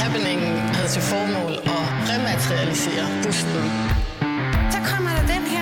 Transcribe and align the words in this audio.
Happeningen 0.00 0.54
havde 0.74 0.88
til 0.88 1.02
formål 1.02 1.52
at 1.76 1.84
rematerialisere 2.10 3.04
busten. 3.24 3.64
Så 4.74 4.78
kommer 4.90 5.10
der 5.10 5.24
den 5.34 5.44
her 5.54 5.59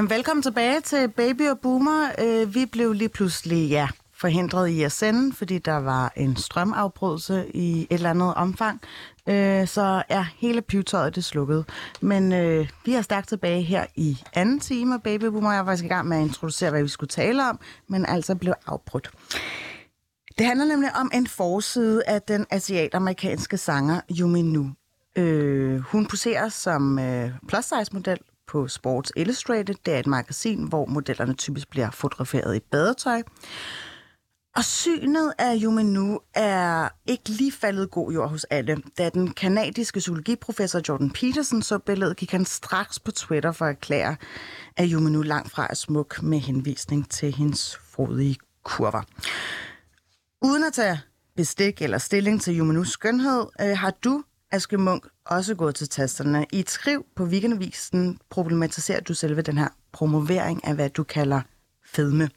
Jamen, 0.00 0.10
velkommen 0.10 0.42
tilbage 0.42 0.80
til 0.80 1.08
Baby 1.08 1.48
og 1.48 1.58
Boomer. 1.58 2.08
Øh, 2.18 2.54
vi 2.54 2.66
blev 2.66 2.92
lige 2.92 3.08
pludselig, 3.08 3.68
ja, 3.68 3.88
forhindret 4.14 4.68
i 4.68 4.82
at 4.82 4.92
sende, 4.92 5.36
fordi 5.36 5.58
der 5.58 5.76
var 5.76 6.12
en 6.16 6.36
strømafbrydelse 6.36 7.50
i 7.54 7.80
et 7.80 7.86
eller 7.90 8.10
andet 8.10 8.34
omfang. 8.34 8.80
Øh, 9.28 9.66
så 9.66 10.02
er 10.08 10.24
hele 10.36 10.62
pivetøjet 10.62 11.14
det 11.14 11.24
slukket. 11.24 11.64
Men 12.00 12.32
øh, 12.32 12.68
vi 12.84 12.94
er 12.94 13.02
stærkt 13.02 13.28
tilbage 13.28 13.62
her 13.62 13.86
i 13.96 14.18
anden 14.34 14.60
time 14.60 14.94
af 14.94 15.02
Baby 15.02 15.24
Boomer. 15.24 15.52
Jeg 15.52 15.58
var 15.58 15.72
faktisk 15.72 15.84
i 15.84 15.88
gang 15.88 16.08
med 16.08 16.16
at 16.16 16.22
introducere, 16.22 16.70
hvad 16.70 16.82
vi 16.82 16.88
skulle 16.88 17.08
tale 17.08 17.48
om, 17.48 17.60
men 17.88 18.06
altså 18.06 18.34
blev 18.34 18.54
afbrudt. 18.66 19.10
Det 20.38 20.46
handler 20.46 20.66
nemlig 20.66 20.96
om 20.96 21.10
en 21.14 21.26
forside 21.26 22.02
af 22.06 22.22
den 22.22 22.46
asiatamerikanske 22.50 23.56
sanger 23.56 24.00
Yumi 24.20 24.42
Nu. 24.42 24.70
Øh, 25.16 25.78
hun 25.80 26.06
poserer 26.06 26.48
som 26.48 26.98
øh, 26.98 27.30
plus-size-model 27.48 28.18
på 28.50 28.68
Sports 28.68 29.12
Illustrated. 29.16 29.74
Det 29.86 29.94
er 29.94 29.98
et 29.98 30.06
magasin, 30.06 30.64
hvor 30.64 30.86
modellerne 30.86 31.34
typisk 31.34 31.70
bliver 31.70 31.90
fotograferet 31.90 32.56
i 32.56 32.60
badetøj. 32.60 33.22
Og 34.56 34.64
synet 34.64 35.32
af 35.38 35.58
Yumi 35.62 35.82
Nu 35.82 36.20
er 36.34 36.88
ikke 37.06 37.28
lige 37.28 37.52
faldet 37.52 37.90
god 37.90 38.12
jord 38.12 38.30
hos 38.30 38.44
alle. 38.44 38.82
Da 38.98 39.08
den 39.08 39.30
kanadiske 39.30 39.98
psykologiprofessor 39.98 40.80
Jordan 40.88 41.10
Peterson 41.10 41.62
så 41.62 41.78
billedet, 41.78 42.16
gik 42.16 42.32
han 42.32 42.44
straks 42.44 42.98
på 42.98 43.10
Twitter 43.10 43.52
for 43.52 43.64
at 43.64 43.70
erklære, 43.70 44.16
at 44.76 44.90
Yumi 44.90 45.10
Nu 45.10 45.22
langt 45.22 45.50
fra 45.50 45.66
er 45.70 45.74
smuk 45.74 46.22
med 46.22 46.38
henvisning 46.38 47.10
til 47.10 47.34
hendes 47.34 47.76
frodige 47.76 48.36
kurver. 48.64 49.02
Uden 50.42 50.64
at 50.64 50.72
tage 50.72 51.00
bestik 51.36 51.82
eller 51.82 51.98
stilling 51.98 52.40
til 52.40 52.56
Jumanus 52.56 52.90
skønhed, 52.90 53.46
øh, 53.60 53.78
har 53.78 53.90
du, 53.90 54.22
Aske 54.52 54.78
Munk, 54.78 55.06
også 55.26 55.54
gået 55.54 55.74
til 55.74 55.88
tasterne. 55.88 56.46
I 56.52 56.58
et 56.60 56.70
skriv 56.70 57.06
på 57.16 57.24
Weekendavisen 57.24 58.18
problematiserer 58.30 59.00
du 59.00 59.14
selve 59.14 59.42
den 59.42 59.58
her 59.58 59.68
promovering 59.92 60.64
af, 60.64 60.74
hvad 60.74 60.90
du 60.90 61.02
kalder 61.04 61.40
fedme. 61.84 62.30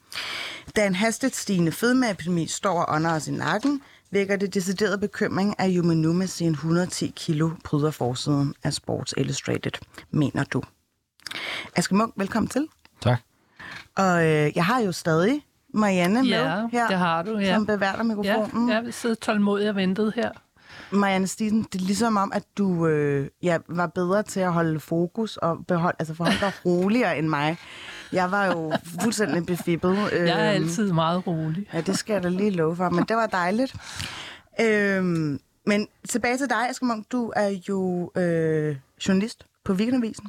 Da 0.75 0.87
en 0.87 0.95
hastigt 0.95 1.35
stigende 1.35 1.71
fedmeepidemi 1.71 2.47
står 2.47 2.85
under 2.95 3.11
os 3.13 3.27
i 3.27 3.31
nakken, 3.31 3.81
vækker 4.11 4.35
det 4.35 4.53
decideret 4.53 4.99
bekymring, 4.99 5.55
at 5.59 5.69
Jumenu 5.69 6.13
med 6.13 6.27
sin 6.27 6.51
110 6.51 7.13
kilo 7.15 7.49
bryder 7.63 7.91
forsiden 7.91 8.53
af 8.63 8.73
Sports 8.73 9.13
Illustrated, 9.17 9.71
mener 10.11 10.43
du. 10.43 10.61
Aske 11.75 11.95
Munk, 11.95 12.13
velkommen 12.17 12.47
til. 12.49 12.67
Tak. 13.01 13.19
Og 13.95 14.25
øh, 14.25 14.51
jeg 14.55 14.65
har 14.65 14.79
jo 14.79 14.91
stadig 14.91 15.45
Marianne 15.73 16.19
med 16.23 16.29
Ja, 16.29 16.67
her, 16.71 16.87
det 16.87 16.97
har 16.97 17.23
du, 17.23 17.37
ja. 17.37 17.53
som 17.55 17.65
beværter 17.65 17.97
Ja, 17.97 18.03
mikrofonen. 18.03 18.69
jeg 18.69 18.83
vil 18.83 18.93
sidde 18.93 19.15
tålmodig 19.15 19.69
og 19.69 19.75
ventet 19.75 20.13
her. 20.15 20.31
Marianne 20.91 21.27
Stisen, 21.27 21.63
det 21.73 21.81
er 21.81 21.85
ligesom 21.85 22.17
om, 22.17 22.31
at 22.35 22.43
du 22.57 22.87
øh, 22.87 23.27
ja, 23.43 23.57
var 23.67 23.87
bedre 23.87 24.23
til 24.23 24.39
at 24.39 24.53
holde 24.53 24.79
fokus 24.79 25.37
og 25.37 25.57
beholde, 25.67 25.95
altså 25.99 26.13
forholde 26.13 26.39
dig 26.39 26.51
roligere 26.65 27.17
end 27.17 27.27
mig. 27.27 27.57
Jeg 28.11 28.31
var 28.31 28.45
jo 28.45 28.73
fuldstændig 29.01 29.45
befippet. 29.45 29.97
Jeg 30.11 30.47
er 30.47 30.55
Øhm, 30.55 30.63
altid 30.63 30.91
meget 30.91 31.27
rolig. 31.27 31.67
Ja, 31.73 31.81
det 31.81 31.97
skal 31.97 32.13
jeg 32.13 32.23
da 32.23 32.29
lige 32.29 32.49
love 32.51 32.75
for, 32.75 32.89
men 32.89 33.03
det 33.07 33.15
var 33.15 33.27
dejligt. 33.27 33.75
Øhm, 34.61 35.39
men 35.65 35.87
tilbage 36.09 36.37
til 36.37 36.49
dig, 36.49 36.69
Munk. 36.81 37.05
Du 37.11 37.33
er 37.35 37.59
jo 37.69 38.11
øh, 38.17 38.75
journalist 39.07 39.45
på 39.65 39.73
Weekendavisen, 39.73 40.27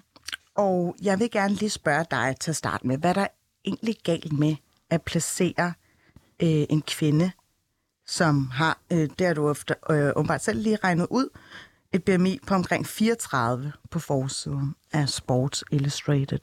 og 0.54 0.96
jeg 1.02 1.18
vil 1.18 1.30
gerne 1.30 1.54
lige 1.54 1.70
spørge 1.70 2.04
dig 2.10 2.36
til 2.40 2.50
at 2.50 2.56
starte 2.56 2.86
med, 2.86 2.98
hvad 2.98 3.10
er 3.10 3.14
der 3.14 3.26
egentlig 3.64 3.96
galt 4.04 4.32
med 4.32 4.56
at 4.90 5.02
placere 5.02 5.72
øh, 6.42 6.48
en 6.70 6.82
kvinde, 6.82 7.30
som 8.06 8.50
har, 8.52 8.78
øh, 8.92 9.08
det 9.18 9.26
har 9.26 9.34
du 9.34 9.48
ofte, 9.48 9.74
øh, 9.90 10.10
åbenbart 10.16 10.44
selv 10.44 10.62
lige 10.62 10.78
regnet 10.84 11.06
ud, 11.10 11.28
et 11.92 12.04
BMI 12.04 12.38
på 12.46 12.54
omkring 12.54 12.86
34 12.86 13.72
på 13.90 13.98
forsiden 13.98 14.74
af 14.92 15.08
Sports 15.08 15.64
Illustrated. 15.70 16.38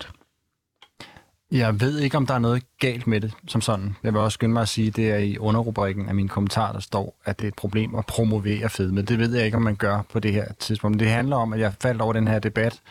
Jeg 1.51 1.81
ved 1.81 1.99
ikke, 1.99 2.17
om 2.17 2.25
der 2.25 2.33
er 2.33 2.39
noget 2.39 2.63
galt 2.79 3.07
med 3.07 3.21
det 3.21 3.33
som 3.47 3.61
sådan. 3.61 3.95
Jeg 4.03 4.13
vil 4.13 4.21
også 4.21 4.33
skynde 4.33 4.53
mig 4.53 4.61
at 4.61 4.69
sige, 4.69 4.87
at 4.87 4.95
det 4.95 5.11
er 5.11 5.17
i 5.17 5.37
underrubrikken 5.37 6.09
af 6.09 6.15
min 6.15 6.27
kommentar, 6.27 6.71
der 6.71 6.79
står, 6.79 7.21
at 7.25 7.39
det 7.39 7.45
er 7.45 7.47
et 7.47 7.55
problem 7.55 7.95
at 7.95 8.05
promovere 8.05 8.69
fedme. 8.69 9.01
Det 9.01 9.19
ved 9.19 9.35
jeg 9.35 9.45
ikke, 9.45 9.57
om 9.57 9.63
man 9.63 9.75
gør 9.75 10.01
på 10.09 10.19
det 10.19 10.33
her 10.33 10.53
tidspunkt. 10.59 10.95
Men 10.95 10.99
det 10.99 11.09
handler 11.09 11.35
om, 11.35 11.53
at 11.53 11.59
jeg 11.59 11.73
faldt 11.81 12.01
over 12.01 12.13
den 12.13 12.27
her 12.27 12.39
debat 12.39 12.81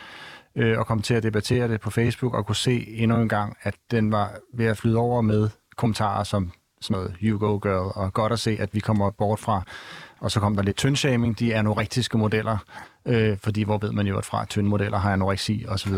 øh, 0.55 0.79
og 0.79 0.87
kom 0.87 1.01
til 1.01 1.13
at 1.13 1.23
debattere 1.23 1.67
det 1.67 1.81
på 1.81 1.89
Facebook 1.89 2.33
og 2.33 2.45
kunne 2.45 2.55
se 2.55 2.87
endnu 2.87 3.17
en 3.17 3.29
gang, 3.29 3.57
at 3.61 3.75
den 3.91 4.11
var 4.11 4.33
ved 4.53 4.65
at 4.65 4.77
flyde 4.77 4.97
over 4.97 5.21
med 5.21 5.49
kommentarer 5.75 6.23
som 6.23 6.51
sådan 6.81 7.01
noget, 7.01 7.15
you 7.23 7.39
go 7.39 7.59
girl, 7.61 7.91
og 7.95 8.13
godt 8.13 8.33
at 8.33 8.39
se, 8.39 8.57
at 8.59 8.69
vi 8.73 8.79
kommer 8.79 9.09
bort 9.09 9.39
fra, 9.39 9.61
og 10.19 10.31
så 10.31 10.39
kom 10.39 10.55
der 10.55 10.63
lidt 10.63 10.77
tyndshaming, 10.77 11.39
de 11.39 11.55
anorektiske 11.55 12.17
modeller, 12.17 12.57
øh, 13.05 13.37
fordi 13.37 13.63
hvor 13.63 13.77
ved 13.77 13.91
man 13.91 14.07
jo, 14.07 14.17
at 14.17 14.25
fra 14.25 14.45
tynde 14.45 14.69
modeller 14.69 14.97
har 14.97 15.13
anoreksi 15.13 15.65
osv. 15.67 15.93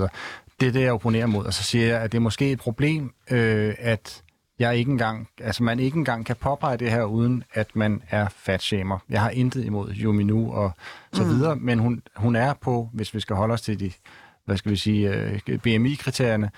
Det 0.60 0.68
er 0.68 0.72
det, 0.72 0.82
jeg 0.82 0.94
opponerer 0.94 1.26
mod, 1.26 1.46
og 1.46 1.54
så 1.54 1.64
siger 1.64 1.88
jeg, 1.88 2.02
at 2.02 2.12
det 2.12 2.18
er 2.18 2.22
måske 2.22 2.52
et 2.52 2.60
problem, 2.60 3.14
øh, 3.32 3.76
at 3.80 4.24
jeg 4.60 4.78
ikke 4.78 4.92
engang, 4.92 5.30
altså 5.42 5.64
man 5.64 5.80
ikke 5.80 5.98
engang 5.98 6.26
kan 6.26 6.36
påpege 6.36 6.78
det 6.78 6.92
her, 6.92 7.04
uden 7.04 7.44
at 7.54 7.76
man 7.76 8.02
er 8.10 8.28
fatshamer. 8.30 9.00
Jeg 9.10 9.22
har 9.22 9.30
intet 9.30 9.66
imod 9.66 9.94
Yumi 9.96 10.24
Nu 10.24 10.54
og 10.54 10.72
så 11.14 11.24
videre, 11.24 11.56
men 11.56 11.80
hun, 11.80 12.02
hun 12.16 12.36
er 12.36 12.54
på, 12.54 12.90
hvis 12.94 13.14
vi 13.14 13.20
skal 13.20 13.36
holde 13.36 13.54
os 13.54 13.62
til 13.62 13.80
de, 13.80 13.92
hvad 14.46 14.58
skal 14.58 14.72
vi 14.72 14.76
sige, 14.76 15.10
øh, 15.10 15.40
BMI-kriterierne, 15.60 16.52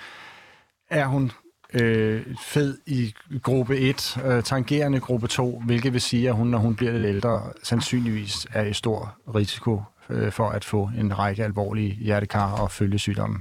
er 0.90 1.06
hun 1.06 1.32
øh, 1.76 2.26
fed 2.42 2.78
i 2.86 3.14
gruppe 3.44 3.78
1, 3.78 4.18
øh, 4.26 4.44
tangerende 4.44 5.00
gruppe 5.00 5.28
2, 5.28 5.62
hvilket 5.66 5.94
vil 5.94 6.02
sige, 6.02 6.30
at 6.30 6.36
hun, 6.36 6.48
når 6.48 6.58
hun 6.58 6.76
bliver 6.76 6.92
lidt 6.92 7.06
ældre, 7.06 7.52
sandsynligvis 7.64 8.48
er 8.54 8.64
i 8.64 8.74
stor 8.74 9.18
risiko 9.36 9.82
øh, 10.10 10.32
for 10.32 10.50
at 10.50 10.66
få 10.66 10.90
en 10.98 11.20
række 11.20 11.44
alvorlige 11.44 11.94
hjertekar- 11.94 12.62
og 12.62 12.72
følgesygdomme. 12.72 13.40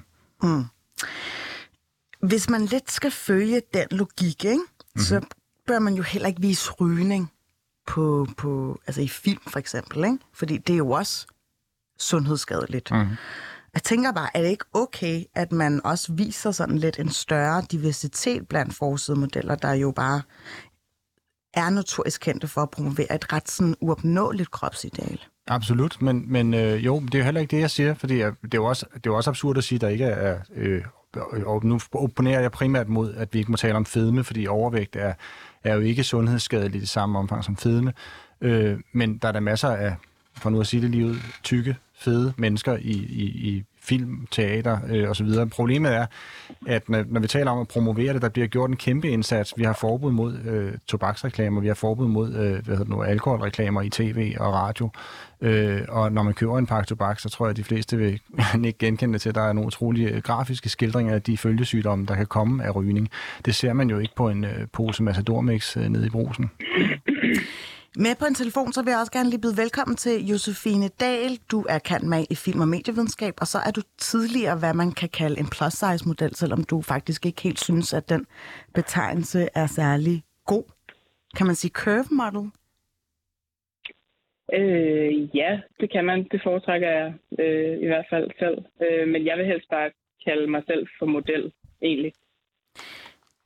Hvis 2.21 2.50
man 2.50 2.65
lidt 2.65 2.91
skal 2.91 3.11
følge 3.11 3.62
den 3.75 3.87
logik, 3.91 4.45
ikke? 4.45 4.56
Mm-hmm. 4.56 5.03
så 5.03 5.21
bør 5.66 5.78
man 5.78 5.95
jo 5.95 6.03
heller 6.03 6.28
ikke 6.28 6.41
vise 6.41 6.72
rygning 6.72 7.33
på, 7.87 8.27
på, 8.37 8.81
altså 8.87 9.03
i 9.03 9.09
film 9.09 9.41
for 9.47 9.59
eksempel, 9.59 10.05
ikke? 10.05 10.19
fordi 10.33 10.59
det 10.59 10.72
er 10.72 10.77
jo 10.77 10.91
også 10.91 11.27
sundhedsskadeligt. 11.99 12.91
Mhm. 12.91 13.16
Jeg 13.74 13.82
tænker 13.82 14.12
bare, 14.12 14.28
er 14.34 14.42
det 14.42 14.48
ikke 14.48 14.64
okay, 14.72 15.24
at 15.34 15.52
man 15.52 15.80
også 15.84 16.12
viser 16.12 16.50
sådan 16.50 16.78
lidt 16.78 16.98
en 16.98 17.08
større 17.08 17.62
diversitet 17.70 18.48
blandt 18.48 18.74
forsidemodeller, 18.74 19.54
der 19.54 19.72
jo 19.72 19.90
bare 19.90 20.22
er 21.54 21.70
notorisk 21.70 22.20
kendte 22.20 22.48
for 22.48 22.60
at 22.60 22.70
promovere 22.70 23.14
et 23.14 23.32
ret 23.32 23.50
sådan 23.50 23.74
uopnåeligt 23.80 24.50
kropsideal? 24.50 25.20
Absolut, 25.46 26.02
men, 26.02 26.32
men 26.32 26.54
øh, 26.54 26.84
jo, 26.84 27.00
det 27.00 27.14
er 27.14 27.18
jo 27.18 27.24
heller 27.24 27.40
ikke 27.40 27.56
det, 27.56 27.60
jeg 27.60 27.70
siger, 27.70 27.94
fordi 27.94 28.18
jeg, 28.18 28.32
det, 28.42 28.54
er 28.54 28.58
jo 28.58 28.64
også, 28.64 28.86
det 28.94 29.06
er 29.06 29.10
jo 29.10 29.16
også 29.16 29.30
absurd 29.30 29.58
at 29.58 29.64
sige, 29.64 29.76
at 29.76 29.80
der 29.80 29.88
ikke 29.88 30.04
er... 30.04 30.38
Øh, 30.54 30.84
og 31.46 31.64
nu 31.64 31.80
opponerer 31.92 32.41
jeg 32.41 32.52
primært 32.52 32.88
mod, 32.88 33.14
at 33.14 33.34
vi 33.34 33.38
ikke 33.38 33.50
må 33.50 33.56
tale 33.56 33.74
om 33.74 33.86
fedme, 33.86 34.24
fordi 34.24 34.46
overvægt 34.46 34.96
er, 34.96 35.14
er 35.64 35.74
jo 35.74 35.80
ikke 35.80 36.04
sundhedsskadeligt 36.04 36.84
i 36.84 36.86
samme 36.86 37.18
omfang 37.18 37.44
som 37.44 37.56
fedme. 37.56 37.92
Øh, 38.41 38.80
men 38.92 39.18
der 39.18 39.28
er 39.28 39.32
der 39.32 39.41
masser 39.41 39.68
af, 39.68 39.96
for 40.37 40.50
nu 40.50 40.61
at 40.61 40.67
sige 40.67 40.83
det 40.83 40.91
lige 40.91 41.06
ud, 41.06 41.17
tykke, 41.43 41.77
fede 42.05 42.33
mennesker 42.37 42.77
i, 42.77 42.93
i, 42.93 43.25
i 43.25 43.65
film, 43.84 44.27
teater 44.31 44.78
øh, 44.89 45.10
osv. 45.10 45.28
Problemet 45.53 45.95
er, 45.95 46.07
at 46.66 46.89
når, 46.89 47.04
når 47.09 47.21
vi 47.21 47.27
taler 47.27 47.51
om 47.51 47.59
at 47.59 47.69
promovere 47.69 48.13
det, 48.13 48.22
der 48.22 48.28
bliver 48.28 48.47
gjort 48.47 48.71
en 48.71 48.77
kæmpe 48.77 49.09
indsats. 49.09 49.54
Vi 49.57 49.65
har 49.65 49.72
forbud 49.72 50.13
mod 50.13 50.39
øh, 50.45 50.72
tobaksreklamer, 50.86 51.60
vi 51.60 51.66
har 51.66 51.75
forbud 51.75 52.09
mod 52.09 52.28
øh, 52.28 52.34
hvad 52.34 52.51
hedder 52.63 52.77
det 52.77 52.89
nu, 52.89 53.03
alkoholreklamer 53.03 53.83
i 53.83 53.91
tv 53.91 54.34
og 54.41 54.53
radio. 54.53 54.91
Øh, 55.41 55.83
og 55.89 56.13
når 56.13 56.22
man 56.22 56.34
køber 56.34 56.59
en 56.59 56.66
pakke 56.66 56.89
tobak, 56.89 57.21
så 57.21 57.28
tror 57.28 57.47
jeg, 57.47 57.51
at 57.51 57.57
de 57.57 57.65
fleste 57.65 57.97
vil 57.97 58.21
ikke 58.65 58.78
genkende 58.78 59.19
til, 59.19 59.28
at 59.28 59.34
der 59.34 59.42
er 59.42 59.53
nogle 59.53 59.66
utrolige 59.66 60.09
øh, 60.09 60.22
grafiske 60.22 60.69
skildringer 60.69 61.15
af 61.15 61.22
de 61.22 61.37
følgesygdomme, 61.37 62.07
der 62.07 62.15
kan 62.15 62.27
komme 62.27 62.65
af 62.65 62.77
rygning. 62.77 63.09
Det 63.45 63.54
ser 63.54 63.72
man 63.72 63.91
jo 63.91 63.98
ikke 63.98 64.15
på 64.16 64.28
en 64.28 64.45
øh, 64.45 64.66
pose 64.72 65.03
Matadormix 65.03 65.77
øh, 65.77 65.89
nede 65.89 66.07
i 66.07 66.10
brusen. 66.10 66.51
Med 67.96 68.14
på 68.18 68.24
en 68.24 68.34
telefon, 68.34 68.72
så 68.72 68.82
vil 68.82 68.91
jeg 68.91 69.00
også 69.00 69.12
gerne 69.12 69.30
lige 69.30 69.41
byde 69.41 69.56
velkommen 69.56 69.96
til 69.96 70.26
Josefine 70.30 70.88
Dahl. 70.88 71.32
Du 71.50 71.64
er 71.68 71.78
kendt 71.78 72.06
med 72.08 72.24
i 72.30 72.34
film- 72.34 72.60
og 72.60 72.68
medievidenskab, 72.68 73.34
og 73.41 73.46
så 73.46 73.58
er 73.66 73.70
du 73.70 73.82
tidligere, 73.98 74.58
hvad 74.58 74.74
man 74.74 74.92
kan 74.92 75.08
kalde 75.08 75.41
en 75.41 75.50
plus-size-model, 75.54 76.34
selvom 76.34 76.64
du 76.64 76.82
faktisk 76.82 77.26
ikke 77.26 77.42
helt 77.42 77.60
synes, 77.60 77.94
at 77.94 78.08
den 78.08 78.26
betegnelse 78.74 79.48
er 79.54 79.66
særlig 79.66 80.22
god. 80.46 80.64
Kan 81.36 81.46
man 81.46 81.54
sige 81.54 81.70
curve 81.70 82.10
model? 82.22 82.50
Øh, 84.58 85.36
ja, 85.36 85.60
det 85.80 85.92
kan 85.92 86.04
man. 86.04 86.18
Det 86.32 86.41
foretrækker 86.44 86.88
jeg 86.88 87.14
øh, 87.38 87.82
i 87.84 87.86
hvert 87.86 88.06
fald 88.10 88.30
selv. 88.38 88.58
Øh, 88.84 89.08
men 89.08 89.26
jeg 89.26 89.38
vil 89.38 89.46
helst 89.46 89.68
bare 89.70 89.91
kalde 90.24 90.50
mig 90.50 90.62
selv 90.66 90.86
for 90.98 91.06
model, 91.06 91.52
egentlig. 91.82 92.12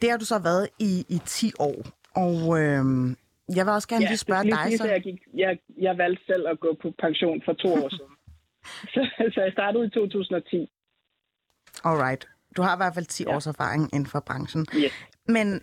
Det 0.01 0.11
har 0.11 0.19
du 0.19 0.25
så 0.25 0.39
været 0.39 0.69
i, 0.79 0.93
i 1.17 1.19
10 1.25 1.53
år, 1.59 1.79
og 2.15 2.61
øh, 2.61 2.85
jeg 3.57 3.67
vil 3.67 3.73
også 3.73 3.89
gerne 3.89 4.05
lige 4.07 4.17
spørge 4.17 4.45
det 4.45 4.53
dig 4.53 4.79
så. 4.79 4.87
Jeg, 4.87 5.03
gik, 5.03 5.19
jeg, 5.35 5.59
jeg 5.81 5.99
valgte 5.99 6.25
selv 6.27 6.49
at 6.49 6.61
gå 6.61 6.77
på 6.83 6.95
pension 6.99 7.43
for 7.45 7.53
to 7.53 7.69
år 7.73 7.89
siden. 7.89 8.13
så, 8.95 9.31
så 9.35 9.41
jeg 9.41 9.53
startede 9.53 9.87
i 9.87 9.91
2010. 9.91 10.71
Alright. 11.85 12.29
Du 12.57 12.63
har 12.63 12.75
i 12.77 12.79
hvert 12.79 12.95
fald 12.95 13.07
10 13.07 13.23
Ja. 13.23 13.35
års 13.35 13.47
erfaring 13.47 13.91
inden 13.95 14.07
for 14.07 14.21
branchen. 14.21 14.67
Yes. 14.77 14.93
Men 15.27 15.61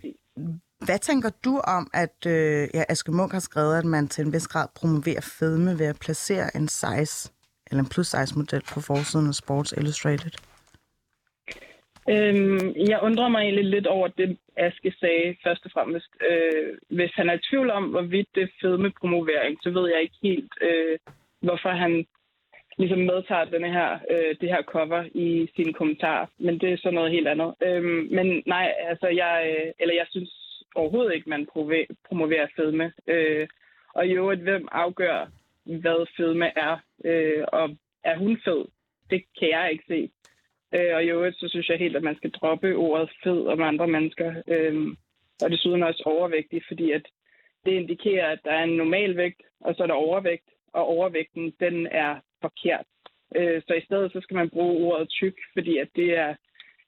hvad 0.84 0.98
tænker 0.98 1.30
du 1.44 1.58
om, 1.58 1.90
at 1.94 2.26
øh, 2.26 2.68
ja, 2.74 2.84
Aske 2.88 3.12
Munk 3.12 3.32
har 3.32 3.40
skrevet, 3.40 3.78
at 3.78 3.84
man 3.84 4.08
til 4.08 4.26
en 4.26 4.32
vis 4.32 4.48
grad 4.48 4.66
promoverer 4.74 5.20
fedme 5.20 5.78
ved 5.78 5.86
at 5.86 5.98
placere 5.98 6.56
en 6.56 6.68
size 6.68 7.30
eller 7.70 7.82
en 7.82 7.88
plus 7.88 8.06
size 8.06 8.38
model 8.38 8.62
på 8.72 8.80
forsiden 8.80 9.26
af 9.28 9.34
Sports 9.34 9.72
Illustrated? 9.76 10.30
Øhm, 12.10 12.74
jeg 12.90 13.00
undrer 13.02 13.28
mig 13.28 13.40
egentlig 13.42 13.64
lidt 13.64 13.86
over 13.86 14.08
det, 14.08 14.38
Aske 14.56 14.92
sagde 15.00 15.36
først 15.44 15.64
og 15.64 15.70
fremmest. 15.70 16.10
Øh, 16.30 16.78
hvis 16.88 17.12
han 17.14 17.28
er 17.28 17.34
i 17.34 17.46
tvivl 17.50 17.70
om, 17.70 17.84
hvorvidt 17.84 18.28
det 18.34 18.42
er 18.42 18.56
fedme 18.60 18.90
promovering, 19.00 19.58
så 19.62 19.70
ved 19.70 19.90
jeg 19.90 20.02
ikke 20.02 20.18
helt, 20.22 20.52
øh, 20.60 20.98
hvorfor 21.40 21.68
han 21.68 22.06
ligesom 22.78 22.98
medtager 22.98 23.44
denne 23.44 23.72
her, 23.72 23.98
øh, 24.10 24.36
det 24.40 24.48
her 24.48 24.62
cover 24.62 25.04
i 25.14 25.48
sine 25.56 25.72
kommentarer. 25.72 26.26
Men 26.38 26.58
det 26.60 26.72
er 26.72 26.76
så 26.76 26.90
noget 26.90 27.12
helt 27.12 27.28
andet. 27.28 27.54
Øhm, 27.62 28.08
men 28.10 28.42
nej, 28.46 28.74
altså 28.78 29.08
jeg, 29.08 29.56
øh, 29.58 29.72
eller 29.78 29.94
jeg 29.94 30.06
synes 30.10 30.30
overhovedet 30.74 31.14
ikke, 31.14 31.30
man 31.30 31.46
promoverer 32.08 32.46
fedme. 32.56 32.92
Øh, 33.06 33.48
og 33.94 34.06
i 34.06 34.12
øvrigt, 34.12 34.42
hvem 34.42 34.68
afgør, 34.72 35.30
hvad 35.64 36.06
fedme 36.16 36.58
er, 36.58 36.76
øh, 37.04 37.44
og 37.52 37.76
er 38.04 38.16
hun 38.18 38.40
fed? 38.44 38.64
Det 39.10 39.24
kan 39.38 39.48
jeg 39.50 39.68
ikke 39.72 39.84
se. 39.88 40.10
Øh, 40.74 40.94
og 40.94 41.04
i 41.04 41.10
øvrigt, 41.10 41.36
så 41.36 41.48
synes 41.48 41.68
jeg 41.68 41.78
helt, 41.78 41.96
at 41.96 42.02
man 42.02 42.16
skal 42.16 42.30
droppe 42.30 42.76
ordet 42.76 43.10
fed 43.24 43.46
om 43.46 43.62
andre 43.62 43.88
mennesker. 43.88 44.42
Øh, 44.46 44.96
og 45.42 45.50
desuden 45.50 45.82
også 45.82 46.02
overvægtig, 46.06 46.62
fordi 46.68 46.90
at 46.90 47.06
det 47.64 47.72
indikerer, 47.72 48.32
at 48.32 48.40
der 48.44 48.50
er 48.50 48.64
en 48.64 48.76
normal 48.76 49.16
vægt, 49.16 49.42
og 49.60 49.74
så 49.74 49.82
er 49.82 49.86
der 49.86 49.94
overvægt, 49.94 50.48
og 50.72 50.86
overvægten, 50.86 51.52
den 51.60 51.86
er 51.86 52.20
forkert. 52.40 52.86
Øh, 53.36 53.62
så 53.66 53.74
i 53.74 53.84
stedet, 53.84 54.12
så 54.12 54.20
skal 54.20 54.34
man 54.34 54.50
bruge 54.50 54.86
ordet 54.86 55.08
tyk, 55.08 55.34
fordi 55.52 55.78
at 55.78 55.88
det 55.96 56.18
er 56.18 56.34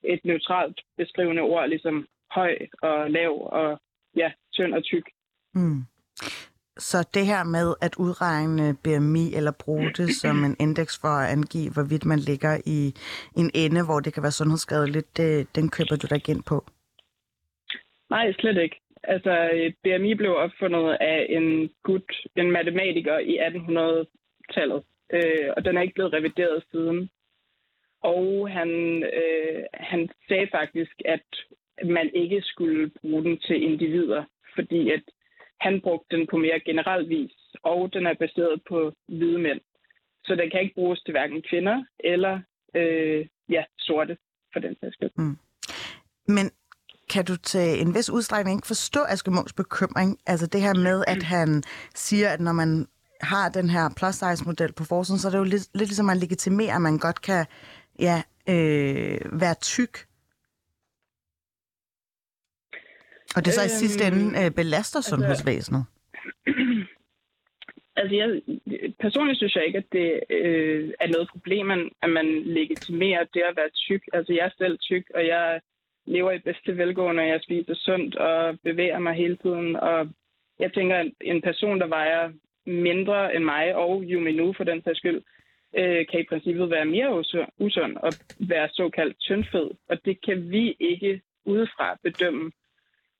et 0.02 0.24
neutralt 0.24 0.81
beskrivende 0.96 1.42
ord, 1.42 1.69
ligesom 1.69 2.06
høj 2.31 2.58
og 2.82 3.10
lav 3.10 3.48
og 3.52 3.81
ja, 4.16 4.32
tynd 4.52 4.74
og 4.74 4.84
tyk. 4.84 5.06
Mm. 5.54 5.82
Så 6.78 7.08
det 7.14 7.26
her 7.26 7.44
med 7.44 7.75
at 7.86 7.94
udregne 8.04 8.76
BMI 8.84 9.34
eller 9.38 9.52
bruge 9.64 9.90
det 9.98 10.08
som 10.22 10.44
en 10.44 10.56
indeks 10.60 11.00
for 11.00 11.08
at 11.08 11.32
angive, 11.32 11.72
hvorvidt 11.72 12.04
man 12.04 12.19
ligger 12.19 12.54
i 12.66 12.78
en 13.40 13.50
ende, 13.54 13.84
hvor 13.84 14.00
det 14.00 14.14
kan 14.14 14.22
være 14.22 14.38
sundhedsskadeligt, 14.40 15.16
det, 15.16 15.56
den 15.56 15.70
køber 15.76 15.96
du 15.96 16.06
dig 16.06 16.16
ikke 16.16 16.32
ind 16.32 16.42
på. 16.42 16.64
Nej, 18.10 18.32
slet 18.32 18.58
ikke. 18.62 18.76
Altså, 19.02 19.50
et 19.52 19.75
BMI 19.82 20.14
blev 20.14 20.32
opfundet 20.36 20.96
af 21.00 21.26
en 21.28 21.70
gut, 21.82 22.10
en 22.36 22.50
matematiker 22.50 23.19
i 23.19 23.38
1800-tallet, 23.38 24.82
øh, 25.12 25.48
og 25.56 25.64
den 25.64 25.76
er 25.76 25.82
ikke 25.82 25.94
blevet 25.94 26.12
revideret 26.12 26.64
siden. 26.70 27.10
Og 28.02 28.50
han, 28.50 28.70
øh, 29.02 29.62
han 29.74 30.08
sagde 30.28 30.48
faktisk, 30.50 30.94
at 31.04 31.28
man 31.84 32.10
ikke 32.14 32.42
skulle 32.42 32.90
bruge 33.00 33.24
den 33.24 33.38
til 33.38 33.62
individer, 33.62 34.24
fordi 34.54 34.90
at 34.90 35.02
han 35.60 35.81
brugte 35.81 36.16
den 36.16 36.26
på 36.31 36.37
mere 36.37 36.60
generel 36.60 37.08
vis, 37.08 37.37
og 37.62 37.93
den 37.93 38.06
er 38.06 38.14
baseret 38.14 38.62
på 38.69 38.93
hvide 39.08 39.38
mænd. 39.38 39.60
Så 40.25 40.34
den 40.34 40.50
kan 40.50 40.60
ikke 40.60 40.75
bruges 40.75 41.00
til 41.00 41.12
hverken 41.12 41.43
kvinder 41.50 41.84
eller 42.00 42.40
øh, 42.75 43.26
ja, 43.49 43.62
sorte, 43.78 44.16
for 44.52 44.60
den 44.60 44.76
sags 44.81 44.94
skyld. 44.94 45.10
Mm. 45.16 45.37
Men 46.28 46.50
kan 47.10 47.25
du 47.25 47.37
til 47.37 47.81
en 47.82 47.94
vis 47.94 48.10
udstrækning 48.10 48.58
ikke 48.58 48.66
forstå 48.66 49.00
Aske 49.08 49.31
bekymring? 49.56 50.19
Altså 50.26 50.46
det 50.46 50.60
her 50.60 50.75
med, 50.75 51.05
at 51.06 51.22
han 51.22 51.62
siger, 51.94 52.28
at 52.28 52.40
når 52.40 52.52
man 52.52 52.87
har 53.20 53.49
den 53.49 53.70
her 53.70 53.90
plus 53.96 54.14
size 54.14 54.44
model 54.46 54.72
på 54.72 54.84
forsiden, 54.84 55.19
så 55.19 55.28
er 55.28 55.32
det 55.32 55.38
jo 55.38 55.44
lidt, 55.44 55.69
lidt 55.75 55.88
ligesom, 55.88 56.06
at 56.08 56.14
man 56.16 56.20
legitimerer, 56.20 56.75
at 56.75 56.82
man 56.82 56.99
godt 56.99 57.22
kan 57.22 57.46
ja, 57.99 58.22
øh, 58.49 59.40
være 59.40 59.55
tyk. 59.55 60.07
Og 63.36 63.44
det 63.44 63.52
så 63.54 63.62
i 63.64 63.69
sidste 63.69 64.06
Øhm, 64.06 64.19
ende 64.19 64.44
øh, 64.44 64.50
belaster 64.50 65.00
sundhedsvæsenet. 65.00 65.84
Altså, 68.00 68.16
jeg, 68.16 68.28
personligt 69.00 69.38
synes 69.38 69.54
jeg 69.56 69.66
ikke, 69.66 69.78
at 69.78 69.92
det 69.92 70.20
øh, 70.30 70.90
er 71.00 71.08
noget 71.08 71.28
problem, 71.32 71.70
at- 71.70 72.10
man 72.10 72.42
legitimerer 72.42 73.25
det 73.34 73.42
at 73.50 73.56
være 73.56 73.70
tyk. 73.86 74.02
Altså, 74.12 74.32
jeg 74.32 74.44
er 74.46 74.50
selv 74.58 74.78
tyk, 74.78 75.04
og 75.14 75.26
jeg 75.26 75.60
lever 76.06 76.32
i 76.32 76.38
bedste 76.38 76.76
velgående, 76.76 77.22
og 77.22 77.28
jeg 77.28 77.40
spiser 77.42 77.75
sundt 77.75 78.16
og 78.16 78.58
bevæger 78.64 78.98
mig 78.98 79.14
hele 79.14 79.36
tiden. 79.36 79.76
Og 79.76 80.08
jeg 80.58 80.72
tænker, 80.72 80.96
at 80.96 81.10
en 81.20 81.42
person, 81.42 81.81
der 81.81 81.86
vejer 81.86 82.32
mindre 82.66 83.34
end 83.36 83.44
mig, 83.44 83.74
og 83.74 84.02
Yumi 84.02 84.32
nu 84.32 84.54
for 84.56 84.64
den 84.64 84.82
sags 84.82 84.98
skyld, 84.98 85.22
øh, 85.78 86.06
kan 86.10 86.20
i 86.20 86.26
princippet 86.28 86.70
være 86.70 86.84
mere 86.84 87.19
usund, 87.19 87.48
usund 87.58 87.96
og 87.96 88.12
være 88.38 88.69
såkaldt 88.72 89.19
tyndfed. 89.20 89.69
Og 89.88 89.96
det 90.04 90.24
kan 90.26 90.50
vi 90.50 90.76
ikke 90.81 91.20
udefra 91.44 91.96
bedømme, 92.02 92.50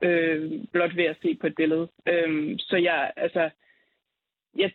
øh, 0.03 0.53
blot 0.73 0.97
ved 0.97 1.05
at 1.05 1.17
se 1.23 1.35
på 1.41 1.47
et 1.47 1.55
billede. 1.55 1.89
Øh, 2.06 2.56
så 2.59 2.77
jeg, 2.77 3.12
altså, 3.17 3.50
jeg, 4.56 4.73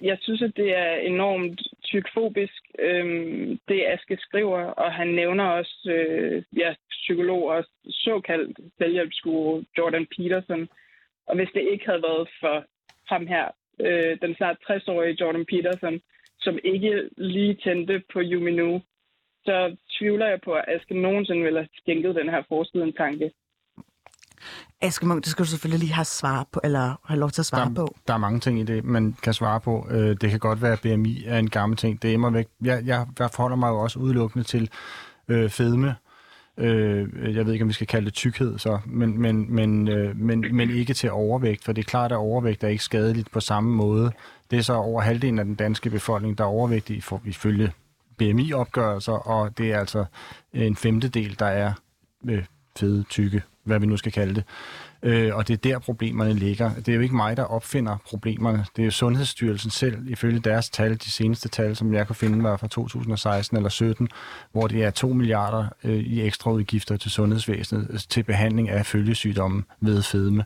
jeg 0.00 0.18
synes, 0.20 0.42
at 0.42 0.56
det 0.56 0.76
er 0.76 0.94
enormt 0.94 1.62
tykfobisk, 1.84 2.62
øh, 2.78 3.48
det 3.68 3.86
Aske 3.86 4.16
skriver, 4.20 4.60
og 4.60 4.92
han 4.92 5.08
nævner 5.08 5.44
også 5.44 5.90
øh, 5.90 6.42
ja, 6.56 6.74
psykolog 6.90 7.48
og 7.48 7.64
såkaldt 7.90 8.58
selvhjælpsguru 8.78 9.62
Jordan 9.78 10.06
Peterson. 10.16 10.68
Og 11.26 11.36
hvis 11.36 11.48
det 11.54 11.68
ikke 11.72 11.86
havde 11.86 12.02
været 12.02 12.28
for 12.40 12.64
ham 13.06 13.26
her, 13.26 13.46
øh, 13.80 14.18
den 14.22 14.34
snart 14.34 14.56
60-årige 14.70 15.16
Jordan 15.20 15.46
Peterson, 15.46 16.00
som 16.40 16.58
ikke 16.64 17.08
lige 17.16 17.54
tændte 17.54 18.02
på 18.12 18.20
Yumi 18.20 18.50
Nu, 18.50 18.82
så 19.44 19.76
tvivler 19.98 20.26
jeg 20.26 20.40
på, 20.40 20.52
at 20.52 20.64
Aske 20.68 20.94
nogensinde 21.00 21.42
ville 21.42 21.58
have 21.58 21.68
skænket 21.74 22.14
den 22.14 22.28
her 22.28 22.42
forside 22.48 22.84
en 22.84 22.92
tanke. 22.92 23.30
Aske 24.80 25.06
Munk, 25.06 25.24
det 25.24 25.30
skal 25.30 25.44
du 25.44 25.48
selvfølgelig 25.50 25.80
lige 25.80 25.92
have 25.92 26.04
svar 26.04 26.46
på, 26.52 26.60
eller 26.64 27.00
have 27.04 27.20
lov 27.20 27.30
til 27.30 27.42
at 27.42 27.46
svare 27.46 27.68
der, 27.68 27.74
på. 27.74 27.94
der 28.08 28.14
er 28.14 28.18
mange 28.18 28.40
ting 28.40 28.60
i 28.60 28.62
det, 28.62 28.84
man 28.84 29.16
kan 29.22 29.34
svare 29.34 29.60
på. 29.60 29.86
Øh, 29.90 30.16
det 30.20 30.30
kan 30.30 30.38
godt 30.38 30.62
være, 30.62 30.72
at 30.72 30.80
BMI 30.80 31.24
er 31.26 31.38
en 31.38 31.50
gammel 31.50 31.76
ting. 31.76 32.02
Det 32.02 32.10
er 32.10 32.14
immer 32.14 32.30
væk. 32.30 32.48
Jeg, 32.64 32.82
jeg, 32.86 33.06
jeg 33.18 33.30
forholder 33.30 33.56
mig 33.56 33.68
jo 33.68 33.78
også 33.78 33.98
udelukkende 33.98 34.44
til 34.44 34.70
øh, 35.28 35.50
fedme. 35.50 35.94
Øh, 36.58 37.36
jeg 37.36 37.46
ved 37.46 37.52
ikke, 37.52 37.62
om 37.62 37.68
vi 37.68 37.74
skal 37.74 37.86
kalde 37.86 38.04
det 38.04 38.14
tykkhed, 38.14 38.58
så, 38.58 38.78
men, 38.86 39.20
men, 39.20 39.54
men, 39.54 39.88
øh, 39.88 40.16
men, 40.16 40.44
men 40.56 40.70
ikke 40.70 40.94
til 40.94 41.10
overvægt, 41.10 41.64
for 41.64 41.72
det 41.72 41.82
er 41.82 41.88
klart, 41.88 42.12
at 42.12 42.16
overvægt 42.16 42.64
er 42.64 42.68
ikke 42.68 42.84
skadeligt 42.84 43.30
på 43.30 43.40
samme 43.40 43.70
måde. 43.70 44.12
Det 44.50 44.58
er 44.58 44.62
så 44.62 44.72
over 44.72 45.00
halvdelen 45.00 45.38
af 45.38 45.44
den 45.44 45.54
danske 45.54 45.90
befolkning, 45.90 46.38
der 46.38 46.44
er 46.44 46.48
overvægtige 46.48 47.02
for, 47.02 47.22
ifølge 47.24 47.72
BMI-opgørelser, 48.18 49.12
og 49.12 49.58
det 49.58 49.72
er 49.72 49.78
altså 49.78 50.04
en 50.52 50.76
femtedel, 50.76 51.38
der 51.38 51.46
er 51.46 51.72
øh, 52.28 52.44
fede, 52.78 53.02
tykke, 53.02 53.42
hvad 53.68 53.80
vi 53.80 53.86
nu 53.86 53.96
skal 53.96 54.12
kalde 54.12 54.34
det. 54.34 54.44
Øh, 55.02 55.36
og 55.36 55.48
det 55.48 55.54
er 55.54 55.58
der, 55.58 55.78
problemerne 55.78 56.32
ligger. 56.32 56.74
Det 56.74 56.88
er 56.88 56.94
jo 56.94 57.00
ikke 57.00 57.16
mig, 57.16 57.36
der 57.36 57.44
opfinder 57.44 57.96
problemerne. 58.06 58.64
Det 58.76 58.82
er 58.82 58.84
jo 58.84 58.90
Sundhedsstyrelsen 58.90 59.70
selv, 59.70 60.08
ifølge 60.08 60.38
deres 60.38 60.70
tal, 60.70 60.94
de 60.94 61.10
seneste 61.10 61.48
tal, 61.48 61.76
som 61.76 61.94
jeg 61.94 62.06
kunne 62.06 62.16
finde, 62.16 62.42
var 62.42 62.56
fra 62.56 62.68
2016 62.68 63.56
eller 63.56 63.70
17, 63.70 64.08
hvor 64.52 64.66
det 64.66 64.84
er 64.84 64.90
2 64.90 65.08
milliarder 65.08 65.66
øh, 65.84 65.96
i 65.96 66.22
ekstra 66.22 66.50
udgifter 66.50 66.96
til 66.96 67.10
sundhedsvæsenet 67.10 67.86
øh, 67.90 67.98
til 68.08 68.22
behandling 68.22 68.68
af 68.68 68.86
følgesygdomme 68.86 69.62
ved 69.80 70.02
fedme. 70.02 70.44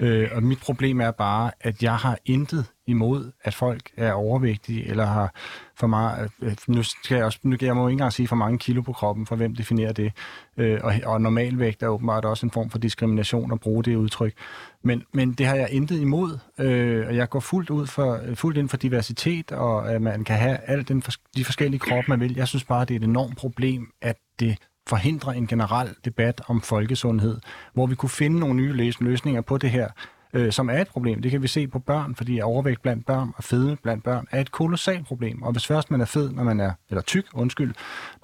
Øh, 0.00 0.28
og 0.32 0.42
mit 0.42 0.60
problem 0.60 1.00
er 1.00 1.10
bare, 1.10 1.50
at 1.60 1.82
jeg 1.82 1.96
har 1.96 2.18
intet 2.24 2.64
imod, 2.86 3.32
at 3.44 3.54
folk 3.54 3.90
er 3.96 4.12
overvægtige 4.12 4.88
eller 4.88 5.06
har 5.06 5.34
for 5.76 5.86
meget, 5.86 6.30
øh, 6.42 6.48
øh, 6.48 6.56
nu 6.68 6.82
skal 6.82 7.14
jeg 7.16 7.24
også, 7.24 7.38
nu 7.42 7.56
jeg 7.60 7.76
må 7.76 7.88
ikke 7.88 7.92
engang 7.92 8.12
sige 8.12 8.28
for 8.28 8.36
mange 8.36 8.58
kilo 8.58 8.82
på 8.82 8.92
kroppen, 8.92 9.26
for 9.26 9.36
hvem 9.36 9.54
definerer 9.54 9.92
det. 9.92 10.12
Øh, 10.56 10.80
og, 10.82 10.94
og 11.04 11.20
normalvægt 11.20 11.82
er 11.82 11.88
åbenbart 11.88 12.24
også 12.24 12.46
en 12.46 12.50
form 12.50 12.70
for 12.70 12.78
diskrimination 12.78 13.52
at 13.52 13.60
bruge 13.60 13.82
det 13.86 13.96
udtryk. 13.96 14.34
Men, 14.82 15.02
men 15.12 15.32
det 15.32 15.46
har 15.46 15.54
jeg 15.54 15.68
intet 15.70 16.00
imod, 16.00 16.38
øh, 16.58 17.06
og 17.06 17.16
jeg 17.16 17.28
går 17.28 17.40
fuldt, 17.40 17.70
ud 17.70 17.86
for, 17.86 18.20
fuldt 18.34 18.58
ind 18.58 18.68
for 18.68 18.76
diversitet, 18.76 19.52
og 19.52 19.92
at 19.92 20.02
man 20.02 20.24
kan 20.24 20.36
have 20.36 20.56
alle 20.56 20.84
den, 20.84 21.02
de 21.36 21.44
forskellige 21.44 21.80
kroppe, 21.80 22.04
man 22.08 22.20
vil. 22.20 22.34
Jeg 22.36 22.48
synes 22.48 22.64
bare, 22.64 22.84
det 22.84 22.94
er 22.94 22.98
et 22.98 23.04
enormt 23.04 23.36
problem, 23.36 23.92
at 24.02 24.16
det 24.40 24.56
forhindrer 24.88 25.32
en 25.32 25.46
generel 25.46 25.88
debat 26.04 26.40
om 26.46 26.60
folkesundhed, 26.60 27.40
hvor 27.74 27.86
vi 27.86 27.94
kunne 27.94 28.10
finde 28.10 28.38
nogle 28.38 28.54
nye 28.54 28.72
løs- 28.72 29.00
løsninger 29.00 29.40
på 29.40 29.58
det 29.58 29.70
her, 29.70 29.88
øh, 30.32 30.52
som 30.52 30.70
er 30.70 30.80
et 30.80 30.88
problem. 30.88 31.22
Det 31.22 31.30
kan 31.30 31.42
vi 31.42 31.48
se 31.48 31.68
på 31.68 31.78
børn, 31.78 32.14
fordi 32.14 32.40
overvægt 32.40 32.82
blandt 32.82 33.06
børn 33.06 33.32
og 33.36 33.44
fedme 33.44 33.76
blandt 33.76 34.04
børn 34.04 34.26
er 34.30 34.40
et 34.40 34.52
kolossalt 34.52 35.06
problem. 35.06 35.42
Og 35.42 35.52
hvis 35.52 35.66
først 35.66 35.90
man 35.90 36.00
er 36.00 36.04
fed, 36.04 36.30
når 36.30 36.44
man 36.44 36.60
er, 36.60 36.72
eller 36.90 37.02
tyk, 37.02 37.26
undskyld, 37.34 37.74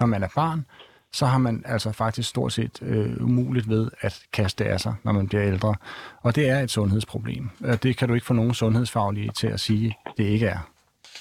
når 0.00 0.06
man 0.06 0.22
er 0.22 0.28
barn, 0.34 0.64
så 1.12 1.26
har 1.26 1.38
man 1.38 1.62
altså 1.66 1.92
faktisk 1.92 2.28
stort 2.28 2.52
set 2.52 2.78
øh, 2.82 3.24
umuligt 3.24 3.68
ved 3.68 3.90
at 4.00 4.20
kaste 4.32 4.64
af 4.64 4.80
sig, 4.80 4.94
når 5.04 5.12
man 5.12 5.28
bliver 5.28 5.44
ældre. 5.44 5.74
Og 6.22 6.36
det 6.36 6.48
er 6.48 6.60
et 6.60 6.70
sundhedsproblem. 6.70 7.50
Det 7.82 7.96
kan 7.96 8.08
du 8.08 8.14
ikke 8.14 8.26
få 8.26 8.34
nogen 8.34 8.54
sundhedsfaglige 8.54 9.30
til 9.36 9.46
at 9.46 9.60
sige, 9.60 9.96
det 10.16 10.24
ikke 10.24 10.46
er. 10.46 10.58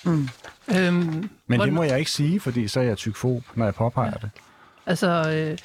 Øhm, 0.06 1.30
Men 1.48 1.60
det 1.60 1.74
må 1.74 1.84
jeg 1.84 2.00
ikke 2.00 2.12
sige, 2.12 2.40
fordi 2.40 2.68
så 2.68 2.80
er 2.80 2.84
jeg 2.84 2.98
tykfob, 2.98 3.44
når 3.56 3.66
jeg 3.66 3.76
påpeger 3.76 4.14
det. 4.14 4.30
Altså, 4.86 5.08
øh, 5.10 5.58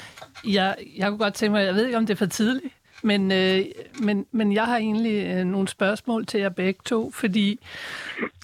jeg, 0.55 0.77
jeg 0.97 1.09
kunne 1.09 1.19
godt 1.19 1.35
tænke 1.35 1.53
mig, 1.53 1.65
jeg 1.65 1.75
ved 1.75 1.87
ikke, 1.87 1.99
om 1.99 2.07
det 2.07 2.15
er 2.15 2.19
for 2.19 2.27
tidligt, 2.27 2.75
men, 3.07 3.33
øh, 3.33 3.65
men, 4.01 4.27
men 4.33 4.53
jeg 4.53 4.65
har 4.65 4.77
egentlig 4.77 5.27
øh, 5.27 5.45
nogle 5.45 5.69
spørgsmål 5.69 6.27
til 6.27 6.41
jer 6.41 6.49
begge 6.49 6.81
to, 6.85 7.11
fordi 7.11 7.61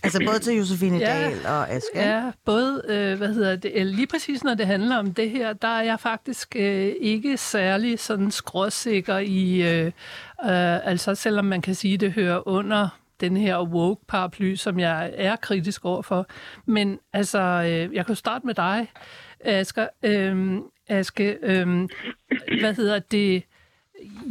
Altså 0.03 0.23
både 0.27 0.39
til 0.39 0.57
Josefine 0.57 0.99
Ja. 0.99 1.07
Dahl 1.07 1.47
og 1.47 1.71
Aske. 1.71 1.91
Ja, 1.95 2.31
både, 2.45 2.83
øh, 2.89 3.19
hvad 3.19 3.35
hedder 3.35 3.57
det, 3.57 3.81
eller 3.81 3.95
lige 3.95 4.07
præcis 4.07 4.45
når 4.45 4.55
det 4.55 4.67
handler 4.67 4.97
om 4.97 5.15
det 5.15 5.31
her, 5.31 5.53
der 5.53 5.69
er 5.69 5.83
jeg 5.83 6.01
faktisk 6.01 6.57
øh, 6.57 6.93
ikke 7.01 7.37
særlig 7.37 7.99
sådan 7.99 8.31
skråsikker 8.31 9.19
i, 9.19 9.63
øh, 9.63 9.87
øh, 9.87 10.87
altså 10.87 11.15
selvom 11.15 11.45
man 11.45 11.63
kan 11.63 11.75
sige, 11.75 11.97
det 11.97 12.13
hører 12.13 12.49
under 12.49 12.89
den 13.21 13.37
her 13.37 13.63
woke-paraply, 13.63 14.55
som 14.55 14.79
jeg 14.79 15.13
er 15.17 15.37
kritisk 15.37 15.85
overfor. 15.85 16.27
Men 16.67 16.99
altså, 17.13 17.39
øh, 17.41 17.95
jeg 17.95 18.07
kan 18.07 18.17
starte 18.17 18.47
med 18.47 18.55
dig, 18.55 18.91
Asger. 19.41 19.87
Øh, 20.03 20.59
Aske, 20.89 21.39
øh, 21.43 21.89
hvad 22.61 22.75
hedder 22.75 22.99
det, 22.99 23.43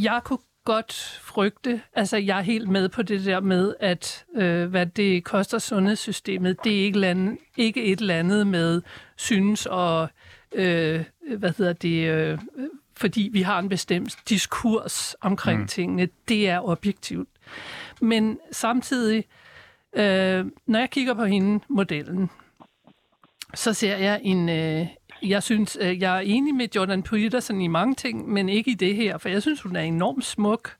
jeg 0.03 0.21
kunne 0.23 0.39
godt 0.65 1.19
frygte, 1.21 1.81
altså 1.93 2.17
jeg 2.17 2.37
er 2.37 2.41
helt 2.41 2.69
med 2.69 2.89
på 2.89 3.01
det 3.01 3.25
der 3.25 3.39
med, 3.39 3.73
at 3.79 4.25
øh, 4.35 4.69
hvad 4.69 4.85
det 4.85 5.23
koster 5.23 5.59
sundhedssystemet, 5.59 6.63
det 6.63 6.79
er 6.79 6.83
ikke, 6.83 6.99
land, 6.99 7.37
ikke 7.57 7.83
et 7.83 7.99
eller 7.99 8.15
andet 8.15 8.47
med 8.47 8.81
synes 9.15 9.65
og, 9.65 10.09
øh, 10.51 11.03
hvad 11.37 11.53
hedder 11.57 11.73
det, 11.73 12.07
øh, 12.07 12.39
fordi 12.97 13.29
vi 13.33 13.41
har 13.41 13.59
en 13.59 13.69
bestemt 13.69 14.17
diskurs 14.29 15.15
omkring 15.21 15.59
mm. 15.59 15.67
tingene. 15.67 16.09
Det 16.27 16.49
er 16.49 16.69
objektivt. 16.69 17.29
Men 18.01 18.39
samtidig, 18.51 19.25
øh, 19.93 20.45
når 20.65 20.79
jeg 20.79 20.89
kigger 20.89 21.13
på 21.13 21.25
hende, 21.25 21.63
modellen, 21.67 22.29
så 23.53 23.73
ser 23.73 23.97
jeg 23.97 24.19
en... 24.23 24.49
Øh, 24.49 24.87
jeg 25.23 25.43
synes, 25.43 25.77
øh, 25.81 26.01
jeg 26.01 26.15
er 26.17 26.19
enig 26.19 26.55
med 26.55 26.67
Jordan 26.75 27.03
Peterson 27.03 27.61
i 27.61 27.67
mange 27.67 27.95
ting, 27.95 28.29
men 28.29 28.49
ikke 28.49 28.71
i 28.71 28.73
det 28.73 28.95
her, 28.95 29.17
for 29.17 29.29
jeg 29.29 29.41
synes, 29.41 29.61
hun 29.61 29.75
er 29.75 29.81
enormt 29.81 30.25
smuk, 30.25 30.75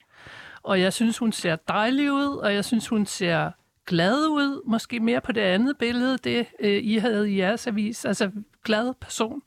og 0.64 0.82
jeg 0.82 0.94
synes, 0.94 1.18
hun 1.18 1.32
ser 1.32 1.56
dejlig 1.56 2.12
ud, 2.12 2.38
og 2.38 2.54
jeg 2.54 2.66
synes, 2.66 2.88
hun 2.88 3.06
ser 3.06 3.52
glad 3.86 4.28
ud, 4.28 4.62
måske 4.66 5.00
mere 5.00 5.22
på 5.22 5.32
det 5.32 5.42
andet 5.42 5.78
billede, 5.78 6.18
det 6.18 6.46
øh, 6.60 6.84
I 6.84 6.98
havde 6.98 7.32
i 7.32 7.38
jeres 7.38 7.68
avis, 7.68 8.06
altså 8.06 8.32
glad 8.64 8.94
person. 8.94 9.42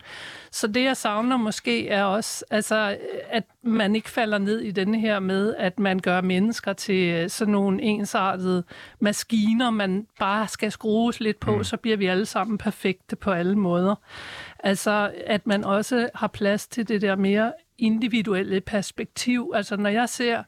Så 0.50 0.66
det, 0.66 0.84
jeg 0.84 0.96
savner 0.96 1.36
måske, 1.36 1.88
er 1.88 2.04
også, 2.04 2.44
altså, 2.50 2.96
at 3.30 3.44
man 3.62 3.96
ikke 3.96 4.10
falder 4.10 4.38
ned 4.38 4.60
i 4.60 4.70
denne 4.70 5.00
her 5.00 5.18
med, 5.18 5.54
at 5.58 5.78
man 5.78 5.98
gør 5.98 6.20
mennesker 6.20 6.72
til 6.72 7.08
øh, 7.08 7.30
sådan 7.30 7.52
nogle 7.52 7.82
ensartede 7.82 8.64
maskiner, 9.00 9.70
man 9.70 10.06
bare 10.18 10.48
skal 10.48 10.72
skrues 10.72 11.20
lidt 11.20 11.40
på, 11.40 11.56
mm. 11.56 11.64
så 11.64 11.76
bliver 11.76 11.96
vi 11.96 12.06
alle 12.06 12.26
sammen 12.26 12.58
perfekte 12.58 13.16
på 13.16 13.30
alle 13.30 13.56
måder. 13.56 13.94
Altså, 14.64 15.12
at 15.26 15.46
man 15.46 15.64
også 15.64 16.08
har 16.14 16.26
plads 16.26 16.66
til 16.66 16.88
det 16.88 17.02
der 17.02 17.16
mere 17.16 17.52
individuelle 17.78 18.60
perspektiv. 18.60 19.52
Altså, 19.54 19.76
når 19.76 19.90
jeg 19.90 20.08
ser 20.08 20.42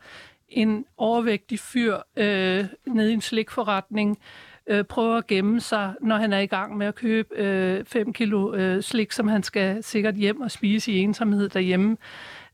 en 0.49 0.85
overvægtig 0.96 1.58
fyr 1.58 1.96
øh, 2.16 2.64
nede 2.87 3.11
i 3.11 3.14
en 3.14 3.20
slikforretning, 3.20 4.18
øh, 4.66 4.85
prøver 4.85 5.16
at 5.16 5.26
gemme 5.26 5.61
sig, 5.61 5.94
når 6.00 6.16
han 6.16 6.32
er 6.32 6.38
i 6.38 6.46
gang 6.46 6.76
med 6.76 6.87
at 6.87 6.94
købe 6.94 7.85
5 7.87 8.08
øh, 8.08 8.14
kilo 8.14 8.54
øh, 8.54 8.82
slik, 8.82 9.12
som 9.12 9.28
han 9.28 9.42
skal 9.42 9.82
sikkert 9.82 10.14
hjem 10.14 10.40
og 10.40 10.50
spise 10.50 10.92
i 10.92 10.99
ensomhed 10.99 11.49
derhjemme, 11.49 11.96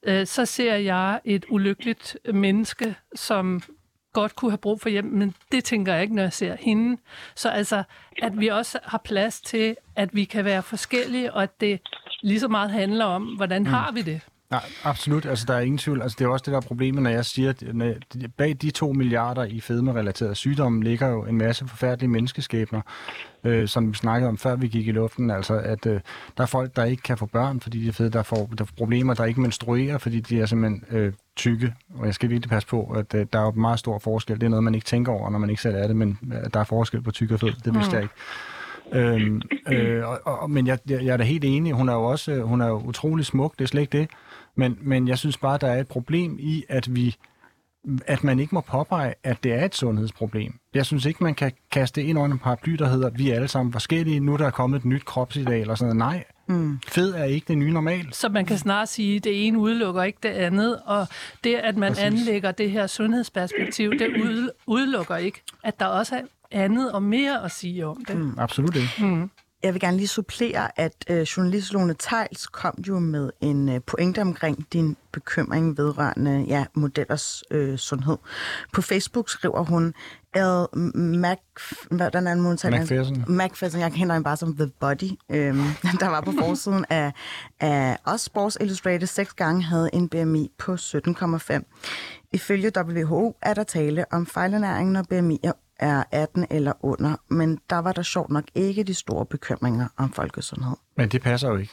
øh, 0.02 0.26
så 0.26 0.44
ser 0.44 0.74
jeg 0.74 1.20
et 1.24 1.44
ulykkeligt 1.48 2.16
menneske, 2.34 2.94
som 3.14 3.62
godt 4.12 4.36
kunne 4.36 4.50
have 4.50 4.58
brug 4.58 4.80
for 4.80 4.88
hjem, 4.88 5.04
men 5.04 5.34
det 5.52 5.64
tænker 5.64 5.92
jeg 5.92 6.02
ikke, 6.02 6.14
når 6.14 6.22
jeg 6.22 6.32
ser 6.32 6.56
hende. 6.60 7.00
Så 7.34 7.48
altså, 7.48 7.82
at 8.22 8.40
vi 8.40 8.48
også 8.48 8.78
har 8.84 8.98
plads 8.98 9.40
til, 9.40 9.76
at 9.96 10.14
vi 10.14 10.24
kan 10.24 10.44
være 10.44 10.62
forskellige, 10.62 11.32
og 11.32 11.42
at 11.42 11.60
det 11.60 11.80
lige 12.22 12.40
så 12.40 12.48
meget 12.48 12.70
handler 12.70 13.04
om, 13.04 13.24
hvordan 13.24 13.62
mm. 13.62 13.68
har 13.68 13.92
vi 13.92 14.02
det? 14.02 14.20
Nej, 14.52 14.70
absolut. 14.84 15.26
Altså, 15.26 15.44
der 15.48 15.54
er 15.54 15.60
ingen 15.60 15.78
tvivl. 15.78 16.02
Altså, 16.02 16.16
det 16.18 16.24
er 16.24 16.28
også 16.28 16.42
det, 16.42 16.52
der 16.52 16.56
er 16.56 16.66
problemet, 16.66 17.02
når 17.02 17.10
jeg 17.10 17.24
siger, 17.24 17.50
at 17.50 18.32
bag 18.36 18.56
de 18.62 18.70
to 18.70 18.92
milliarder 18.92 19.44
i 19.44 19.60
fedme-relaterede 19.60 20.34
sygdomme 20.34 20.82
ligger 20.82 21.08
jo 21.08 21.24
en 21.24 21.38
masse 21.38 21.68
forfærdelige 21.68 22.10
menneskeskæbner, 22.10 22.80
øh, 23.44 23.68
som 23.68 23.88
vi 23.88 23.94
snakkede 23.94 24.28
om, 24.28 24.38
før 24.38 24.56
vi 24.56 24.68
gik 24.68 24.88
i 24.88 24.92
luften. 24.92 25.30
Altså, 25.30 25.54
at 25.54 25.86
øh, 25.86 26.00
der 26.36 26.42
er 26.42 26.46
folk, 26.46 26.76
der 26.76 26.84
ikke 26.84 27.02
kan 27.02 27.18
få 27.18 27.26
børn, 27.26 27.60
fordi 27.60 27.82
de 27.82 27.88
er 27.88 27.92
fede, 27.92 28.10
der 28.10 28.22
får 28.22 28.50
der 28.58 28.64
får 28.64 28.74
problemer, 28.78 29.14
der 29.14 29.24
ikke 29.24 29.40
menstruerer, 29.40 29.98
fordi 29.98 30.20
de 30.20 30.40
er 30.40 30.46
simpelthen 30.46 30.84
øh, 30.90 31.12
tykke. 31.36 31.74
Og 31.94 32.06
jeg 32.06 32.14
skal 32.14 32.30
virkelig 32.30 32.50
passe 32.50 32.68
på, 32.68 32.94
at 32.96 33.14
øh, 33.14 33.26
der 33.32 33.38
er 33.38 33.44
jo 33.44 33.50
meget 33.50 33.78
stor 33.78 33.98
forskel. 33.98 34.40
Det 34.40 34.46
er 34.46 34.50
noget, 34.50 34.64
man 34.64 34.74
ikke 34.74 34.86
tænker 34.86 35.12
over, 35.12 35.30
når 35.30 35.38
man 35.38 35.50
ikke 35.50 35.62
selv 35.62 35.76
er 35.76 35.86
det, 35.86 35.96
men 35.96 36.18
øh, 36.32 36.50
der 36.54 36.60
er 36.60 36.64
forskel 36.64 37.02
på 37.02 37.10
tyk 37.10 37.30
og 37.30 37.40
fed. 37.40 37.52
Det 37.64 37.74
vidste 37.74 37.94
jeg 37.94 38.02
ikke. 38.02 38.14
Øhm, 38.92 39.42
øh, 39.68 40.08
og, 40.08 40.20
og, 40.24 40.50
men 40.50 40.66
jeg, 40.66 40.78
jeg, 40.88 41.04
jeg 41.04 41.12
er 41.12 41.16
da 41.16 41.24
helt 41.24 41.44
enig. 41.44 41.72
Hun 41.72 41.88
er 41.88 41.92
jo 41.92 42.02
også 42.02 42.42
hun 42.42 42.60
er 42.60 42.66
jo 42.66 42.78
utrolig 42.78 43.26
smuk, 43.26 43.52
det 43.58 43.64
er 43.64 43.68
slet 43.68 43.80
ikke 43.80 43.98
det. 43.98 44.08
Men, 44.56 44.78
men 44.80 45.08
jeg 45.08 45.18
synes 45.18 45.38
bare, 45.38 45.58
der 45.58 45.66
er 45.68 45.80
et 45.80 45.88
problem 45.88 46.36
i, 46.40 46.64
at 46.68 46.94
vi 46.94 47.16
at 48.06 48.24
man 48.24 48.38
ikke 48.38 48.54
må 48.54 48.60
påpege, 48.60 49.14
at 49.24 49.44
det 49.44 49.52
er 49.52 49.64
et 49.64 49.74
sundhedsproblem. 49.74 50.54
Jeg 50.74 50.86
synes 50.86 51.04
ikke, 51.06 51.24
man 51.24 51.34
kan 51.34 51.52
kaste 51.70 52.02
ind 52.04 52.18
under 52.18 52.32
en 52.34 52.38
paraply, 52.38 52.72
der 52.72 52.88
hedder, 52.88 53.10
vi 53.10 53.30
er 53.30 53.34
alle 53.34 53.48
sammen 53.48 53.72
forskellige, 53.72 54.20
nu 54.20 54.36
der 54.36 54.46
er 54.46 54.50
kommet 54.50 54.78
et 54.78 54.84
nyt 54.84 55.04
kropsideal 55.04 55.60
eller 55.60 55.74
sådan 55.74 55.96
noget. 55.96 56.14
Nej, 56.48 56.56
mm. 56.58 56.78
fed 56.88 57.14
er 57.14 57.24
ikke 57.24 57.44
det 57.48 57.58
nye 57.58 57.72
normal. 57.72 58.08
Så 58.12 58.28
man 58.28 58.44
kan 58.46 58.58
snart 58.58 58.88
sige, 58.88 59.16
at 59.16 59.24
det 59.24 59.46
ene 59.46 59.58
udelukker 59.58 60.02
ikke 60.02 60.18
det 60.22 60.28
andet, 60.28 60.78
og 60.86 61.06
det, 61.44 61.54
at 61.54 61.76
man 61.76 61.92
Præcis. 61.92 62.04
Anlægger 62.04 62.50
det 62.52 62.70
her 62.70 62.86
sundhedsperspektiv, 62.86 63.90
det 63.90 64.08
ud- 64.22 64.50
udelukker 64.66 65.16
ikke, 65.16 65.42
at 65.64 65.80
der 65.80 65.86
også 65.86 66.16
er 66.16 66.22
andet 66.50 66.92
og 66.92 67.02
mere 67.02 67.44
at 67.44 67.50
sige 67.50 67.86
om 67.86 68.04
det. 68.08 68.16
Mm. 68.16 68.38
Absolut 68.38 68.76
ikke. 68.76 69.28
Jeg 69.62 69.74
vil 69.74 69.80
gerne 69.80 69.96
lige 69.96 70.08
supplere, 70.08 70.80
at 70.80 71.04
øh, 71.10 71.20
journalist 71.22 71.72
Lone 71.72 71.94
Tejls 71.94 72.46
kom 72.46 72.74
jo 72.88 72.98
med 72.98 73.30
en 73.40 73.68
øh, 73.68 73.80
pointe 73.86 74.20
omkring 74.20 74.66
din 74.72 74.96
bekymring 75.12 75.76
vedrørende 75.76 76.44
ja, 76.48 76.64
modellers 76.74 77.42
øh, 77.50 77.78
sundhed. 77.78 78.16
På 78.72 78.82
Facebook 78.82 79.30
skriver 79.30 79.64
hun, 79.64 79.94
El 80.34 80.78
Mac... 80.98 81.38
Hvordan 81.90 82.26
er 82.26 82.34
det, 82.34 82.80
McPherson. 82.80 83.24
McPherson, 83.28 83.80
jeg 83.80 83.92
kender 83.92 84.14
hende 84.14 84.24
bare 84.24 84.36
som 84.36 84.56
The 84.56 84.70
Body, 84.80 85.10
øhm, 85.30 85.64
der 86.00 86.08
var 86.08 86.20
på 86.20 86.32
forsiden 86.38 86.84
af, 86.90 87.12
af 87.60 87.98
os 88.04 88.20
Sports 88.20 88.58
Illustrated 88.60 89.06
seks 89.06 89.32
gange 89.32 89.62
havde 89.62 89.90
en 89.92 90.08
BMI 90.08 90.50
på 90.58 90.74
17,5. 90.74 92.28
Ifølge 92.32 92.72
WHO 92.76 93.36
er 93.42 93.54
der 93.54 93.64
tale 93.64 94.04
om 94.12 94.26
fejlernæring, 94.26 94.90
når 94.90 95.02
BMI 95.02 95.40
er 95.42 95.52
er 95.82 96.04
18 96.10 96.46
eller 96.50 96.72
under, 96.80 97.16
men 97.28 97.58
der 97.70 97.78
var 97.78 97.92
der 97.92 98.02
sjovt 98.02 98.30
nok 98.30 98.44
ikke 98.54 98.82
de 98.82 98.94
store 98.94 99.26
bekymringer 99.26 99.88
om 99.96 100.12
folkesundhed. 100.12 100.76
Men 100.96 101.08
det 101.08 101.22
passer 101.22 101.48
jo 101.48 101.56
ikke. 101.56 101.72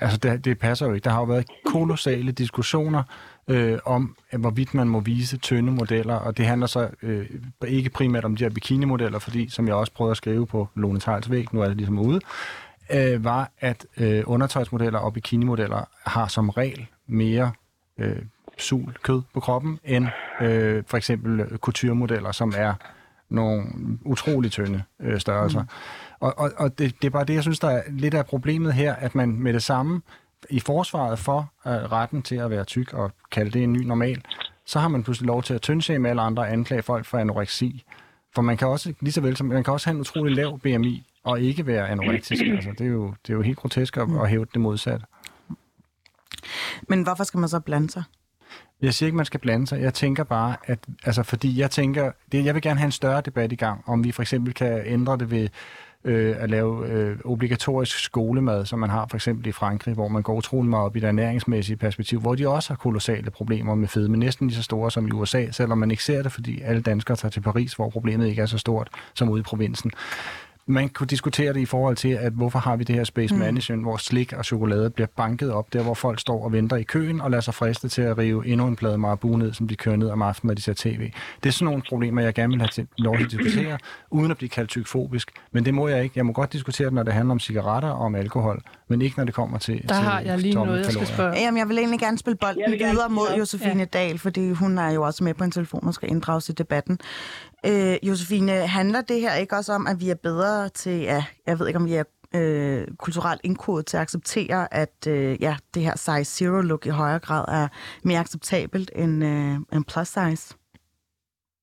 Altså, 0.00 0.18
det, 0.18 0.44
det 0.44 0.58
passer 0.58 0.86
jo 0.86 0.92
ikke. 0.92 1.04
Der 1.04 1.10
har 1.10 1.18
jo 1.18 1.24
været 1.24 1.46
kolossale 1.66 2.32
diskussioner 2.32 3.02
øh, 3.48 3.78
om, 3.84 4.16
at 4.30 4.40
hvorvidt 4.40 4.74
man 4.74 4.88
må 4.88 5.00
vise 5.00 5.36
tynde 5.36 5.72
modeller, 5.72 6.14
og 6.14 6.36
det 6.36 6.46
handler 6.46 6.66
så 6.66 6.88
øh, 7.02 7.26
ikke 7.66 7.90
primært 7.90 8.24
om 8.24 8.36
de 8.36 8.44
her 8.44 8.50
bikini-modeller, 8.50 9.18
fordi, 9.18 9.48
som 9.48 9.66
jeg 9.66 9.74
også 9.74 9.92
prøvede 9.92 10.10
at 10.10 10.16
skrive 10.16 10.46
på 10.46 10.68
Lone 10.74 11.00
Tejls 11.00 11.30
væg, 11.30 11.54
nu 11.54 11.60
er 11.60 11.68
det 11.68 11.76
ligesom 11.76 11.98
ude, 11.98 12.20
øh, 12.92 13.24
var, 13.24 13.50
at 13.60 13.86
øh, 13.96 14.22
undertøjsmodeller 14.26 14.98
og 14.98 15.12
bikinimodeller 15.12 15.84
har 16.06 16.26
som 16.26 16.48
regel 16.48 16.86
mere 17.06 17.52
øh, 17.98 18.22
sul 18.58 18.96
kød 19.02 19.22
på 19.34 19.40
kroppen, 19.40 19.78
end 19.84 20.06
øh, 20.40 20.82
for 20.86 20.96
eksempel 20.96 21.58
couturemodeller, 21.58 22.32
som 22.32 22.52
er 22.56 22.74
nogle 23.34 23.64
utrolig 24.04 24.52
tynde 24.52 24.82
øh, 25.00 25.20
størrelser. 25.20 25.62
Mm. 25.62 25.68
Og, 26.20 26.38
og, 26.38 26.50
og 26.56 26.78
det, 26.78 26.94
det 27.02 27.06
er 27.06 27.10
bare 27.10 27.24
det, 27.24 27.34
jeg 27.34 27.42
synes, 27.42 27.58
der 27.58 27.68
er 27.68 27.82
lidt 27.88 28.14
af 28.14 28.26
problemet 28.26 28.72
her, 28.72 28.94
at 28.94 29.14
man 29.14 29.28
med 29.28 29.52
det 29.52 29.62
samme 29.62 30.02
i 30.50 30.60
forsvaret 30.60 31.18
for 31.18 31.52
øh, 31.66 31.72
retten 31.72 32.22
til 32.22 32.36
at 32.36 32.50
være 32.50 32.64
tyk 32.64 32.92
og 32.92 33.12
kalde 33.30 33.50
det 33.50 33.62
en 33.62 33.72
ny 33.72 33.82
normal, 33.82 34.22
så 34.66 34.78
har 34.78 34.88
man 34.88 35.02
pludselig 35.02 35.26
lov 35.26 35.42
til 35.42 35.54
at 35.54 35.62
tyndshame 35.62 36.08
alle 36.08 36.22
andre 36.22 36.42
og 36.42 36.52
anklage 36.52 36.82
folk 36.82 37.06
for 37.06 37.18
anoreksi. 37.18 37.84
For 38.34 38.42
man 38.42 38.56
kan 38.56 38.68
også, 38.68 38.94
lige 39.00 39.12
så 39.12 39.20
vel 39.20 39.36
som 39.36 39.46
man 39.46 39.64
kan 39.64 39.72
også 39.72 39.86
have 39.86 39.94
en 39.94 40.00
utrolig 40.00 40.36
lav 40.36 40.58
BMI 40.58 41.06
og 41.24 41.40
ikke 41.40 41.66
være 41.66 41.88
anorektisk. 41.88 42.42
Altså, 42.42 42.70
det, 42.70 42.80
er 42.80 42.90
jo, 42.90 43.14
det 43.26 43.32
er 43.32 43.34
jo 43.36 43.42
helt 43.42 43.58
grotesk 43.58 43.96
at, 43.96 44.08
at 44.22 44.28
hæve 44.28 44.46
det 44.54 44.60
modsatte. 44.60 45.06
Men 46.88 47.02
hvorfor 47.02 47.24
skal 47.24 47.40
man 47.40 47.48
så 47.48 47.60
blande 47.60 47.90
sig? 47.90 48.02
Jeg 48.82 48.94
siger 48.94 49.06
ikke, 49.06 49.16
man 49.16 49.26
skal 49.26 49.40
blande 49.40 49.66
sig. 49.66 49.80
Jeg 49.80 49.94
tænker 49.94 50.24
bare, 50.24 50.56
at 50.64 50.78
altså, 51.04 51.22
fordi 51.22 51.60
jeg 51.60 51.70
tænker, 51.70 52.12
det, 52.32 52.44
jeg 52.44 52.54
vil 52.54 52.62
gerne 52.62 52.78
have 52.78 52.86
en 52.86 52.92
større 52.92 53.20
debat 53.20 53.52
i 53.52 53.56
gang, 53.56 53.82
om 53.86 54.04
vi 54.04 54.12
for 54.12 54.22
eksempel 54.22 54.54
kan 54.54 54.82
ændre 54.86 55.16
det 55.16 55.30
ved 55.30 55.48
øh, 56.04 56.36
at 56.38 56.50
lave 56.50 56.88
øh, 56.88 57.16
obligatorisk 57.24 57.98
skolemad, 57.98 58.66
som 58.66 58.78
man 58.78 58.90
har 58.90 59.06
for 59.10 59.16
eksempel 59.16 59.46
i 59.46 59.52
Frankrig, 59.52 59.94
hvor 59.94 60.08
man 60.08 60.22
går 60.22 60.34
utrolig 60.34 60.70
meget 60.70 60.84
op 60.84 60.96
i 60.96 61.00
det 61.00 61.06
ernæringsmæssige 61.06 61.76
perspektiv, 61.76 62.20
hvor 62.20 62.34
de 62.34 62.48
også 62.48 62.70
har 62.70 62.76
kolossale 62.76 63.30
problemer 63.30 63.74
med 63.74 63.88
fedme, 63.88 64.16
næsten 64.16 64.46
lige 64.48 64.56
så 64.56 64.62
store 64.62 64.90
som 64.90 65.06
i 65.06 65.10
USA, 65.10 65.50
selvom 65.50 65.78
man 65.78 65.90
ikke 65.90 66.04
ser 66.04 66.22
det, 66.22 66.32
fordi 66.32 66.60
alle 66.60 66.82
danskere 66.82 67.16
tager 67.16 67.30
til 67.30 67.40
Paris, 67.40 67.72
hvor 67.72 67.90
problemet 67.90 68.28
ikke 68.28 68.42
er 68.42 68.46
så 68.46 68.58
stort 68.58 68.88
som 69.14 69.28
ude 69.28 69.40
i 69.40 69.42
provinsen 69.42 69.90
man 70.66 70.88
kunne 70.88 71.06
diskutere 71.06 71.52
det 71.52 71.60
i 71.60 71.64
forhold 71.64 71.96
til, 71.96 72.08
at 72.08 72.32
hvorfor 72.32 72.58
har 72.58 72.76
vi 72.76 72.84
det 72.84 72.94
her 72.94 73.04
space 73.04 73.34
mm. 73.34 73.40
management, 73.40 73.82
hvor 73.82 73.96
slik 73.96 74.32
og 74.32 74.44
chokolade 74.44 74.90
bliver 74.90 75.06
banket 75.16 75.52
op, 75.52 75.72
der 75.72 75.82
hvor 75.82 75.94
folk 75.94 76.20
står 76.20 76.44
og 76.44 76.52
venter 76.52 76.76
i 76.76 76.82
køen 76.82 77.20
og 77.20 77.30
lader 77.30 77.40
sig 77.40 77.54
friste 77.54 77.88
til 77.88 78.02
at 78.02 78.18
rive 78.18 78.46
endnu 78.46 78.66
en 78.66 78.76
plade 78.76 78.98
marabu 78.98 79.36
ned, 79.36 79.52
som 79.52 79.68
de 79.68 79.76
kører 79.76 79.96
ned 79.96 80.10
om 80.10 80.22
aftenen, 80.22 80.48
når 80.48 80.54
de 80.54 80.62
ser 80.62 80.72
tv. 80.76 81.10
Det 81.42 81.48
er 81.48 81.52
sådan 81.52 81.64
nogle 81.64 81.82
problemer, 81.88 82.22
jeg 82.22 82.34
gerne 82.34 82.52
vil 82.52 82.60
have 82.60 82.68
til, 82.68 82.86
lov 82.98 83.16
til 83.16 83.24
at 83.24 83.30
diskutere, 83.30 83.78
uden 84.10 84.30
at 84.30 84.36
blive 84.36 84.48
kaldt 84.48 84.70
tykfobisk. 84.70 85.30
Men 85.52 85.64
det 85.64 85.74
må 85.74 85.88
jeg 85.88 86.02
ikke. 86.02 86.12
Jeg 86.16 86.26
må 86.26 86.32
godt 86.32 86.52
diskutere 86.52 86.86
det, 86.86 86.94
når 86.94 87.02
det 87.02 87.12
handler 87.12 87.32
om 87.32 87.40
cigaretter 87.40 87.88
og 87.88 88.04
om 88.04 88.14
alkohol, 88.14 88.62
men 88.88 89.02
ikke 89.02 89.16
når 89.16 89.24
det 89.24 89.34
kommer 89.34 89.58
til 89.58 89.82
Der 89.82 89.88
til 89.88 89.96
har 89.96 90.20
jeg 90.20 90.38
lige 90.38 90.54
noget, 90.54 90.84
jeg 90.84 90.92
skal 90.92 91.06
spørge. 91.06 91.34
Jamen, 91.36 91.58
jeg 91.58 91.68
vil 91.68 91.78
egentlig 91.78 92.00
gerne 92.00 92.18
spille 92.18 92.36
bolden 92.36 92.72
videre 92.72 93.08
mod. 93.08 93.26
Josefine 93.38 93.78
ja. 93.78 93.84
Dahl, 93.84 94.18
fordi 94.18 94.50
hun 94.50 94.78
er 94.78 94.90
jo 94.90 95.02
også 95.02 95.24
med 95.24 95.34
på 95.34 95.44
en 95.44 95.50
telefon 95.50 95.86
og 95.86 95.94
skal 95.94 96.10
inddrages 96.10 96.48
i 96.48 96.52
debatten. 96.52 96.98
Øh, 97.68 98.08
Josefine, 98.08 98.52
handler 98.78 99.00
det 99.00 99.20
her 99.20 99.34
ikke 99.42 99.56
også 99.56 99.72
om, 99.72 99.86
at 99.86 99.96
vi 100.00 100.10
er 100.10 100.20
bedre 100.22 100.68
til, 100.68 100.96
ja, 101.00 101.24
jeg 101.46 101.58
ved 101.58 101.66
ikke 101.66 101.78
om 101.78 101.86
vi 101.86 101.94
er 101.94 102.04
øh, 102.38 102.86
kulturelt 103.04 103.40
indkodet 103.44 103.86
til 103.86 103.96
at 103.96 104.00
acceptere, 104.00 104.74
at 104.74 104.98
øh, 105.08 105.42
ja, 105.42 105.54
det 105.74 105.82
her 105.82 105.96
size 105.96 106.24
zero 106.24 106.60
look 106.60 106.86
i 106.86 106.88
højere 106.88 107.18
grad 107.18 107.44
er 107.60 107.68
mere 108.04 108.20
acceptabelt 108.20 108.90
end, 109.02 109.24
øh, 109.24 109.54
end 109.74 109.84
plus 109.92 110.08
size? 110.08 110.56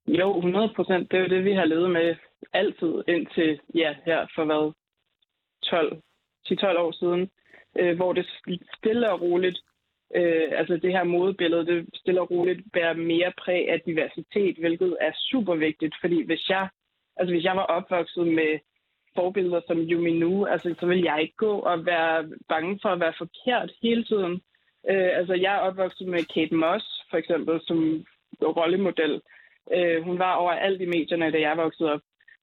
Jo, 0.08 0.38
100 0.38 0.74
procent. 0.76 1.12
Det 1.12 1.18
er 1.18 1.24
jo 1.24 1.30
det, 1.36 1.44
vi 1.44 1.54
har 1.54 1.66
levet 1.66 1.92
med 1.92 2.16
altid 2.54 2.94
indtil, 3.08 3.60
ja, 3.76 3.96
her 4.06 4.28
for 4.36 4.46
hvad, 4.46 4.74
12, 5.64 6.02
10-12 6.48 6.80
år 6.80 6.92
siden, 6.92 7.30
øh, 7.80 7.96
hvor 7.96 8.14
det 8.14 8.26
stille 8.78 9.12
og 9.12 9.22
roligt, 9.22 9.58
øh, 10.16 10.50
altså 10.60 10.78
det 10.78 10.92
her 10.92 11.04
modebillede, 11.04 11.66
det 11.66 11.90
stille 11.96 12.22
og 12.22 12.32
roligt 12.32 12.62
bærer 12.74 12.94
mere 12.94 13.32
præg 13.38 13.70
af 13.70 13.82
diversitet, 13.86 14.58
hvilket 14.58 14.98
er 15.02 15.12
super 15.32 15.56
vigtigt, 15.56 15.96
fordi 16.02 16.26
hvis 16.26 16.50
jeg, 16.50 16.70
altså 17.18 17.34
hvis 17.34 17.44
jeg 17.44 17.56
var 17.56 17.64
opvokset 17.64 18.28
med 18.28 18.60
forbilleder 19.16 19.62
som 19.68 19.78
Yumi 19.78 20.14
Nu, 20.20 20.46
altså 20.46 20.76
så 20.80 20.86
vil 20.86 21.02
jeg 21.02 21.22
ikke 21.22 21.36
gå 21.36 21.60
og 21.60 21.86
være 21.86 22.30
bange 22.50 22.80
for 22.82 22.90
at 22.90 23.00
være 23.00 23.14
forkert 23.18 23.72
hele 23.82 24.04
tiden. 24.04 24.42
Øh, 24.90 25.12
altså 25.20 25.34
jeg 25.34 25.56
er 25.56 25.60
opvokset 25.68 26.08
med 26.08 26.24
Kate 26.34 26.56
Moss, 26.56 26.86
for 27.10 27.18
eksempel, 27.18 27.62
som 27.68 28.06
rollemodel. 28.42 29.22
Øh, 29.76 30.04
hun 30.04 30.20
var 30.20 30.34
overalt 30.34 30.82
i 30.82 30.86
medierne, 30.86 31.32
da 31.32 31.40
jeg 31.40 31.58
voksede 31.58 31.92
op. 31.94 32.02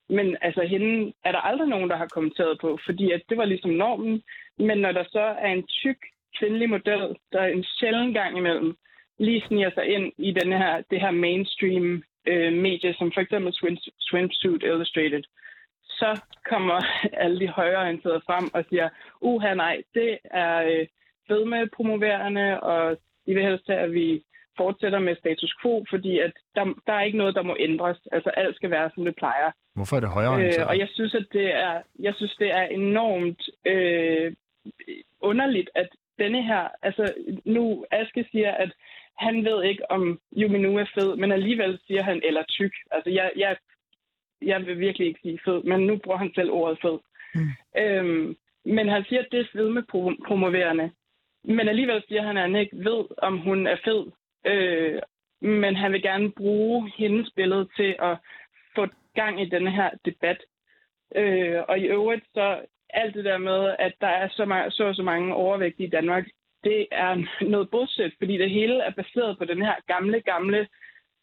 Men 0.09 0.37
altså, 0.41 0.63
hende 0.63 1.13
er 1.25 1.33
der 1.33 1.39
aldrig 1.39 1.69
nogen, 1.69 1.91
der 1.91 1.97
har 1.97 2.07
kommenteret 2.07 2.59
på, 2.61 2.79
fordi 2.87 3.13
at 3.13 3.23
det 3.29 3.39
var 3.39 3.45
ligesom 3.45 3.71
normen. 3.71 4.23
Men 4.59 4.79
når 4.79 4.93
der 4.93 5.05
så 5.05 5.21
er 5.21 5.51
en 5.53 5.67
tyk 5.67 5.99
kvindelig 6.39 6.71
model, 6.71 7.17
der 7.33 7.43
en 7.45 7.65
sjælden 7.65 8.15
gang 8.15 8.39
imellem 8.39 8.77
lige 9.19 9.45
sniger 9.47 9.71
sig 9.75 9.87
ind 9.87 10.13
i 10.19 10.31
den 10.33 10.53
her, 10.53 10.83
det 10.91 11.01
her 11.01 11.11
mainstream 11.11 12.03
øh, 12.27 12.53
medie, 12.53 12.95
som 12.95 13.13
for 13.13 13.21
eksempel 13.21 13.53
Swim, 13.53 13.77
Swimsuit 14.01 14.63
Illustrated, 14.63 15.23
så 15.83 16.21
kommer 16.49 16.81
alle 17.23 17.41
de 17.41 17.49
højreorienterede 17.49 18.23
frem 18.27 18.51
og 18.55 18.65
siger, 18.69 18.89
uha 19.21 19.55
nej, 19.55 19.83
det 19.95 20.19
er 20.25 20.63
øh, 20.63 20.87
fedme-promoverende, 21.29 22.61
og 22.61 22.97
de 23.27 23.35
vil 23.35 23.45
helst 23.45 23.67
have, 23.69 23.81
at 23.81 23.93
vi 23.93 24.23
fortsætter 24.57 24.99
med 24.99 25.17
status 25.17 25.53
quo, 25.63 25.85
fordi 25.91 26.19
at 26.19 26.33
der, 26.55 26.65
der 26.87 26.93
er 26.93 27.03
ikke 27.03 27.19
noget, 27.19 27.35
der 27.35 27.43
må 27.43 27.57
ændres. 27.59 27.99
Altså 28.13 28.31
alt 28.31 28.57
skal 28.57 28.71
være, 28.71 28.91
som 28.95 29.05
det 29.05 29.17
plejer. 29.17 29.51
Hvorfor 29.75 29.97
er 29.97 30.01
det 30.01 30.17
højere 30.19 30.35
Øh, 30.45 30.67
og 30.71 30.79
jeg 30.79 30.89
synes, 30.97 31.15
at 31.15 31.27
det 31.33 31.49
er, 31.55 31.75
jeg 31.99 32.15
synes, 32.15 32.35
det 32.43 32.51
er 32.61 32.63
enormt 32.81 33.43
øh, 33.73 34.33
underligt, 35.21 35.71
at 35.75 35.89
denne 36.19 36.43
her, 36.43 36.69
altså 36.83 37.15
nu 37.45 37.85
Aske 37.91 38.29
siger, 38.31 38.53
at 38.53 38.73
han 39.19 39.45
ved 39.45 39.65
ikke, 39.65 39.91
om 39.91 40.21
Yumi 40.37 40.59
Nu 40.59 40.79
er 40.79 40.85
fed, 40.95 41.17
men 41.17 41.33
alligevel 41.33 41.79
siger 41.87 42.03
han, 42.03 42.23
eller 42.25 42.43
tyk. 42.49 42.73
Altså 42.91 43.11
jeg, 43.11 43.33
jeg, 43.37 43.57
jeg 44.43 44.67
vil 44.67 44.79
virkelig 44.79 45.09
ikke 45.09 45.21
sige 45.23 45.41
fed, 45.45 45.63
men 45.63 45.81
nu 45.81 45.97
bruger 45.97 46.19
han 46.19 46.33
selv 46.35 46.51
ordet 46.51 46.79
fed. 46.83 46.99
Mm. 47.35 47.51
Øhm, 47.83 48.37
men 48.65 48.89
han 48.89 49.05
siger, 49.05 49.21
at 49.21 49.29
det 49.33 49.41
er 49.41 49.53
fedme 49.53 49.83
promoverende. 50.27 50.91
Men 51.45 51.69
alligevel 51.69 52.03
siger 52.09 52.23
han, 52.23 52.37
at 52.37 52.43
han 52.43 52.57
ikke 52.57 52.77
ved, 52.77 53.05
om 53.19 53.39
hun 53.39 53.67
er 53.67 53.77
fed. 53.85 54.07
Øh, 54.47 55.03
men 55.41 55.77
han 55.77 55.93
vil 55.93 56.03
gerne 56.03 56.33
bruge 56.33 56.93
hendes 56.97 57.31
billede 57.37 57.69
til 57.77 57.97
at 57.99 58.19
få 58.75 58.87
gang 59.15 59.43
i 59.43 59.49
denne 59.49 59.71
her 59.71 59.91
debat. 60.05 60.41
Øh, 61.17 61.63
og 61.69 61.79
i 61.79 61.87
øvrigt 61.87 62.25
så 62.35 62.61
alt 62.91 63.15
det 63.15 63.25
der 63.25 63.39
med, 63.39 63.75
at 63.79 63.93
der 64.01 64.07
er 64.07 64.29
så, 64.29 64.45
mange, 64.45 64.71
så, 64.71 64.93
så 64.93 65.03
mange 65.03 65.35
overvægtige 65.35 65.87
i 65.87 65.91
Danmark, 65.91 66.25
det 66.65 66.87
er 66.93 67.25
noget 67.53 67.71
bullshit, 67.71 68.13
fordi 68.19 68.39
det 68.39 68.51
hele 68.51 68.83
er 68.83 68.91
baseret 68.91 69.39
på 69.39 69.45
den 69.45 69.63
her 69.63 69.75
gamle, 69.87 70.21
gamle, 70.21 70.69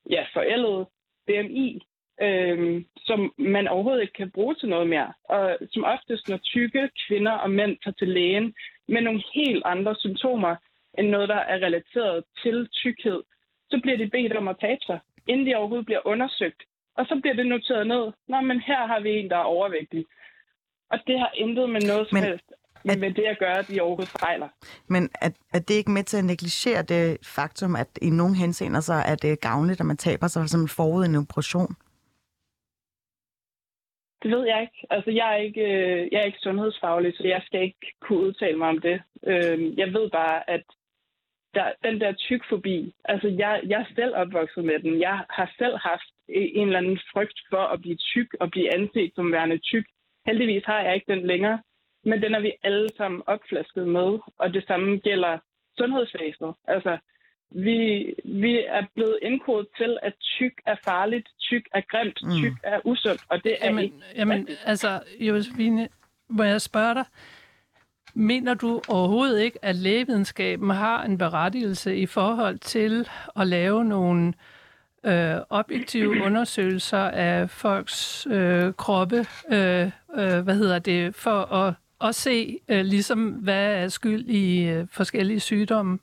ja, 0.10 0.26
forældede 0.34 0.86
BMI, 1.28 1.82
øh, 2.22 2.84
som 2.98 3.34
man 3.38 3.68
overhovedet 3.68 4.02
ikke 4.02 4.13
kan 4.13 4.32
bruge 4.32 4.56
til 4.56 4.70
noget 4.70 4.88
mere. 4.88 5.13
Og 5.24 5.58
som 5.72 5.84
oftest, 5.84 6.30
når 6.30 6.38
tykke 6.38 6.89
kvinder 7.08 7.32
og 7.32 7.52
mænd 7.52 7.78
tager 7.84 7.96
til 8.00 8.08
lægen 8.08 8.56
med 8.88 9.02
nogle 9.02 9.24
helt 9.34 9.63
andre 9.66 9.96
symptomer, 9.96 10.56
end 10.98 11.10
noget, 11.10 11.30
der 11.30 11.36
er 11.36 11.56
relateret 11.56 12.24
til 12.44 12.68
tykkhed, 12.68 13.24
så 13.70 13.80
bliver 13.82 13.98
de 13.98 14.10
bedt 14.10 14.34
om 14.34 14.48
at 14.48 14.60
tabe 14.60 14.82
sig, 14.86 15.00
inden 15.28 15.48
de 15.48 15.56
overhovedet 15.56 15.86
bliver 15.86 16.08
undersøgt. 16.08 16.63
Og 16.98 17.06
så 17.06 17.20
bliver 17.22 17.36
det 17.36 17.46
noteret 17.46 17.88
ned. 17.88 18.12
Nå, 18.28 18.42
men 18.42 18.60
her 18.60 18.88
har 18.88 19.00
vi 19.00 19.10
en, 19.12 19.30
der 19.30 19.38
er 19.38 19.54
overvægtig. 19.58 20.06
Og 20.91 21.00
det 21.08 21.19
har 21.19 21.32
intet 21.36 21.69
med 21.69 21.82
noget 21.82 22.10
som 22.10 22.15
Men 22.15 22.24
helst 22.24 22.52
at- 22.52 23.00
med 23.00 23.13
det 23.13 23.24
at 23.24 23.39
gøre, 23.39 23.58
at 23.60 23.67
de 23.67 23.82
overhovedet 23.82 24.15
fejler. 24.19 24.50
Men 24.88 25.10
er, 25.21 25.30
er 25.54 25.60
det 25.60 25.74
ikke 25.74 25.91
med 25.91 26.04
til 26.04 26.17
at 26.17 26.26
negligere 26.26 26.84
det 26.84 27.17
faktum, 27.36 27.76
at 27.76 27.89
i 28.02 28.10
nogle 28.10 28.36
henseender 28.36 28.80
så 28.80 28.93
er 28.93 29.15
det 29.15 29.41
gavnligt, 29.41 29.80
at 29.80 29.86
man 29.86 29.98
taber 29.98 30.28
sig 30.28 30.41
eksempel 30.43 30.69
forud 30.69 31.06
en 31.06 31.15
operation? 31.15 31.71
Det 34.24 34.32
ved 34.36 34.43
jeg 34.52 34.62
ikke. 34.62 34.80
Altså, 34.89 35.12
jeg 35.12 35.28
er 35.34 35.38
ikke, 35.48 35.62
øh, 35.62 36.08
jeg 36.12 36.19
er 36.21 36.26
ikke 36.26 36.45
sundhedsfaglig, 36.48 37.13
så 37.17 37.24
jeg 37.28 37.41
skal 37.45 37.62
ikke 37.62 37.93
kunne 38.02 38.19
udtale 38.19 38.58
mig 38.58 38.69
om 38.69 38.82
det. 38.82 39.02
Øh, 39.28 39.78
Jeg 39.80 39.88
ved 39.93 40.10
bare, 40.10 40.50
at 40.50 40.63
der, 41.54 41.71
den 41.84 42.02
der 42.02 42.13
tykfobi, 42.13 42.93
altså 43.06 43.28
jeg, 43.28 43.62
jeg 43.67 43.80
er 43.82 43.95
selv 43.95 44.13
opvokset 44.15 44.65
med 44.65 44.80
den. 44.80 45.02
Jeg 45.02 45.26
har 45.30 45.52
selv 45.58 45.78
haft 45.78 46.10
en 46.30 46.67
eller 46.67 46.80
anden 46.80 47.00
frygt 47.13 47.39
for 47.50 47.63
at 47.74 47.82
blive 47.82 47.95
tyk 47.95 48.30
og 48.39 48.52
blive 48.52 48.74
anset 48.74 49.12
som 49.15 49.32
værende 49.32 49.58
tyk. 49.58 49.86
Heldigvis 50.26 50.64
har 50.66 50.82
jeg 50.82 50.96
ikke 50.96 51.12
den 51.14 51.28
længere, 51.28 51.60
men 52.04 52.22
den 52.22 52.36
er 52.36 52.40
vi 52.40 52.52
alle 52.64 52.90
sammen 52.98 53.22
opflasket 53.26 53.88
med, 53.88 54.20
og 54.38 54.54
det 54.54 54.64
samme 54.68 54.98
gælder 54.98 55.38
sundhedsvæsenet. 55.78 56.54
Altså, 56.68 56.98
vi, 57.52 58.14
vi 58.26 58.60
er 58.68 58.86
blevet 58.96 59.20
indkodet 59.22 59.68
til, 59.78 59.98
at 60.02 60.14
tyk 60.22 60.54
er 60.66 60.76
farligt, 60.84 61.28
tyk 61.40 61.66
er 61.74 61.82
grimt, 61.82 62.20
Mm. 62.24 62.30
tyk 62.42 62.54
er 62.64 62.80
usundt, 62.86 63.22
og 63.30 63.44
det 63.44 63.52
er 63.62 63.66
Jamen, 63.66 63.84
ikke 63.84 63.96
jamen 64.16 64.48
altså, 64.66 65.04
Josefine, 65.20 65.90
må 66.30 66.44
jeg 66.44 66.62
spørge 66.62 66.94
dig, 66.94 67.06
mener 68.14 68.54
du 68.54 68.82
overhovedet 68.90 69.42
ikke, 69.42 69.60
at 69.62 69.76
lægevidenskaben 69.76 70.70
har 70.70 71.04
en 71.04 71.18
berettigelse 71.18 71.98
i 71.98 72.06
forhold 72.06 72.58
til 72.58 73.08
at 73.36 73.48
lave 73.48 73.86
nogle 73.86 74.28
øh, 74.28 74.34
objektive 75.50 76.10
undersøgelser 76.26 76.98
af 77.00 77.50
folks 77.50 78.28
øh, 78.32 78.74
kroppe, 78.74 79.26
øh, 79.52 79.86
øh, 80.18 80.39
hvad 80.39 80.56
hedder 80.56 80.80
det, 80.80 81.15
for 81.15 81.54
at, 81.54 81.74
at 82.02 82.15
se 82.15 82.60
øh, 82.70 82.86
ligesom, 82.86 83.30
hvad 83.30 83.84
er 83.84 83.88
skyld 83.88 84.30
i 84.30 84.63
øh, 84.63 84.88
forskellige 84.91 85.39
sygdomme? 85.39 86.00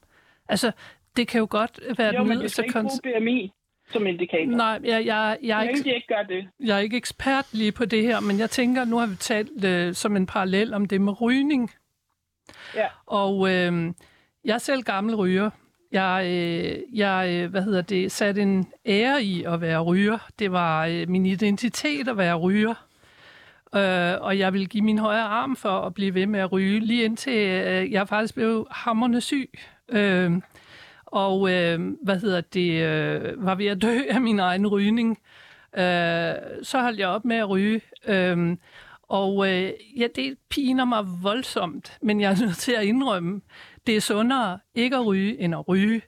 Altså, 0.48 0.72
det 1.16 1.28
kan 1.28 1.38
jo 1.38 1.46
godt 1.50 1.80
være 1.98 2.14
Jo, 2.14 2.24
den 2.24 2.32
yderste 2.32 2.64
bruge 2.72 3.20
BMI 3.20 3.52
som 3.92 4.06
indikator. 4.06 4.56
Nej, 4.56 4.80
jeg, 4.84 5.06
jeg, 5.06 5.38
jeg, 5.42 5.58
er 5.58 5.68
ikke, 5.68 5.84
de 5.84 5.94
ikke 5.94 6.06
gør 6.06 6.22
det. 6.22 6.48
jeg 6.60 6.76
er 6.76 6.80
ikke 6.80 6.96
ekspert 6.96 7.54
lige 7.54 7.72
på 7.72 7.84
det 7.84 8.02
her, 8.02 8.20
men 8.20 8.38
jeg 8.38 8.50
tænker, 8.50 8.84
nu 8.84 8.96
har 8.96 9.06
vi 9.06 9.16
talt 9.16 9.64
øh, 9.64 9.94
som 9.94 10.16
en 10.16 10.26
parallel 10.26 10.74
om 10.74 10.86
det 10.86 11.00
med 11.00 11.20
rygning. 11.20 11.70
Ja. 12.74 12.86
Og 13.06 13.50
øh, 13.50 13.92
jeg 14.44 14.54
er 14.54 14.58
selv 14.58 14.82
gammel 14.82 15.14
ryger. 15.14 15.50
Jeg, 15.92 16.26
øh, 16.26 16.98
jeg 16.98 17.30
øh, 17.34 17.50
hvad 17.50 17.62
hedder 17.62 17.82
det, 17.82 18.12
satte 18.12 18.42
en 18.42 18.66
ære 18.86 19.22
i 19.24 19.44
at 19.44 19.60
være 19.60 19.80
ryger. 19.80 20.18
Det 20.38 20.52
var 20.52 20.86
øh, 20.86 21.08
min 21.08 21.26
identitet 21.26 22.08
at 22.08 22.16
være 22.16 22.34
ryger. 22.34 22.74
Øh, 23.74 24.20
og 24.20 24.38
jeg 24.38 24.52
vil 24.52 24.68
give 24.68 24.84
min 24.84 24.98
højre 24.98 25.22
arm 25.22 25.56
for 25.56 25.80
at 25.80 25.94
blive 25.94 26.14
ved 26.14 26.26
med 26.26 26.40
at 26.40 26.52
ryge, 26.52 26.80
lige 26.80 27.04
indtil 27.04 27.38
øh, 27.38 27.92
jeg 27.92 28.08
faktisk 28.08 28.34
blev 28.34 28.66
hammerne 28.70 29.20
syg. 29.20 29.50
Øh, 29.88 30.32
og 31.06 31.52
øh, 31.52 31.80
hvad 32.02 32.20
hedder 32.20 32.40
det, 32.40 32.82
øh, 32.82 33.46
var 33.46 33.54
ved 33.54 33.66
at 33.66 33.82
dø 33.82 33.98
af 34.10 34.20
min 34.20 34.38
egen 34.38 34.66
rygning. 34.66 35.18
Øh, 35.76 36.34
så 36.62 36.80
holdt 36.80 36.98
jeg 36.98 37.08
op 37.08 37.24
med 37.24 37.36
at 37.36 37.48
ryge. 37.48 37.80
Øh, 38.06 38.56
og 39.02 39.48
øh, 39.48 39.72
ja, 39.96 40.06
det 40.16 40.36
piner 40.48 40.84
mig 40.84 41.04
voldsomt, 41.22 41.98
men 42.02 42.20
jeg 42.20 42.32
er 42.32 42.44
nødt 42.44 42.56
til 42.56 42.72
at 42.72 42.84
indrømme, 42.84 43.40
det 43.86 43.96
er 43.96 44.00
sundere 44.00 44.58
ikke 44.74 44.96
at 44.96 45.06
ryge, 45.06 45.38
end 45.38 45.54
at 45.54 45.68
ryge. 45.68 46.02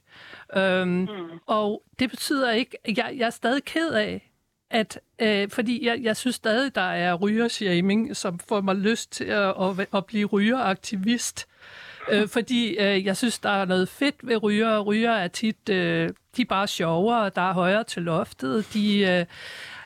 Øhm, 0.56 0.88
mm. 0.88 1.08
Og 1.46 1.82
det 1.98 2.10
betyder 2.10 2.50
ikke, 2.50 2.76
jeg, 2.96 3.14
jeg 3.16 3.26
er 3.26 3.30
stadig 3.30 3.64
ked 3.64 3.90
af, 3.90 4.30
at, 4.70 5.00
øh, 5.18 5.50
fordi 5.50 5.86
jeg, 5.86 6.02
jeg 6.02 6.16
synes 6.16 6.36
stadig, 6.36 6.74
der 6.74 6.80
er 6.80 7.14
rygershaming, 7.14 8.16
som 8.16 8.38
får 8.38 8.60
mig 8.60 8.76
lyst 8.76 9.12
til 9.12 9.24
at, 9.24 9.54
at, 9.60 9.86
at 9.94 10.06
blive 10.06 10.26
rygeraktivist. 10.26 11.46
Øh, 12.10 12.28
fordi 12.28 12.76
øh, 12.76 13.04
jeg 13.04 13.16
synes, 13.16 13.38
der 13.38 13.50
er 13.50 13.64
noget 13.64 13.88
fedt 13.88 14.14
ved 14.22 14.42
ryger. 14.42 14.80
Ryger 14.80 15.12
er 15.12 15.28
tit, 15.28 15.68
øh, 15.68 16.10
de 16.36 16.42
er 16.42 16.46
bare 16.48 16.66
sjovere, 16.66 17.30
der 17.34 17.48
er 17.48 17.52
højere 17.52 17.84
til 17.84 18.02
loftet, 18.02 18.66
de 18.74 18.98
øh, 18.98 19.26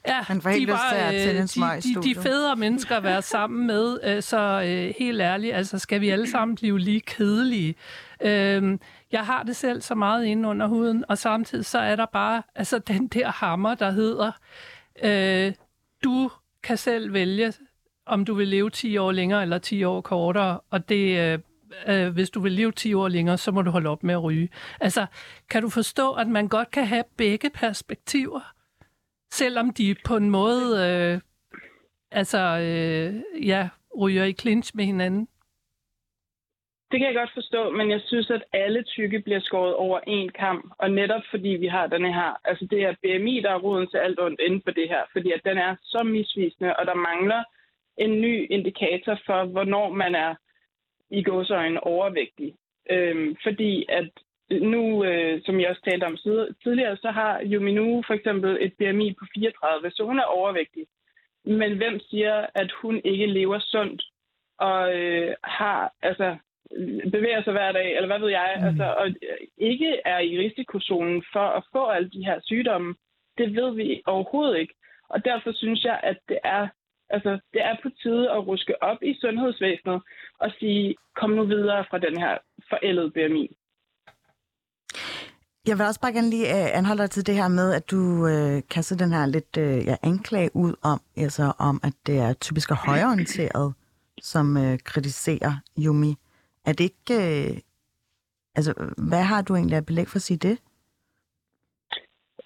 Ja, 0.08 0.24
Man 0.28 0.40
får 0.40 0.50
helt 0.50 0.68
de 0.68 0.72
lyst 0.72 0.82
til 0.90 0.96
at 0.96 1.34
øh, 1.34 1.42
de, 1.42 2.00
de, 2.00 2.14
de 2.14 2.22
federe 2.22 2.56
mennesker 2.56 2.96
at 2.96 3.02
være 3.02 3.22
sammen 3.22 3.66
med, 3.66 3.98
øh, 4.04 4.22
så 4.22 4.62
øh, 4.66 4.94
helt 4.98 5.20
ærligt, 5.20 5.54
altså 5.54 5.78
skal 5.78 6.00
vi 6.00 6.08
alle 6.08 6.30
sammen 6.30 6.54
blive 6.54 6.78
lige 6.78 7.00
kedelige? 7.00 7.74
Øh, 8.20 8.78
jeg 9.12 9.26
har 9.26 9.42
det 9.42 9.56
selv 9.56 9.82
så 9.82 9.94
meget 9.94 10.24
inde 10.24 10.48
under 10.48 10.66
huden, 10.66 11.04
og 11.08 11.18
samtidig 11.18 11.64
så 11.64 11.78
er 11.78 11.96
der 11.96 12.06
bare 12.06 12.42
altså 12.54 12.78
den 12.78 13.06
der 13.06 13.30
hammer, 13.30 13.74
der 13.74 13.90
hedder, 13.90 14.32
øh, 15.02 15.52
du 16.04 16.30
kan 16.62 16.76
selv 16.76 17.12
vælge, 17.12 17.52
om 18.06 18.24
du 18.24 18.34
vil 18.34 18.48
leve 18.48 18.70
10 18.70 18.96
år 18.96 19.12
længere 19.12 19.42
eller 19.42 19.58
10 19.58 19.84
år 19.84 20.00
kortere, 20.00 20.60
og 20.70 20.88
det 20.88 21.18
øh, 21.18 21.38
øh, 21.88 22.12
hvis 22.14 22.30
du 22.30 22.40
vil 22.40 22.52
leve 22.52 22.72
10 22.72 22.94
år 22.94 23.08
længere, 23.08 23.38
så 23.38 23.52
må 23.52 23.62
du 23.62 23.70
holde 23.70 23.90
op 23.90 24.02
med 24.02 24.14
at 24.14 24.22
ryge. 24.22 24.48
Altså, 24.80 25.06
kan 25.50 25.62
du 25.62 25.68
forstå, 25.68 26.12
at 26.12 26.28
man 26.28 26.48
godt 26.48 26.70
kan 26.70 26.86
have 26.86 27.04
begge 27.16 27.50
perspektiver, 27.50 28.40
selvom 29.30 29.72
de 29.72 29.96
på 30.04 30.16
en 30.16 30.30
måde, 30.30 30.66
øh, 30.86 31.20
altså, 32.10 32.38
øh, 32.38 33.46
ja, 33.46 33.68
ryger 34.00 34.24
i 34.24 34.32
clinch 34.32 34.76
med 34.76 34.84
hinanden? 34.84 35.28
Det 36.90 37.00
kan 37.00 37.08
jeg 37.08 37.14
godt 37.14 37.34
forstå, 37.34 37.70
men 37.70 37.90
jeg 37.90 38.00
synes, 38.06 38.30
at 38.30 38.44
alle 38.52 38.82
tykke 38.82 39.20
bliver 39.20 39.40
skåret 39.40 39.74
over 39.74 40.00
en 40.06 40.28
kamp. 40.28 40.72
Og 40.78 40.90
netop 40.90 41.22
fordi 41.30 41.48
vi 41.48 41.66
har 41.66 41.86
denne 41.86 42.12
her, 42.14 42.40
altså 42.44 42.66
det 42.70 42.82
er 42.82 42.94
BMI, 43.02 43.40
der 43.40 43.50
er 43.50 43.58
roden 43.58 43.88
til 43.88 43.96
alt 43.98 44.20
ondt 44.20 44.40
inden 44.40 44.62
for 44.64 44.70
det 44.70 44.88
her, 44.88 45.02
fordi 45.12 45.32
at 45.32 45.40
den 45.44 45.58
er 45.58 45.76
så 45.82 46.02
misvisende, 46.02 46.76
og 46.76 46.86
der 46.86 46.94
mangler 46.94 47.42
en 47.98 48.20
ny 48.20 48.50
indikator 48.50 49.18
for, 49.26 49.44
hvornår 49.44 49.92
man 49.92 50.14
er 50.14 50.34
i 51.10 51.22
gåsøjne 51.22 51.84
overvægtig. 51.84 52.54
Øhm, 52.90 53.36
fordi 53.42 53.86
at 53.88 54.10
nu, 54.50 55.04
øh, 55.04 55.42
som 55.44 55.60
jeg 55.60 55.70
også 55.70 55.82
talte 55.82 56.04
om 56.04 56.16
tidligere, 56.62 56.96
så 56.96 57.10
har 57.10 57.40
Juminu 57.42 58.02
for 58.06 58.14
eksempel 58.14 58.58
et 58.60 58.72
BMI 58.78 59.14
på 59.18 59.24
34, 59.34 59.90
så 59.90 60.04
hun 60.04 60.18
er 60.18 60.24
overvægtig. 60.24 60.86
Men 61.44 61.76
hvem 61.76 62.00
siger, 62.00 62.46
at 62.54 62.72
hun 62.72 63.00
ikke 63.04 63.26
lever 63.26 63.58
sundt 63.58 64.02
og 64.58 64.94
øh, 64.94 65.34
har, 65.44 65.92
altså, 66.02 66.36
bevæger 67.12 67.42
sig 67.42 67.52
hver 67.52 67.72
dag, 67.72 67.96
eller 67.96 68.06
hvad 68.06 68.18
ved 68.18 68.30
jeg, 68.30 68.56
mm. 68.58 68.66
altså, 68.66 68.94
og 68.98 69.06
ikke 69.56 70.00
er 70.04 70.18
i 70.18 70.38
risikozonen 70.38 71.24
for 71.32 71.46
at 71.58 71.64
få 71.72 71.86
alle 71.86 72.10
de 72.10 72.24
her 72.24 72.40
sygdomme, 72.42 72.94
det 73.38 73.56
ved 73.56 73.74
vi 73.74 74.02
overhovedet 74.06 74.58
ikke. 74.58 74.74
Og 75.08 75.24
derfor 75.24 75.52
synes 75.52 75.84
jeg, 75.84 76.00
at 76.02 76.18
det 76.28 76.38
er, 76.44 76.68
altså, 77.10 77.38
det 77.52 77.62
er 77.64 77.76
på 77.82 77.88
tide 78.02 78.30
at 78.30 78.46
ruske 78.46 78.82
op 78.82 79.02
i 79.02 79.18
sundhedsvæsenet 79.20 80.02
og 80.38 80.50
sige, 80.58 80.96
kom 81.16 81.30
nu 81.30 81.44
videre 81.44 81.84
fra 81.90 81.98
den 81.98 82.18
her 82.18 82.38
forældede 82.68 83.10
BMI. 83.10 83.56
Jeg 85.66 85.78
vil 85.78 85.86
også 85.86 86.00
bare 86.00 86.12
gerne 86.12 86.30
lige 86.30 86.46
uh, 86.46 86.78
anholde 86.78 87.02
dig 87.02 87.10
til 87.10 87.26
det 87.26 87.34
her 87.34 87.48
med, 87.48 87.74
at 87.74 87.90
du 87.90 87.96
uh, 87.96 88.60
kaster 88.70 88.96
den 88.96 89.12
her 89.12 89.26
lidt 89.26 89.56
uh, 89.56 89.86
ja, 89.86 89.96
anklage 90.02 90.50
ud 90.54 90.74
om, 90.82 91.00
altså 91.16 91.52
om, 91.58 91.80
at 91.84 91.92
det 92.06 92.18
er 92.18 92.32
typisk 92.32 92.70
højorienteret, 92.72 93.74
som 94.22 94.56
uh, 94.56 94.78
kritiserer 94.84 95.52
Yumi. 95.78 96.14
Er 96.66 96.72
det 96.72 96.84
ikke... 96.84 97.14
Uh, 97.16 97.56
altså, 98.56 98.72
hvad 99.10 99.22
har 99.22 99.42
du 99.42 99.54
egentlig 99.54 99.76
af 99.76 99.86
belæg 99.86 100.08
for 100.08 100.16
at 100.16 100.22
sige 100.22 100.38
det? 100.48 100.58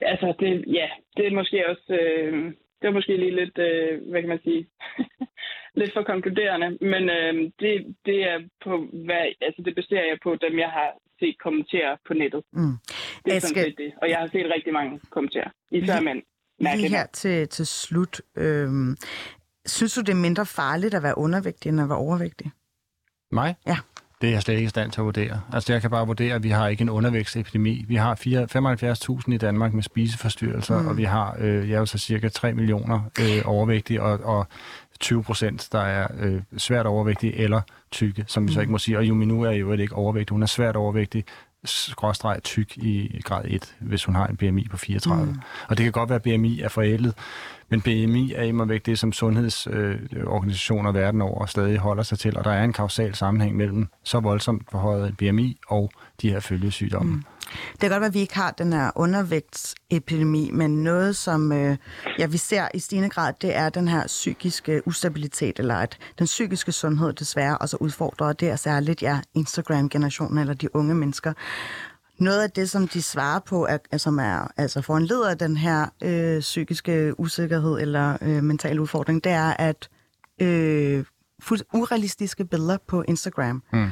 Altså, 0.00 0.34
det, 0.40 0.64
ja, 0.66 0.88
det 1.16 1.26
er 1.26 1.34
måske 1.34 1.68
også... 1.68 1.98
Øh, 2.02 2.52
det 2.82 2.88
er 2.88 2.92
måske 2.98 3.16
lige 3.16 3.36
lidt, 3.40 3.58
øh, 3.58 4.10
hvad 4.10 4.20
kan 4.22 4.28
man 4.28 4.42
sige, 4.42 4.66
lidt 5.80 5.92
for 5.92 6.02
konkluderende, 6.02 6.68
men 6.92 7.02
øh, 7.18 7.34
det, 7.60 7.96
det 8.06 8.18
er 8.30 8.38
på, 8.64 8.72
hvad, 9.06 9.24
altså 9.40 9.62
det 9.64 9.74
baserer 9.74 10.06
jeg 10.10 10.18
på 10.22 10.30
dem, 10.44 10.58
jeg 10.58 10.70
har 10.70 10.90
set 11.20 11.36
kommentere 11.38 11.98
på 12.06 12.14
nettet. 12.14 12.42
Mm. 12.52 12.74
Det 13.24 13.30
er 13.30 13.34
Jeg 13.34 13.42
sådan 13.42 13.54
skal- 13.54 13.64
set 13.64 13.78
det. 13.78 13.92
Og 14.02 14.08
jeg 14.10 14.18
har 14.18 14.26
set 14.26 14.46
rigtig 14.56 14.72
mange 14.72 15.00
kommentere. 15.10 15.50
Især 15.70 15.94
Lige- 16.00 16.04
mænd. 16.04 16.22
Lige 16.76 16.88
her 16.88 17.06
til, 17.06 17.48
til 17.48 17.66
slut. 17.66 18.20
Øhm, 18.36 18.96
synes 19.66 19.94
du, 19.94 20.00
det 20.00 20.08
er 20.08 20.14
mindre 20.28 20.46
farligt 20.46 20.94
at 20.94 21.02
være 21.02 21.18
undervægtig, 21.18 21.68
end 21.68 21.80
at 21.80 21.88
være 21.88 21.98
overvægtig? 21.98 22.50
Mig? 23.32 23.54
Ja. 23.66 23.76
Det 24.22 24.28
er 24.28 24.32
jeg 24.32 24.42
slet 24.42 24.54
ikke 24.54 24.66
i 24.66 24.68
stand 24.68 24.90
til 24.90 25.00
at 25.00 25.04
vurdere. 25.04 25.40
Altså, 25.52 25.72
jeg 25.72 25.80
kan 25.80 25.90
bare 25.90 26.06
vurdere, 26.06 26.34
at 26.34 26.42
vi 26.42 26.50
har 26.50 26.68
ikke 26.68 26.82
en 26.82 26.90
undervækstepidemi. 26.90 27.84
Vi 27.88 27.96
har 27.96 28.14
fire- 28.14 28.46
75.000 29.20 29.34
i 29.34 29.36
Danmark 29.36 29.74
med 29.74 29.82
spiseforstyrrelser, 29.82 30.82
mm. 30.82 30.86
og 30.88 30.96
vi 30.96 31.04
har 31.04 31.36
øh, 31.38 31.70
jeg 31.70 31.78
jo 31.78 31.86
så 31.86 31.98
cirka 31.98 32.28
3 32.28 32.52
millioner 32.52 33.00
øh, 33.20 33.42
overvægtige, 33.44 34.02
og, 34.02 34.20
og 34.24 34.46
20 35.00 35.22
procent, 35.22 35.68
der 35.72 35.80
er 35.80 36.08
øh, 36.20 36.40
svært 36.56 36.86
overvægtige 36.86 37.36
eller 37.36 37.60
tykke, 37.92 38.24
som 38.26 38.48
vi 38.48 38.52
så 38.52 38.60
ikke 38.60 38.72
må 38.72 38.78
sige. 38.78 38.98
Og 38.98 39.04
Juminu 39.04 39.42
er 39.42 39.50
jo 39.50 39.72
ikke 39.72 39.94
overvægtig. 39.94 40.34
Hun 40.34 40.42
er 40.42 40.46
svært 40.46 40.76
overvægtig, 40.76 41.24
skråstreg 41.64 42.42
tyk 42.42 42.76
i 42.76 43.20
grad 43.24 43.44
1, 43.48 43.74
hvis 43.80 44.04
hun 44.04 44.14
har 44.14 44.26
en 44.26 44.36
BMI 44.36 44.68
på 44.68 44.76
34. 44.76 45.26
Mm. 45.26 45.40
Og 45.68 45.78
det 45.78 45.84
kan 45.84 45.92
godt 45.92 46.08
være, 46.08 46.16
at 46.16 46.22
BMI 46.22 46.60
er 46.60 46.68
forældet, 46.68 47.14
men 47.68 47.80
BMI 47.80 48.32
er 48.32 48.42
immer 48.42 48.64
væk 48.64 48.86
det, 48.86 48.98
som 48.98 49.12
sundhedsorganisationer 49.12 50.90
øh, 50.90 50.94
verden 50.94 51.22
over 51.22 51.46
stadig 51.46 51.78
holder 51.78 52.02
sig 52.02 52.18
til, 52.18 52.36
og 52.38 52.44
der 52.44 52.50
er 52.50 52.64
en 52.64 52.72
kausal 52.72 53.14
sammenhæng 53.14 53.56
mellem 53.56 53.88
så 54.04 54.20
voldsomt 54.20 54.70
forhøjet 54.70 55.16
BMI 55.16 55.58
og 55.68 55.90
de 56.22 56.30
her 56.30 56.40
følgesygdomme. 56.40 57.12
Mm. 57.12 57.24
Det 57.72 57.80
kan 57.80 57.90
godt 57.90 58.00
være, 58.00 58.08
at 58.08 58.14
vi 58.14 58.20
ikke 58.20 58.34
har 58.34 58.50
den 58.50 58.72
her 58.72 58.90
undervægtsepidemi, 58.94 60.50
men 60.52 60.82
noget, 60.82 61.16
som 61.16 61.52
øh, 61.52 61.76
ja, 62.18 62.26
vi 62.26 62.36
ser 62.36 62.68
i 62.74 62.78
stigende 62.78 63.08
grad, 63.08 63.32
det 63.40 63.56
er 63.56 63.68
den 63.68 63.88
her 63.88 64.06
psykiske 64.06 64.82
ustabilitet, 64.86 65.58
eller 65.58 65.74
at 65.74 65.98
den 66.18 66.26
psykiske 66.26 66.72
sundhed 66.72 67.12
desværre 67.12 67.58
også 67.58 67.76
udfordrer, 67.76 68.26
og 68.26 68.40
det 68.40 68.50
er 68.50 68.56
særligt 68.56 69.02
ja, 69.02 69.20
Instagram-generationen 69.34 70.38
eller 70.38 70.54
de 70.54 70.76
unge 70.76 70.94
mennesker. 70.94 71.32
Noget 72.18 72.42
af 72.42 72.50
det, 72.50 72.70
som 72.70 72.88
de 72.88 73.02
svarer 73.02 73.40
på, 73.40 73.66
er, 73.90 73.96
som 73.96 74.18
er 74.18 74.48
altså 74.56 74.82
foranleder 74.82 75.30
af 75.30 75.38
den 75.38 75.56
her 75.56 75.86
øh, 76.02 76.40
psykiske 76.40 77.20
usikkerhed 77.20 77.80
eller 77.80 78.16
øh, 78.22 78.42
mental 78.42 78.80
udfordring, 78.80 79.24
det 79.24 79.32
er, 79.32 79.54
at 79.58 79.88
øh, 80.40 81.04
fuld- 81.42 81.60
urealistiske 81.74 82.44
billeder 82.44 82.76
på 82.88 83.02
Instagram. 83.08 83.62
Mm. 83.72 83.90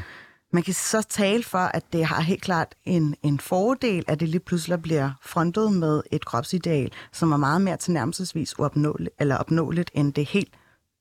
Man 0.53 0.63
kan 0.63 0.75
så 0.75 1.07
tale 1.09 1.43
for, 1.43 1.59
at 1.59 1.93
det 1.93 2.05
har 2.05 2.21
helt 2.21 2.43
klart 2.43 2.75
en, 2.85 3.15
en 3.23 3.41
fordel, 3.41 4.05
at 4.09 4.21
det 4.21 4.29
lige 4.29 4.41
pludselig 4.41 4.83
bliver 4.83 5.11
frontet 5.23 5.73
med 5.73 6.03
et 6.13 6.25
kropsideal, 6.25 6.93
som 7.13 7.33
er 7.33 7.37
meget 7.37 7.63
mere 7.63 7.77
tilnærmelsesvis 7.77 8.59
uopnåeligt, 8.59 9.15
eller 9.19 9.37
opnåeligt, 9.37 9.91
end 9.95 10.13
det 10.13 10.27
helt 10.27 10.55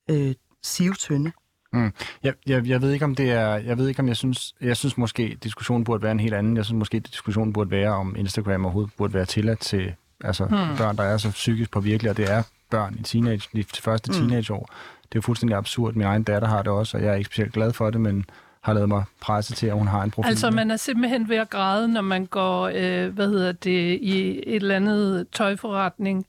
øh, 0.09 0.35
sivtynde. 0.63 1.31
Mm. 1.73 1.91
Jeg, 2.23 2.33
jeg, 2.47 2.67
jeg 2.67 2.81
ved 2.81 2.91
ikke 2.91 3.05
om 3.05 3.15
det 3.15 3.31
er, 3.31 3.55
jeg 3.55 3.77
ved 3.77 3.87
ikke 3.87 3.99
om 3.99 4.07
jeg 4.07 4.17
synes, 4.17 4.55
jeg 4.61 4.77
synes 4.77 4.97
måske 4.97 5.37
diskussionen 5.43 5.83
burde 5.83 6.03
være 6.03 6.11
en 6.11 6.19
helt 6.19 6.33
anden. 6.33 6.57
Jeg 6.57 6.65
synes 6.65 6.79
måske 6.79 6.99
diskussionen 6.99 7.53
burde 7.53 7.71
være 7.71 7.91
om 7.91 8.15
Instagram 8.15 8.65
overhovedet 8.65 8.93
burde 8.97 9.13
være 9.13 9.25
tilladt 9.25 9.59
til 9.59 9.93
altså 10.23 10.45
hmm. 10.45 10.77
børn, 10.77 10.97
der 10.97 11.03
er 11.03 11.17
så 11.17 11.31
psykisk 11.31 11.71
påvirkelige, 11.71 12.11
og 12.11 12.17
det 12.17 12.31
er 12.31 12.43
børn 12.69 12.95
i 12.99 13.03
teenage, 13.03 13.49
de 13.53 13.63
første 13.63 14.13
teenageår. 14.13 14.69
Det 15.01 15.15
er 15.15 15.15
jo 15.15 15.21
fuldstændig 15.21 15.57
absurd. 15.57 15.93
Min 15.93 16.07
egen 16.07 16.23
datter 16.23 16.47
har 16.47 16.61
det 16.61 16.71
også, 16.71 16.97
og 16.97 17.03
jeg 17.03 17.11
er 17.11 17.15
ikke 17.15 17.25
specielt 17.25 17.53
glad 17.53 17.73
for 17.73 17.89
det, 17.89 18.01
men 18.01 18.25
har 18.63 18.73
lavet 18.73 18.89
mig 18.89 19.03
presse 19.21 19.53
til, 19.53 19.67
at 19.67 19.73
hun 19.73 19.87
har 19.87 20.03
en 20.03 20.11
profil. 20.11 20.29
Altså, 20.29 20.51
man 20.51 20.71
er 20.71 20.77
simpelthen 20.77 21.29
ved 21.29 21.37
at 21.37 21.49
græde, 21.49 21.87
når 21.87 22.01
man 22.01 22.25
går, 22.25 22.71
øh, 22.75 23.13
hvad 23.13 23.27
hedder 23.27 23.51
det, 23.51 23.99
i 24.01 24.43
et 24.47 24.55
eller 24.55 24.75
andet 24.75 25.27
tøjforretning, 25.31 26.25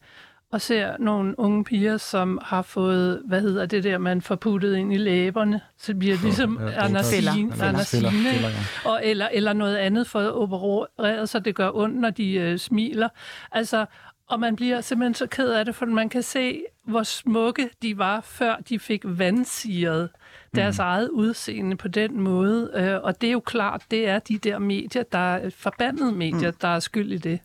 og 0.52 0.60
ser 0.60 0.96
nogle 0.98 1.38
unge 1.38 1.64
piger, 1.64 1.96
som 1.96 2.38
har 2.42 2.62
fået, 2.62 3.22
hvad 3.26 3.40
hedder 3.40 3.66
det 3.66 3.84
der, 3.84 3.98
man 3.98 4.22
får 4.22 4.34
puttet 4.34 4.76
ind 4.76 4.92
i 4.92 4.96
læberne, 4.96 5.60
så 5.78 5.94
bliver 5.94 6.14
det 6.14 6.24
ligesom 6.24 6.60
ja. 6.62 6.84
Anasine, 6.84 7.54
ja. 7.56 8.50
og, 8.84 9.00
eller, 9.02 9.28
eller 9.32 9.52
noget 9.52 9.76
andet 9.76 10.06
for 10.06 10.20
at 10.20 10.32
operere, 10.32 11.26
så 11.26 11.38
det 11.38 11.54
gør 11.54 11.70
ondt, 11.74 12.00
når 12.00 12.10
de 12.10 12.32
øh, 12.32 12.58
smiler. 12.58 13.08
Altså, 13.52 13.86
og 14.28 14.40
man 14.40 14.56
bliver 14.56 14.80
simpelthen 14.80 15.14
så 15.14 15.26
ked 15.26 15.48
af 15.48 15.64
det, 15.64 15.74
for 15.74 15.86
man 15.86 16.08
kan 16.08 16.22
se, 16.22 16.62
hvor 16.86 17.02
smukke 17.02 17.70
de 17.82 17.98
var, 17.98 18.20
før 18.20 18.56
de 18.68 18.78
fik 18.78 19.02
vandsiret 19.04 20.08
deres 20.54 20.78
mm. 20.78 20.82
eget 20.82 21.08
udseende 21.08 21.76
på 21.76 21.88
den 21.88 22.20
måde. 22.20 22.70
Øh, 22.74 22.98
og 23.02 23.20
det 23.20 23.26
er 23.26 23.32
jo 23.32 23.40
klart, 23.40 23.82
det 23.90 24.08
er 24.08 24.18
de 24.18 24.38
der 24.38 24.58
medier, 24.58 25.02
der 25.12 25.18
er 25.18 25.50
forbandede 25.50 26.12
medier, 26.12 26.50
mm. 26.50 26.56
der 26.60 26.68
er 26.68 26.80
skyld 26.80 27.12
i 27.12 27.18
det. 27.18 27.40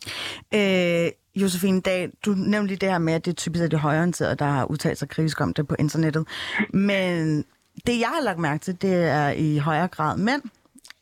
Øh, 0.54 1.12
Josefine 1.36 1.82
Dahl, 1.82 2.12
du 2.26 2.32
nævnte 2.32 2.68
lige 2.68 2.78
det 2.78 2.90
her 2.90 2.98
med, 2.98 3.14
at 3.14 3.26
det 3.26 3.32
er 3.32 3.36
typisk 3.36 3.64
er 3.64 3.68
de 3.68 3.78
højorienterede, 3.78 4.36
der 4.36 4.46
har 4.46 4.66
udtalt 4.66 4.98
sig 4.98 5.10
kritisk 5.10 5.42
om 5.42 5.54
det 5.54 5.68
på 5.68 5.76
internettet. 5.80 6.28
Men 6.74 7.46
det, 7.88 8.00
jeg 8.00 8.08
har 8.08 8.24
lagt 8.24 8.40
mærke 8.40 8.64
til, 8.64 8.82
det 8.82 8.94
er 8.94 9.30
i 9.30 9.58
højere 9.58 9.88
grad 9.88 10.18
mænd. 10.18 10.42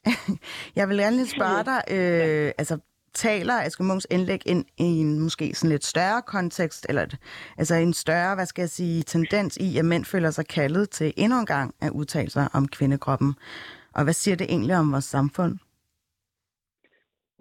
jeg 0.75 0.89
vil 0.89 0.97
gerne 0.97 1.15
lige 1.15 1.27
spørge 1.27 1.63
dig, 1.63 1.83
øh, 1.97 2.51
altså 2.57 2.77
taler 3.13 3.54
Asger 3.54 3.84
Munchs 3.84 4.08
indlæg 4.12 4.41
ind 4.45 4.65
i 4.78 4.84
en 4.84 5.19
måske 5.19 5.54
sådan 5.54 5.71
lidt 5.71 5.86
større 5.86 6.21
kontekst, 6.21 6.86
eller 6.89 7.02
et, 7.02 7.17
altså 7.58 7.76
en 7.76 7.93
større, 7.93 8.36
hvad 8.36 8.45
skal 8.45 8.62
jeg 8.62 8.69
sige, 8.69 9.04
tendens 9.04 9.58
i, 9.58 9.78
at 9.78 9.86
mænd 9.86 10.06
føler 10.06 10.32
sig 10.32 10.47
kaldet 10.47 10.89
til 10.89 11.13
endnu 11.17 11.39
en 11.39 11.45
gang 11.45 11.76
at 11.82 11.91
udtale 11.91 12.30
sig 12.30 12.47
om 12.54 12.67
kvindekroppen. 12.67 13.36
Og 13.95 14.04
hvad 14.04 14.13
siger 14.13 14.36
det 14.36 14.47
egentlig 14.49 14.76
om 14.76 14.91
vores 14.91 15.06
samfund? 15.06 15.54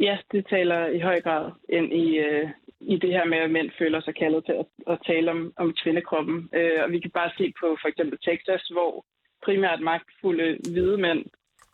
Ja, 0.00 0.18
det 0.32 0.46
taler 0.46 0.86
i 0.86 1.00
høj 1.00 1.20
grad 1.20 1.50
ind 1.68 1.92
i, 1.92 2.18
øh, 2.18 2.50
i 2.80 2.96
det 2.96 3.10
her 3.10 3.24
med, 3.24 3.38
at 3.38 3.50
mænd 3.50 3.70
føler 3.78 4.00
sig 4.00 4.14
kaldet 4.14 4.44
til 4.44 4.52
at, 4.52 4.66
at 4.92 4.98
tale 5.06 5.30
om, 5.30 5.52
om 5.56 5.74
kvindekroppen. 5.82 6.48
Øh, 6.54 6.78
og 6.84 6.90
vi 6.90 6.98
kan 7.00 7.10
bare 7.10 7.30
se 7.38 7.52
på 7.60 7.76
for 7.80 7.88
eksempel 7.88 8.18
Texas, 8.18 8.62
hvor 8.74 9.04
primært 9.44 9.80
magtfulde 9.80 10.58
hvide 10.72 10.98
mænd 10.98 11.24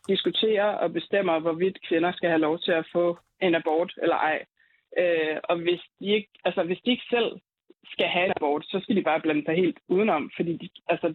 diskuterer 0.08 0.64
og 0.64 0.92
bestemmer, 0.92 1.38
hvorvidt 1.38 1.78
kvinder 1.88 2.12
skal 2.12 2.28
have 2.28 2.40
lov 2.40 2.58
til 2.58 2.72
at 2.72 2.88
få 2.92 3.18
en 3.42 3.54
abort 3.54 3.92
eller 4.02 4.16
ej. 4.16 4.44
Øh, 4.98 5.36
og 5.44 5.56
hvis 5.56 5.80
de, 6.00 6.06
ikke, 6.06 6.28
altså, 6.44 6.62
hvis 6.62 6.80
de 6.84 6.90
ikke 6.90 7.06
selv 7.10 7.40
skal 7.84 8.06
have 8.06 8.26
en 8.26 8.32
abort, 8.36 8.64
så 8.64 8.80
skal 8.82 8.96
de 8.96 9.02
bare 9.02 9.20
blande 9.20 9.44
sig 9.44 9.54
helt 9.54 9.78
udenom, 9.88 10.30
fordi 10.36 10.52
de, 10.56 10.68
altså, 10.88 11.14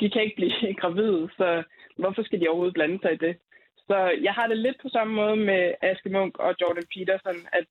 de 0.00 0.10
kan 0.10 0.22
ikke 0.22 0.36
blive 0.36 0.74
gravide, 0.80 1.28
så 1.36 1.62
hvorfor 1.96 2.22
skal 2.22 2.40
de 2.40 2.48
overhovedet 2.48 2.74
blande 2.74 2.98
sig 3.02 3.12
i 3.12 3.16
det? 3.16 3.36
Så 3.76 3.96
jeg 4.22 4.32
har 4.34 4.46
det 4.46 4.58
lidt 4.58 4.76
på 4.82 4.88
samme 4.88 5.14
måde 5.14 5.36
med 5.36 5.74
Aske 5.82 6.08
Munk 6.08 6.38
og 6.38 6.54
Jordan 6.60 6.86
Peterson, 6.94 7.36
at 7.52 7.64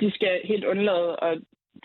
de 0.00 0.10
skal 0.10 0.40
helt 0.44 0.64
undlade 0.64 1.16
at 1.22 1.38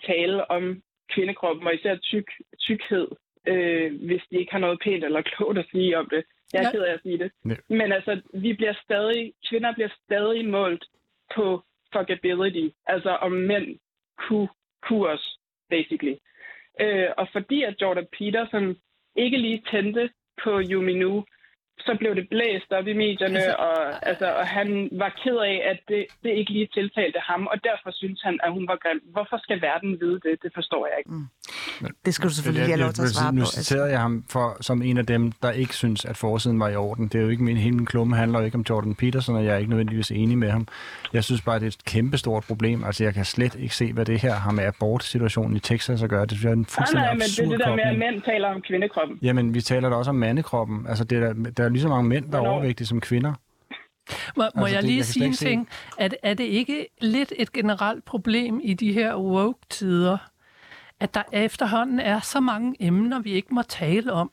tale 0.06 0.50
om 0.50 0.82
kvindekroppen, 1.14 1.66
og 1.66 1.74
især 1.74 1.96
tyk, 1.96 2.28
tykhed, 2.60 3.08
øh, 3.46 4.06
hvis 4.06 4.22
de 4.30 4.36
ikke 4.38 4.52
har 4.52 4.58
noget 4.58 4.80
pænt 4.84 5.04
eller 5.04 5.22
klogt 5.22 5.58
at 5.58 5.66
sige 5.72 5.98
om 5.98 6.08
det. 6.10 6.24
Jeg 6.52 6.58
er 6.58 6.64
Ja. 6.64 6.70
ked 6.72 6.82
af 6.82 6.92
at 6.92 7.00
sige 7.02 7.18
det. 7.18 7.30
Ja. 7.48 7.54
Men 7.68 7.92
altså, 7.92 8.20
vi 8.34 8.52
bliver 8.52 8.74
stadig, 8.84 9.32
kvinder 9.48 9.74
bliver 9.74 9.88
stadig 10.04 10.48
målt 10.48 10.84
på 11.34 11.62
fuckability, 11.92 12.66
altså 12.86 13.10
om 13.10 13.32
mænd 13.32 13.78
kunne, 14.18 14.48
kunne 14.82 15.08
os, 15.08 15.38
basically. 15.70 16.14
Øh, 16.80 17.08
og 17.16 17.28
fordi 17.32 17.62
at 17.62 17.74
Jordan 17.82 18.06
Peterson 18.18 18.76
ikke 19.16 19.38
lige 19.38 19.62
tændte 19.70 20.10
på 20.44 20.60
Yumi 20.70 20.94
Nu, 20.94 21.24
så 21.78 21.96
blev 21.98 22.14
det 22.14 22.28
blæst 22.28 22.72
op 22.72 22.86
i 22.86 22.92
medierne, 22.92 23.36
Altså, 23.38 23.54
og, 23.58 24.06
altså, 24.08 24.26
og 24.40 24.46
han 24.46 24.88
var 24.92 25.20
ked 25.22 25.36
af, 25.36 25.62
at 25.72 25.80
det, 25.88 26.06
det 26.22 26.30
ikke 26.30 26.52
lige 26.52 26.68
tiltalte 26.74 27.18
ham, 27.18 27.46
og 27.46 27.64
derfor 27.64 27.90
synes 27.90 28.22
han, 28.22 28.40
at 28.42 28.52
hun 28.52 28.68
var 28.68 28.76
grim. 28.76 29.00
Hvorfor 29.12 29.38
skal 29.38 29.60
verden 29.62 30.00
vide 30.00 30.20
det? 30.20 30.42
Det 30.42 30.52
forstår 30.54 30.86
jeg 30.86 30.96
ikke. 30.98 31.10
Det 32.04 32.14
skal 32.14 32.28
du 32.28 32.34
selvfølgelig 32.34 32.66
have 32.66 32.80
lov 32.80 32.92
til 32.92 33.02
at 33.02 33.08
svare 33.08 33.32
nu 33.32 33.40
på. 33.40 33.46
citerede 33.46 33.90
jeg 33.90 34.00
ham 34.00 34.24
for, 34.30 34.56
som 34.60 34.82
en 34.82 34.98
af 34.98 35.06
dem, 35.06 35.32
der 35.32 35.50
ikke 35.50 35.74
synes, 35.74 36.04
at 36.04 36.16
forsiden 36.16 36.60
var 36.60 36.68
i 36.68 36.76
orden. 36.76 37.08
Det 37.08 37.14
er 37.18 37.22
jo 37.22 37.28
ikke 37.28 37.42
min, 37.44 37.56
hele 37.56 37.76
min 37.76 37.86
klumme 37.86 38.16
handler 38.16 38.38
jo 38.38 38.44
ikke 38.44 38.54
om 38.54 38.64
Jordan 38.70 38.94
Peterson, 38.94 39.36
og 39.36 39.44
jeg 39.44 39.54
er 39.54 39.58
ikke 39.58 39.70
nødvendigvis 39.70 40.10
enig 40.10 40.38
med 40.38 40.50
ham. 40.50 40.66
Jeg 41.12 41.24
synes 41.24 41.40
bare, 41.42 41.58
det 41.58 41.62
er 41.64 41.68
et 41.68 41.84
kæmpestort 41.84 42.44
problem. 42.44 42.84
Altså, 42.84 43.04
jeg 43.04 43.14
kan 43.14 43.24
slet 43.24 43.54
ikke 43.54 43.76
se, 43.76 43.92
hvad 43.92 44.04
det 44.04 44.20
her 44.20 44.34
har 44.34 44.50
med 44.50 44.64
abortsituationen 44.64 45.56
i 45.56 45.60
Texas 45.60 46.02
at 46.02 46.10
gøre. 46.10 46.26
Det 46.26 46.42
jeg 46.42 46.48
er 46.48 46.52
en 46.52 46.58
Nej, 46.58 46.66
fuldstændig 46.68 47.04
nej, 47.04 47.12
men 47.14 47.20
det 47.20 47.38
er 47.38 47.48
det 47.48 47.58
der 47.60 47.76
med, 47.76 47.84
at 47.84 47.98
mænd 47.98 48.22
taler 48.22 48.48
om 48.48 48.62
kvindekroppen. 48.68 49.18
Jamen, 49.22 49.54
vi 49.54 49.60
taler 49.60 49.88
da 49.90 49.96
også 49.96 50.08
om 50.10 50.14
mandekroppen. 50.14 50.86
Altså, 50.88 51.04
det 51.04 51.18
er 51.22 51.32
der, 51.32 51.50
der 51.50 51.64
er 51.64 51.68
lige 51.68 51.82
så 51.82 51.88
mange 51.88 52.08
mænd, 52.08 52.32
der 52.32 52.38
er 52.38 52.46
overvægtige 52.48 52.86
som 52.86 53.00
kvinder. 53.00 53.32
Må, 54.36 54.44
må 54.56 54.60
Altså, 54.64 54.74
jeg 54.74 54.82
det- 54.82 54.84
lige 54.84 54.96
jeg 54.96 55.04
kan 55.04 55.12
sige 55.12 55.26
en 55.26 55.32
ting? 55.32 55.68
At, 55.98 56.16
er 56.22 56.34
det 56.34 56.44
ikke 56.44 56.86
lidt 57.00 57.32
et 57.36 57.52
generelt 57.52 58.04
problem 58.04 58.60
i 58.64 58.74
de 58.74 58.92
her 58.92 59.16
woke-tider, 59.16 60.16
at 61.00 61.14
der 61.14 61.22
efterhånden 61.32 62.00
er 62.00 62.20
så 62.20 62.40
mange 62.40 62.76
emner, 62.80 63.18
vi 63.18 63.32
ikke 63.32 63.54
må 63.54 63.62
tale 63.62 64.12
om, 64.12 64.30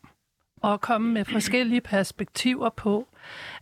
og 0.61 0.81
komme 0.81 1.11
med 1.13 1.25
forskellige 1.25 1.81
perspektiver 1.81 2.69
på? 2.69 3.07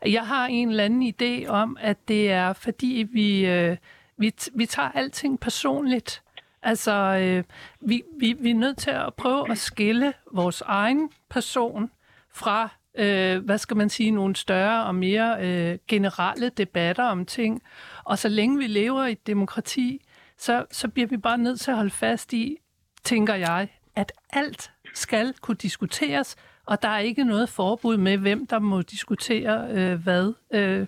Jeg 0.05 0.27
har 0.27 0.45
en 0.45 0.69
eller 0.69 0.83
anden 0.83 1.13
idé 1.21 1.47
om, 1.47 1.77
at 1.79 2.07
det 2.07 2.31
er 2.31 2.53
fordi, 2.53 3.07
vi, 3.11 3.45
øh, 3.45 3.77
vi, 4.17 4.33
t- 4.41 4.49
vi 4.55 4.65
tager 4.65 4.91
alting 4.91 5.39
personligt. 5.39 6.23
Altså, 6.63 6.91
øh, 6.93 7.43
vi, 7.81 8.03
vi, 8.19 8.35
vi 8.39 8.49
er 8.49 8.55
nødt 8.55 8.77
til 8.77 8.89
at 8.89 9.13
prøve 9.13 9.51
at 9.51 9.57
skille 9.57 10.13
vores 10.31 10.61
egen 10.61 11.09
person 11.29 11.91
fra, 12.33 12.69
øh, 12.95 13.45
hvad 13.45 13.57
skal 13.57 13.77
man 13.77 13.89
sige, 13.89 14.11
nogle 14.11 14.35
større 14.35 14.85
og 14.85 14.95
mere 14.95 15.37
øh, 15.45 15.77
generelle 15.87 16.49
debatter 16.49 17.03
om 17.03 17.25
ting. 17.25 17.61
Og 18.03 18.19
så 18.19 18.29
længe 18.29 18.57
vi 18.57 18.67
lever 18.67 19.05
i 19.05 19.11
et 19.11 19.27
demokrati, 19.27 20.05
så, 20.37 20.65
så 20.71 20.87
bliver 20.87 21.07
vi 21.07 21.17
bare 21.17 21.37
nødt 21.37 21.59
til 21.59 21.71
at 21.71 21.77
holde 21.77 21.91
fast 21.91 22.33
i, 22.33 22.57
tænker 23.03 23.35
jeg, 23.35 23.67
at 23.95 24.11
alt 24.29 24.71
skal 24.93 25.33
kunne 25.41 25.57
diskuteres, 25.57 26.35
og 26.65 26.81
der 26.81 26.87
er 26.89 26.99
ikke 26.99 27.23
noget 27.23 27.49
forbud 27.49 27.97
med, 27.97 28.17
hvem 28.17 28.47
der 28.47 28.59
må 28.59 28.81
diskutere 28.81 29.67
øh, 29.71 30.03
hvad. 30.03 30.33
Øh, 30.53 30.87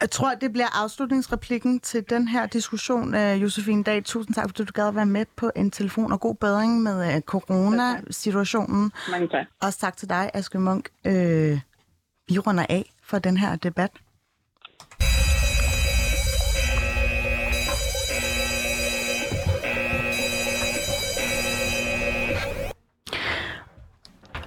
Jeg 0.00 0.10
tror, 0.10 0.34
det 0.34 0.52
bliver 0.52 0.82
afslutningsreplikken 0.82 1.80
til 1.80 2.04
den 2.10 2.28
her 2.28 2.46
diskussion. 2.46 3.14
Josefine 3.14 3.84
Dag, 3.84 4.04
tusind 4.04 4.34
tak, 4.34 4.44
fordi 4.44 4.64
du 4.64 4.72
gad 4.72 4.88
at 4.88 4.94
være 4.94 5.06
med 5.06 5.24
på 5.36 5.50
en 5.56 5.70
telefon, 5.70 6.12
og 6.12 6.20
god 6.20 6.34
bedring 6.34 6.82
med 6.82 7.14
uh, 7.16 7.20
corona-situationen. 7.20 8.92
Mange 9.10 9.28
tak. 9.28 9.46
Også 9.62 9.78
tak 9.78 9.96
til 9.96 10.08
dig, 10.08 10.30
Aske 10.34 10.58
Munk. 10.58 10.88
Uh, 11.04 11.12
vi 12.28 12.38
runder 12.38 12.66
af 12.68 12.92
for 13.02 13.18
den 13.18 13.36
her 13.36 13.56
debat. 13.56 13.90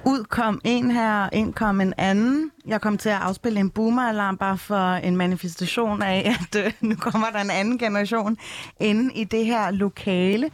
Ud 0.06 0.24
kom 0.24 0.62
en 0.64 0.92
her, 0.92 1.30
ind 1.34 1.54
kom 1.54 1.82
en 1.82 1.94
anden. 1.98 2.52
Jeg 2.68 2.82
kom 2.82 2.98
til 2.98 3.10
at 3.10 3.16
afspille 3.16 3.60
en 3.60 3.70
boomer-alarm 3.70 4.38
bare 4.38 4.58
for 4.58 4.94
en 4.94 5.18
manifestation 5.18 6.02
af, 6.02 6.36
at 6.54 6.66
øh, 6.66 6.74
nu 6.82 6.96
kommer 6.96 7.30
der 7.30 7.40
en 7.40 7.50
anden 7.50 7.78
generation 7.78 8.38
inde 8.80 9.14
i 9.14 9.24
det 9.24 9.46
her 9.46 9.72
lokale. 9.72 10.52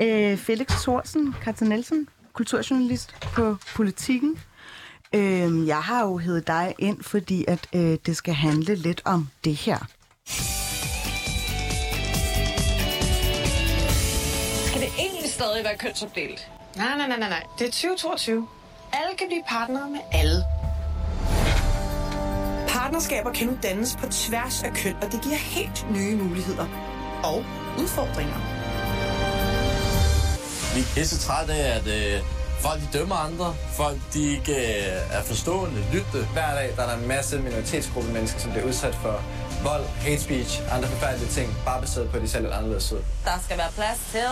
Øh, 0.00 0.36
Felix 0.36 0.68
Thorsen, 0.82 1.34
Katja 1.42 1.66
Nielsen, 1.66 2.08
kulturjournalist 2.32 3.14
på 3.20 3.56
Politikken. 3.74 4.38
Øh, 5.14 5.66
jeg 5.66 5.82
har 5.82 6.04
jo 6.04 6.16
heddet 6.16 6.46
dig 6.46 6.74
ind, 6.78 7.02
fordi 7.02 7.44
at 7.48 7.68
øh, 7.74 7.98
det 8.06 8.16
skal 8.16 8.34
handle 8.34 8.74
lidt 8.74 9.02
om 9.04 9.28
det 9.44 9.54
her. 9.54 9.78
Skal 14.66 14.80
det 14.80 14.88
egentlig 14.98 15.30
stadig 15.30 15.64
være 15.64 15.76
kønsopdelt? 15.78 16.50
Nej, 16.76 16.96
nej, 16.96 17.08
nej, 17.08 17.18
nej, 17.18 17.28
nej. 17.28 17.42
Det 17.58 17.66
er 17.66 17.70
2022. 17.70 18.48
Alle 18.92 19.16
kan 19.18 19.26
blive 19.28 19.42
partnere 19.48 19.90
med 19.90 20.00
alle. 20.12 20.44
Partnerskaber 22.68 23.32
kan 23.32 23.46
nu 23.46 23.58
dannes 23.62 23.96
på 24.00 24.06
tværs 24.10 24.62
af 24.62 24.72
køn, 24.72 24.94
og 25.02 25.12
det 25.12 25.20
giver 25.22 25.36
helt 25.36 25.86
nye 25.90 26.16
muligheder 26.16 26.66
og 27.24 27.44
udfordringer. 27.78 28.38
Vi 30.74 30.80
er 30.80 30.88
pisse 30.94 31.18
trætte 31.18 31.52
af, 31.52 31.76
at 31.78 31.86
øh, 31.86 32.22
folk 32.60 32.80
de 32.80 32.98
dømmer 32.98 33.14
andre. 33.16 33.54
Folk 33.76 33.98
de 34.14 34.22
ikke 34.36 34.52
øh, 34.52 35.16
er 35.18 35.22
forstående, 35.22 35.80
lytte. 35.92 36.26
Hver 36.32 36.54
dag 36.54 36.72
der 36.76 36.82
er 36.82 36.86
der 36.90 36.96
en 37.02 37.08
masse 37.08 37.38
minoritetsgruppe 37.38 38.12
mennesker, 38.12 38.40
som 38.40 38.50
bliver 38.50 38.66
udsat 38.66 38.94
for 38.94 39.22
vold, 39.62 39.84
hate 39.84 40.20
speech, 40.22 40.62
andre 40.74 40.88
forfærdelige 40.88 41.30
ting, 41.30 41.48
bare 41.64 41.80
baseret 41.80 42.10
på, 42.10 42.16
at 42.16 42.22
de 42.22 42.28
ser 42.28 42.40
lidt 42.40 42.52
anderledes 42.52 42.92
ud. 42.92 43.02
Der 43.24 43.38
skal 43.44 43.58
være 43.58 43.72
plads 43.72 43.98
til 44.12 44.28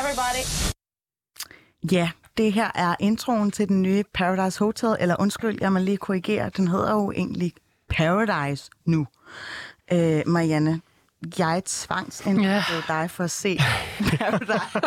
everybody. 0.00 0.42
Ja, 1.92 2.10
det 2.36 2.52
her 2.52 2.70
er 2.74 2.94
introen 3.00 3.50
til 3.50 3.68
den 3.68 3.82
nye 3.82 4.04
Paradise 4.14 4.58
Hotel, 4.58 4.96
eller 5.00 5.16
undskyld, 5.18 5.58
jeg 5.60 5.72
må 5.72 5.78
lige 5.78 5.96
korrigere, 5.96 6.50
den 6.56 6.68
hedder 6.68 6.92
jo 6.92 7.12
egentlig 7.12 7.52
Paradise 7.88 8.70
nu. 8.84 9.06
Øh, 9.92 10.22
Marianne, 10.26 10.80
jeg 11.38 11.62
tvangsinterviewede 11.66 12.84
ja. 12.88 13.00
dig 13.00 13.10
for 13.10 13.24
at 13.24 13.30
se 13.30 13.58
Paradise. 14.18 14.80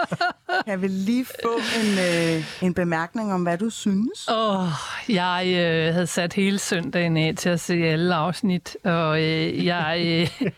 jeg 0.70 0.82
vil 0.82 0.90
lige 0.90 1.24
få 1.24 1.60
en, 1.82 1.98
øh, 1.98 2.44
en 2.62 2.74
bemærkning 2.74 3.32
om, 3.32 3.42
hvad 3.42 3.58
du 3.58 3.70
synes. 3.70 4.28
Åh, 4.28 4.62
oh, 4.62 4.68
jeg 5.08 5.44
øh, 5.46 5.94
havde 5.94 6.06
sat 6.06 6.32
hele 6.32 6.58
søndagen 6.58 7.16
af 7.16 7.34
til 7.36 7.48
at 7.48 7.60
se 7.60 7.74
alle 7.74 8.14
afsnit, 8.14 8.76
og 8.84 9.22
øh, 9.22 9.64
jeg, 9.64 10.02
øh, 10.06 10.50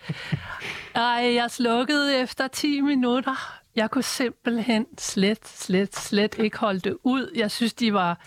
ej, 0.95 1.35
jeg 1.35 1.47
slukkede 1.51 2.17
efter 2.17 2.49
10 2.49 2.81
minutter. 2.81 3.58
Jeg 3.79 3.91
kunne 3.91 4.05
simpelthen 4.05 4.87
slet, 4.99 5.49
slet, 5.49 5.97
slet 5.97 6.39
ikke 6.39 6.59
holde 6.59 6.81
det 6.81 6.97
ud. 7.05 7.33
Jeg 7.37 7.51
synes, 7.51 7.75
de 7.75 7.93
var 7.93 8.21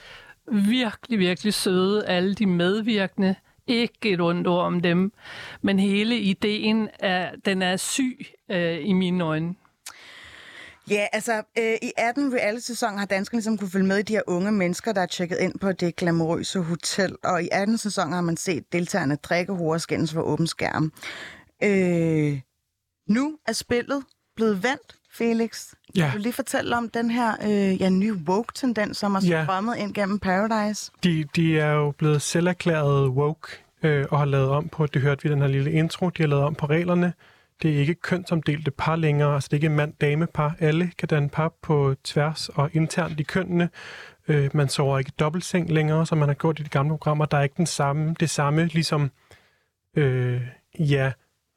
virkelig, 0.52 1.20
virkelig 1.20 1.54
søde, 1.54 2.06
alle 2.06 2.36
de 2.36 2.46
medvirkende. 2.46 3.36
Ikke 3.68 3.94
et 4.04 4.22
ondt 4.22 4.48
ord 4.48 4.66
om 4.66 4.80
dem, 4.80 5.12
men 5.62 5.80
hele 5.80 6.20
ideen 6.20 6.90
er, 7.00 7.32
den 7.46 7.62
er 7.62 7.78
syg 7.78 8.26
øh, 8.52 8.80
i 8.86 8.94
mine 8.94 9.24
øjne. 9.24 9.56
Ja, 10.90 11.08
altså 11.12 11.44
øh, 11.58 11.76
i 11.82 11.92
18 11.98 12.34
reality-sæsoner 12.34 12.98
har 12.98 13.06
danskerne 13.06 13.38
ligesom 13.38 13.58
kunne 13.58 13.70
følge 13.70 13.88
med 13.88 13.98
i 13.98 14.02
de 14.02 14.14
her 14.14 14.22
unge 14.28 14.52
mennesker, 14.52 14.92
der 14.94 15.02
er 15.02 15.06
tjekket 15.06 15.38
ind 15.38 15.60
på 15.60 15.72
det 15.72 15.96
glamourøse 15.96 16.60
hotel. 16.60 17.16
Og 17.24 17.44
i 17.44 17.50
18 17.52 17.78
sæsoner 17.78 18.16
har 18.16 18.22
man 18.22 18.38
set 18.38 18.74
deltagerne 18.74 19.16
drikke 19.16 19.54
hurtigt 19.54 19.84
skændes 19.84 20.14
for 20.14 20.22
åben 20.22 20.48
skærm. 20.48 20.92
Øh, 21.64 22.42
nu 23.10 23.38
er 23.48 23.54
spillet 23.54 24.04
blevet 24.36 24.64
vendt, 24.64 25.01
Felix. 25.14 25.68
Ja. 25.96 26.02
Kan 26.10 26.18
du 26.18 26.22
lige 26.22 26.34
fortælle 26.34 26.78
om 26.78 26.90
den 26.90 27.12
her 27.12 27.36
øh, 27.44 27.82
ja, 27.82 27.90
nye 27.90 28.14
woke-tendens, 28.14 28.98
som 28.98 29.16
er 29.16 29.20
Ja. 29.28 29.44
strømmet 29.46 29.78
ind 29.78 29.94
gennem 29.94 30.20
Paradise? 30.20 30.92
De, 31.04 31.24
de 31.36 31.60
er 31.60 31.72
jo 31.72 31.92
blevet 31.92 32.22
selverklæret 32.22 33.08
woke 33.10 33.48
øh, 33.84 34.06
og 34.12 34.18
har 34.20 34.26
lavet 34.26 34.50
om 34.50 34.68
på, 34.70 34.86
det 34.86 35.02
hørte 35.02 35.24
vi 35.24 35.30
den 35.30 35.42
her 35.42 35.48
lille 35.48 35.72
intro, 35.72 36.10
de 36.10 36.24
har 36.24 36.28
lavet 36.28 36.44
om 36.44 36.56
på 36.56 36.66
reglerne. 36.66 37.14
Det 37.62 37.76
er 37.76 37.80
ikke 37.80 37.96
kønsomdelte 37.96 38.72
par 38.72 38.96
længere, 38.96 39.34
altså 39.36 39.48
det 39.48 39.54
er 39.54 39.58
ikke 39.58 39.70
mand-dame-par. 39.70 40.56
Alle 40.60 40.92
kan 40.98 41.08
danne 41.08 41.30
par 41.30 41.54
på 41.62 41.96
tværs 42.04 42.50
og 42.50 42.70
internt 42.74 43.20
i 43.20 43.24
kønnene. 43.24 43.70
Øh, 44.28 44.50
man 44.54 44.70
sover 44.70 45.00
ikke 45.00 45.12
dobbeltseng 45.20 45.72
længere, 45.72 46.06
som 46.06 46.18
man 46.18 46.30
har 46.30 46.34
gjort 46.34 46.60
i 46.60 46.64
de 46.64 46.70
gamle 46.70 46.90
programmer. 46.90 47.26
Der 47.26 47.38
er 47.38 47.44
ikke 47.44 47.58
den 47.58 47.66
samme, 47.66 48.16
det 48.20 48.30
samme 48.30 48.66
ligesom, 48.66 49.12
øh, 49.98 50.42
ja, 50.80 51.12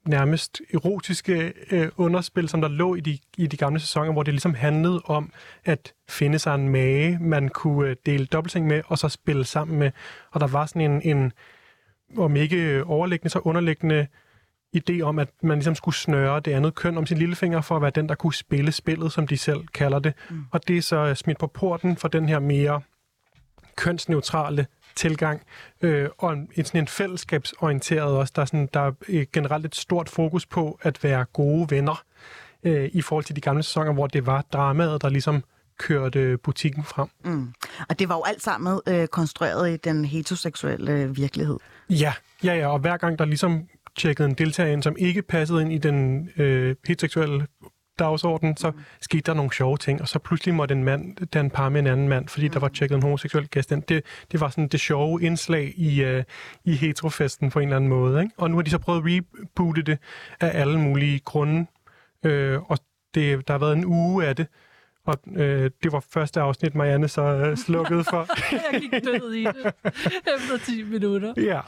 nærmest 0.06 0.60
erotiske 0.74 1.52
øh, 1.70 1.88
underspil, 1.96 2.48
som 2.48 2.60
der 2.60 2.68
lå 2.68 2.94
i 2.94 3.00
de, 3.00 3.18
i 3.36 3.46
de 3.46 3.56
gamle 3.56 3.80
sæsoner, 3.80 4.12
hvor 4.12 4.22
det 4.22 4.34
ligesom 4.34 4.54
handlede 4.54 5.02
om 5.04 5.32
at 5.64 5.92
finde 6.08 6.38
sig 6.38 6.54
en 6.54 6.68
mage, 6.68 7.18
man 7.20 7.48
kunne 7.48 7.88
øh, 7.88 7.96
dele 8.06 8.26
dobbeltseng 8.26 8.66
med, 8.66 8.82
og 8.86 8.98
så 8.98 9.08
spille 9.08 9.44
sammen 9.44 9.78
med. 9.78 9.90
Og 10.30 10.40
der 10.40 10.46
var 10.46 10.66
sådan 10.66 10.90
en, 10.90 11.16
en 11.16 11.32
om 12.16 12.36
ikke 12.36 12.84
overliggende, 12.84 13.30
så 13.30 13.38
underliggende 13.38 14.06
idé 14.76 15.00
om, 15.00 15.18
at 15.18 15.28
man 15.42 15.58
ligesom 15.58 15.74
skulle 15.74 15.94
snøre 15.94 16.40
det 16.40 16.52
andet 16.52 16.74
køn 16.74 16.98
om 16.98 17.06
sin 17.06 17.18
lillefinger 17.18 17.60
for 17.60 17.76
at 17.76 17.82
være 17.82 17.90
den, 17.90 18.08
der 18.08 18.14
kunne 18.14 18.34
spille 18.34 18.72
spillet, 18.72 19.12
som 19.12 19.26
de 19.26 19.36
selv 19.36 19.66
kalder 19.66 19.98
det. 19.98 20.14
Mm. 20.30 20.44
Og 20.50 20.68
det 20.68 20.78
er 20.78 20.82
så 20.82 20.96
øh, 20.96 21.16
smidt 21.16 21.38
på 21.38 21.46
porten 21.46 21.96
for 21.96 22.08
den 22.08 22.28
her 22.28 22.38
mere 22.38 22.80
kønsneutrale 23.76 24.66
tilgang, 24.96 25.42
øh, 25.82 26.08
og 26.18 26.32
en, 26.32 26.48
en, 26.54 26.64
sådan 26.64 26.80
en 26.80 26.88
fællesskabsorienteret 26.88 28.16
også. 28.16 28.32
Der 28.36 28.42
er, 28.42 28.46
sådan, 28.46 28.68
der 28.74 28.80
er 28.80 28.92
øh, 29.08 29.26
generelt 29.32 29.64
et 29.64 29.74
stort 29.74 30.08
fokus 30.08 30.46
på 30.46 30.78
at 30.82 31.04
være 31.04 31.24
gode 31.24 31.70
venner 31.70 32.02
øh, 32.64 32.90
i 32.92 33.02
forhold 33.02 33.24
til 33.24 33.36
de 33.36 33.40
gamle 33.40 33.62
sæsoner, 33.62 33.92
hvor 33.92 34.06
det 34.06 34.26
var 34.26 34.44
dramaet, 34.52 35.02
der 35.02 35.08
ligesom 35.08 35.44
kørte 35.78 36.38
butikken 36.38 36.84
frem. 36.84 37.08
Mm. 37.24 37.52
Og 37.88 37.98
det 37.98 38.08
var 38.08 38.14
jo 38.14 38.22
alt 38.26 38.42
sammen 38.42 38.80
øh, 38.88 39.06
konstrueret 39.06 39.70
i 39.70 39.76
den 39.76 40.04
heteroseksuelle 40.04 40.92
øh, 40.92 41.16
virkelighed. 41.16 41.56
Ja, 41.90 42.12
ja, 42.44 42.54
ja, 42.54 42.68
og 42.68 42.78
hver 42.78 42.96
gang 42.96 43.18
der 43.18 43.24
ligesom 43.24 43.68
tjekkede 43.98 44.28
en 44.28 44.34
deltager 44.34 44.72
ind, 44.72 44.82
som 44.82 44.96
ikke 44.98 45.22
passede 45.22 45.62
ind 45.62 45.72
i 45.72 45.78
den 45.78 46.30
øh, 46.36 46.76
heteroseksuelle 46.86 47.46
dagsorden, 47.98 48.56
så 48.56 48.70
mm. 48.70 48.80
skete 49.00 49.22
der 49.22 49.34
nogle 49.34 49.52
sjove 49.52 49.76
ting, 49.76 50.00
og 50.00 50.08
så 50.08 50.18
pludselig 50.18 50.54
måtte 50.54 50.74
en 50.74 50.84
mand 50.84 51.26
danne 51.26 51.50
par 51.50 51.68
med 51.68 51.80
en 51.80 51.86
anden 51.86 52.08
mand, 52.08 52.28
fordi 52.28 52.46
mm. 52.46 52.52
der 52.52 52.60
var 52.60 52.68
tjekket 52.68 52.96
en 52.96 53.02
homoseksuel 53.02 53.48
gæst 53.48 53.72
ind. 53.72 53.82
Det, 53.82 54.04
det 54.32 54.40
var 54.40 54.48
sådan 54.48 54.68
det 54.68 54.80
sjove 54.80 55.22
indslag 55.22 55.72
i, 55.76 56.02
øh, 56.02 56.24
i 56.64 56.74
heterofesten 56.74 57.50
på 57.50 57.58
en 57.58 57.68
eller 57.68 57.76
anden 57.76 57.90
måde. 57.90 58.22
Ikke? 58.22 58.34
Og 58.36 58.50
nu 58.50 58.56
har 58.56 58.62
de 58.62 58.70
så 58.70 58.78
prøvet 58.78 58.98
at 58.98 59.04
reboote 59.06 59.82
det 59.82 59.98
af 60.40 60.60
alle 60.60 60.80
mulige 60.80 61.18
grunde, 61.18 61.66
øh, 62.24 62.70
og 62.70 62.78
det, 63.14 63.48
der 63.48 63.54
har 63.54 63.58
været 63.58 63.76
en 63.76 63.84
uge 63.84 64.26
af 64.26 64.36
det, 64.36 64.46
og 65.06 65.18
øh, 65.36 65.70
det 65.82 65.92
var 65.92 66.00
første 66.00 66.40
afsnit, 66.40 66.74
Marianne 66.74 67.08
så 67.08 67.22
øh, 67.22 67.56
slukkede 67.56 68.04
for. 68.04 68.28
jeg 68.72 68.80
gik 68.80 68.92
død 69.04 69.32
i 69.32 69.44
det 69.44 69.72
efter 70.36 70.58
10 70.64 70.82
minutter. 70.82 71.34
Ja. 71.36 71.60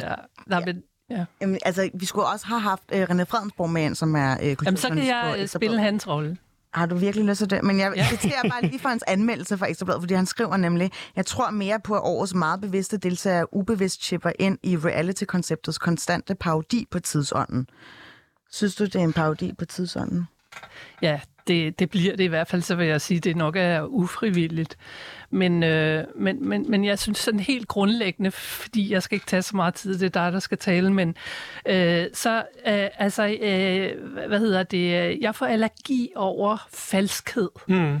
Ja, 0.00 0.14
nej, 0.46 0.64
men 0.64 0.82
Ja. 1.10 1.24
Jamen, 1.40 1.58
altså, 1.64 1.90
vi 1.94 2.06
skulle 2.06 2.26
også 2.26 2.46
have 2.46 2.60
haft 2.60 2.82
øh, 2.92 3.02
René 3.02 3.22
Fredensborg 3.22 3.70
med, 3.70 3.94
som 3.94 4.14
er 4.14 4.36
øh, 4.42 4.56
Jamen, 4.64 4.76
så 4.76 4.88
kan 4.88 5.06
jeg 5.06 5.36
øh, 5.38 5.48
spille 5.48 5.80
hans 5.80 6.08
rolle. 6.08 6.36
Har 6.74 6.86
du 6.86 6.94
virkelig 6.94 7.26
lyst 7.26 7.38
til 7.38 7.50
det? 7.50 7.64
Men 7.64 7.80
jeg 7.80 7.92
ja. 7.96 8.06
citerer 8.08 8.42
bare 8.48 8.62
lige 8.62 8.78
for 8.78 8.88
hans 8.88 9.04
anmeldelse 9.06 9.58
for 9.58 9.66
Ekstrabladet, 9.66 10.02
fordi 10.02 10.14
han 10.14 10.26
skriver 10.26 10.56
nemlig, 10.56 10.90
jeg 11.16 11.26
tror 11.26 11.50
mere 11.50 11.80
på, 11.80 11.94
at 11.94 12.00
årets 12.04 12.34
meget 12.34 12.60
bevidste 12.60 12.96
deltager 12.96 13.54
ubevidst 13.54 14.02
chipper 14.02 14.32
ind 14.38 14.58
i 14.62 14.76
reality-konceptets 14.76 15.78
konstante 15.78 16.34
parodi 16.34 16.86
på 16.90 17.00
tidsånden. 17.00 17.66
Synes 18.50 18.74
du, 18.74 18.84
det 18.84 18.94
er 18.94 19.00
en 19.00 19.12
parodi 19.12 19.52
på 19.58 19.64
tidsånden? 19.64 20.28
Ja, 21.02 21.20
det, 21.50 21.78
det 21.78 21.90
bliver 21.90 22.16
det 22.16 22.24
i 22.24 22.26
hvert 22.26 22.48
fald, 22.48 22.62
så 22.62 22.74
vil 22.74 22.86
jeg 22.86 23.00
sige, 23.00 23.20
det 23.20 23.36
nok 23.36 23.56
er 23.56 23.82
ufrivilligt. 23.82 24.76
Men, 25.30 25.62
øh, 25.62 26.04
men, 26.16 26.48
men, 26.48 26.70
men 26.70 26.84
jeg 26.84 26.98
synes 26.98 27.18
sådan 27.18 27.40
helt 27.40 27.68
grundlæggende, 27.68 28.30
fordi 28.30 28.92
jeg 28.92 29.02
skal 29.02 29.16
ikke 29.16 29.26
tage 29.26 29.42
så 29.42 29.56
meget 29.56 29.74
tid, 29.74 29.98
det 29.98 30.16
er 30.16 30.24
dig, 30.24 30.32
der 30.32 30.38
skal 30.38 30.58
tale, 30.58 30.92
men 30.92 31.16
øh, 31.66 32.06
så, 32.12 32.36
øh, 32.66 32.88
altså, 32.98 33.36
øh, 33.42 34.26
hvad 34.28 34.38
hedder 34.38 34.62
det, 34.62 35.18
jeg 35.20 35.34
får 35.34 35.46
allergi 35.46 36.12
over 36.16 36.66
falskhed. 36.72 37.50
Mm. 37.68 38.00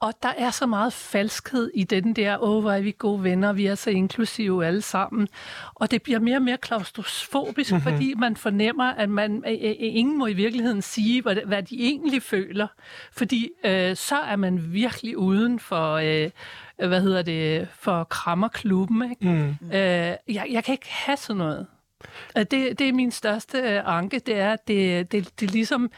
Og 0.00 0.14
der 0.22 0.32
er 0.38 0.50
så 0.50 0.66
meget 0.66 0.92
falskhed 0.92 1.70
i 1.74 1.84
den 1.84 2.12
der, 2.12 2.38
åh, 2.38 2.50
oh, 2.50 2.60
hvor 2.60 2.72
er 2.72 2.80
vi 2.80 2.94
gode 2.98 3.24
venner, 3.24 3.52
vi 3.52 3.66
er 3.66 3.74
så 3.74 3.90
inklusive 3.90 4.66
alle 4.66 4.82
sammen. 4.82 5.28
Og 5.74 5.90
det 5.90 6.02
bliver 6.02 6.18
mere 6.18 6.36
og 6.36 6.42
mere 6.42 6.56
klaustrofobisk, 6.56 7.72
mm-hmm. 7.72 7.82
fordi 7.82 8.14
man 8.14 8.36
fornemmer, 8.36 8.84
at 8.84 9.08
man 9.08 9.44
øh, 9.46 9.52
øh, 9.52 9.74
ingen 9.78 10.18
må 10.18 10.26
i 10.26 10.32
virkeligheden 10.32 10.82
sige, 10.82 11.22
hvad, 11.22 11.36
hvad 11.46 11.62
de 11.62 11.82
egentlig 11.82 12.22
føler. 12.22 12.66
Fordi 13.12 13.50
øh, 13.64 13.96
så 13.96 14.16
er 14.16 14.36
man 14.36 14.72
virkelig 14.72 15.18
uden 15.18 15.58
for... 15.58 15.94
Øh, 15.94 16.30
hvad 16.88 17.00
hedder 17.00 17.22
det, 17.22 17.68
for 17.72 18.04
krammerklubben. 18.04 19.10
Ikke? 19.10 19.28
Mm. 19.28 19.70
Øh, 19.72 20.16
jeg, 20.28 20.46
jeg 20.50 20.64
kan 20.64 20.72
ikke 20.72 20.90
have 20.90 21.16
sådan 21.16 21.38
noget. 21.38 21.66
Øh, 22.38 22.44
det, 22.50 22.78
det 22.78 22.88
er 22.88 22.92
min 22.92 23.10
største 23.10 23.58
øh, 23.58 23.82
anke, 23.84 24.18
det 24.18 24.36
er, 24.36 24.52
at 24.52 24.68
det, 24.68 25.12
det, 25.12 25.40
det 25.40 25.50
ligesom 25.50 25.90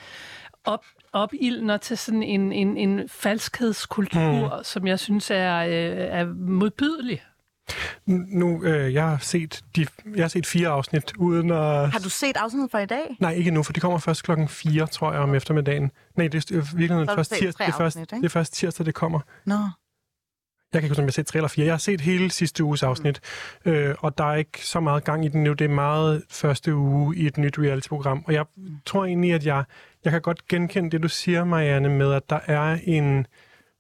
op, 0.65 0.85
opildner 1.13 1.77
til 1.77 1.99
sådan 1.99 2.23
en, 2.23 2.53
en, 2.53 2.77
en 2.77 3.09
falskhedskultur, 3.09 4.57
mm. 4.57 4.65
som 4.65 4.87
jeg 4.87 4.99
synes 4.99 5.31
er, 5.31 5.59
øh, 5.59 6.21
er 6.21 6.27
modbydelig. 6.35 7.23
Nu, 8.07 8.65
øh, 8.65 8.95
jeg 8.95 9.09
har 9.09 9.19
set 9.19 9.65
de, 9.77 9.87
jeg 10.17 10.25
har 10.25 10.29
set 10.29 10.47
fire 10.47 10.69
afsnit 10.69 11.13
uden 11.19 11.51
at... 11.51 11.93
Har 11.93 12.01
du 12.05 12.09
set 12.09 12.37
afsnittet 12.37 12.71
fra 12.71 12.79
i 12.79 12.87
dag? 12.87 13.17
Nej, 13.21 13.33
ikke 13.33 13.51
nu, 13.51 13.63
for 13.63 13.73
det 13.73 13.83
kommer 13.83 13.99
først 13.99 14.25
klokken 14.25 14.49
4, 14.49 14.87
tror 14.87 15.13
jeg, 15.13 15.21
om 15.21 15.35
eftermiddagen. 15.35 15.91
Nej, 16.17 16.29
det 16.29 16.51
er 16.51 16.77
virkelig 16.77 17.09
først, 17.15 17.33
tirsdag, 17.33 17.67
det, 17.67 17.73
er 17.73 17.79
først, 17.79 17.97
det 17.97 18.25
er 18.25 18.29
først 18.29 18.53
tirsdag, 18.53 18.87
det 18.87 18.95
kommer. 18.95 19.21
Nå. 19.45 19.57
Jeg 20.73 20.81
kan 20.81 20.85
ikke 20.85 20.91
huske, 20.93 21.01
om 21.01 21.05
jeg 21.05 21.09
har 21.09 21.13
set 21.13 21.27
tre 21.27 21.37
eller 21.37 21.49
fire. 21.49 21.67
Jeg 21.67 21.73
har 21.73 21.79
set 21.79 22.01
hele 22.01 22.31
sidste 22.31 22.65
uges 22.65 22.83
afsnit, 22.83 23.21
mm. 23.65 23.71
øh, 23.71 23.95
og 23.99 24.19
der 24.19 24.25
er 24.25 24.35
ikke 24.35 24.67
så 24.67 24.81
meget 24.81 25.05
gang 25.05 25.25
i 25.25 25.29
den 25.29 25.45
nu. 25.45 25.53
Det 25.53 25.65
er 25.65 25.69
meget 25.69 26.23
første 26.31 26.75
uge 26.75 27.17
i 27.17 27.27
et 27.27 27.39
nyt 27.39 27.59
reality-program, 27.59 28.25
og 28.27 28.33
jeg 28.33 28.45
mm. 28.57 28.77
tror 28.85 29.05
egentlig, 29.05 29.33
at 29.33 29.47
jeg, 29.47 29.65
jeg 30.05 30.13
kan 30.13 30.21
godt 30.21 30.49
genkende 30.49 30.91
det, 30.91 31.03
du 31.03 31.09
siger, 31.09 31.45
Marianne, 31.45 31.89
med 31.89 32.13
at 32.13 32.31
der 32.31 32.41
er 32.47 32.79
en 32.85 33.27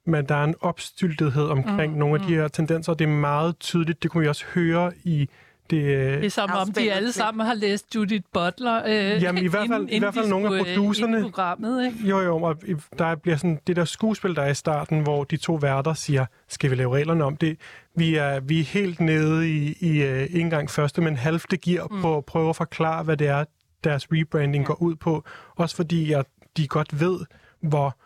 men 0.06 0.26
der 0.26 0.34
er 0.34 0.44
en 0.44 0.54
opstyltethed 0.60 1.44
omkring 1.44 1.92
mm, 1.92 1.98
nogle 1.98 2.14
af 2.14 2.20
de 2.20 2.26
mm. 2.26 2.40
her 2.40 2.48
tendenser, 2.48 2.92
og 2.92 2.98
det 2.98 3.04
er 3.04 3.08
meget 3.08 3.58
tydeligt. 3.58 4.02
Det 4.02 4.10
kunne 4.10 4.20
vi 4.20 4.28
også 4.28 4.44
høre 4.54 4.92
i 5.04 5.28
det, 5.70 5.82
øh, 5.82 6.16
det 6.16 6.24
er 6.24 6.28
som 6.28 6.50
om, 6.50 6.72
de 6.72 6.92
alle 6.92 7.12
sammen 7.12 7.46
har 7.46 7.54
læst 7.54 7.94
Judith 7.94 8.24
Butler. 8.32 8.82
Øh, 8.86 9.22
Jamen 9.22 9.44
i 9.44 9.46
hvert 9.46 9.68
fald, 9.68 9.82
inden, 9.82 9.96
i 9.96 9.98
hvert 9.98 10.14
fald 10.14 10.28
nogle 10.28 10.46
af 10.46 10.60
øh, 10.60 10.76
producerne. 10.76 11.22
Programmet, 11.22 11.86
ikke? 11.86 11.98
Jo, 12.08 12.20
jo, 12.20 12.42
og 12.42 12.56
der 12.98 13.14
bliver 13.14 13.36
sådan 13.36 13.58
det 13.66 13.76
der 13.76 13.84
skuespil, 13.84 14.36
der 14.36 14.42
er 14.42 14.50
i 14.50 14.54
starten, 14.54 15.00
hvor 15.00 15.24
de 15.24 15.36
to 15.36 15.54
værter 15.54 15.94
siger, 15.94 16.26
skal 16.48 16.70
vi 16.70 16.74
lave 16.74 16.94
reglerne 16.94 17.24
om 17.24 17.36
det? 17.36 17.56
Vi 17.96 18.14
er, 18.14 18.40
vi 18.40 18.60
er 18.60 18.64
helt 18.64 19.00
nede 19.00 19.50
i, 19.50 19.76
i 19.80 20.02
uh, 20.02 20.22
ikke 20.22 20.40
engang 20.40 20.70
første, 20.70 21.00
men 21.00 21.16
halvte 21.16 21.56
gear 21.56 21.86
mm. 21.90 22.00
på 22.00 22.16
at 22.16 22.24
prøve 22.24 22.48
at 22.48 22.56
forklare, 22.56 23.02
hvad 23.02 23.16
det 23.16 23.26
er, 23.28 23.44
deres 23.84 24.06
rebranding 24.12 24.62
ja. 24.62 24.66
går 24.66 24.82
ud 24.82 24.94
på. 24.94 25.24
Også 25.56 25.76
fordi 25.76 26.12
at 26.12 26.26
de 26.56 26.68
godt 26.68 27.00
ved, 27.00 27.20
hvor 27.60 27.96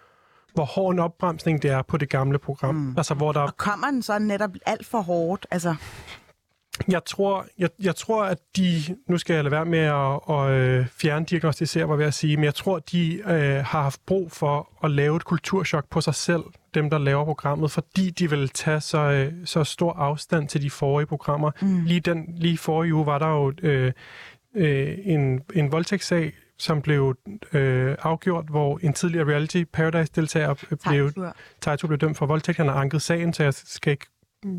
hvor 0.56 0.64
hård 0.64 0.94
en 0.94 0.98
opbremsning 0.98 1.62
det 1.62 1.70
er 1.70 1.82
på 1.82 1.96
det 1.96 2.08
gamle 2.08 2.38
program. 2.38 2.74
Mm. 2.74 2.94
Altså, 2.96 3.14
hvor 3.14 3.32
der... 3.32 3.40
Og 3.40 3.56
kommer 3.56 3.86
den 3.86 4.02
så 4.02 4.18
netop 4.18 4.50
alt 4.66 4.86
for 4.86 5.00
hårdt? 5.00 5.46
Altså... 5.50 5.74
Jeg 6.88 7.04
tror, 7.04 7.46
jeg, 7.58 7.68
jeg 7.82 7.96
tror, 7.96 8.24
at 8.24 8.38
de... 8.56 8.82
Nu 9.08 9.18
skal 9.18 9.34
jeg 9.34 9.44
lade 9.44 9.52
være 9.52 9.64
med 9.64 9.78
at, 9.78 10.36
at 10.36 10.50
øh, 10.50 10.86
fjerndiagnostisere, 10.86 11.86
hvad 11.86 12.04
jeg 12.04 12.14
sige, 12.14 12.36
men 12.36 12.44
jeg 12.44 12.54
tror, 12.54 12.78
de 12.78 13.14
øh, 13.14 13.64
har 13.64 13.82
haft 13.82 14.00
brug 14.06 14.32
for 14.32 14.68
at 14.84 14.90
lave 14.90 15.16
et 15.16 15.24
kulturschok 15.24 15.90
på 15.90 16.00
sig 16.00 16.14
selv, 16.14 16.42
dem, 16.74 16.90
der 16.90 16.98
laver 16.98 17.24
programmet, 17.24 17.70
fordi 17.70 18.10
de 18.10 18.30
vil 18.30 18.48
tage 18.48 18.80
så, 18.80 18.98
øh, 18.98 19.32
så 19.44 19.64
stor 19.64 19.92
afstand 19.92 20.48
til 20.48 20.62
de 20.62 20.70
forrige 20.70 21.06
programmer. 21.06 21.50
Mm. 21.60 21.84
Lige, 21.84 22.00
den, 22.00 22.34
lige 22.36 22.58
forrige 22.58 22.94
uge 22.94 23.06
var 23.06 23.18
der 23.18 23.28
jo 23.28 23.52
øh, 23.62 23.92
øh, 24.56 24.98
en, 25.04 25.40
en 25.54 25.72
voldtægtssag, 25.72 26.32
som 26.58 26.82
blev 26.82 27.16
øh, 27.52 27.96
afgjort, 28.02 28.44
hvor 28.50 28.78
en 28.82 28.92
tidligere 28.92 29.28
reality 29.28 29.64
Paradise-deltager 29.72 30.54
blev, 30.88 31.12
Taito 31.60 31.86
blev 31.86 31.98
dømt 31.98 32.16
for 32.16 32.26
voldtægt. 32.26 32.58
Han 32.58 32.68
har 32.68 32.74
anket 32.74 33.02
sagen, 33.02 33.32
så 33.32 33.42
jeg 33.42 33.54
skal 33.54 33.90
ikke 33.90 34.06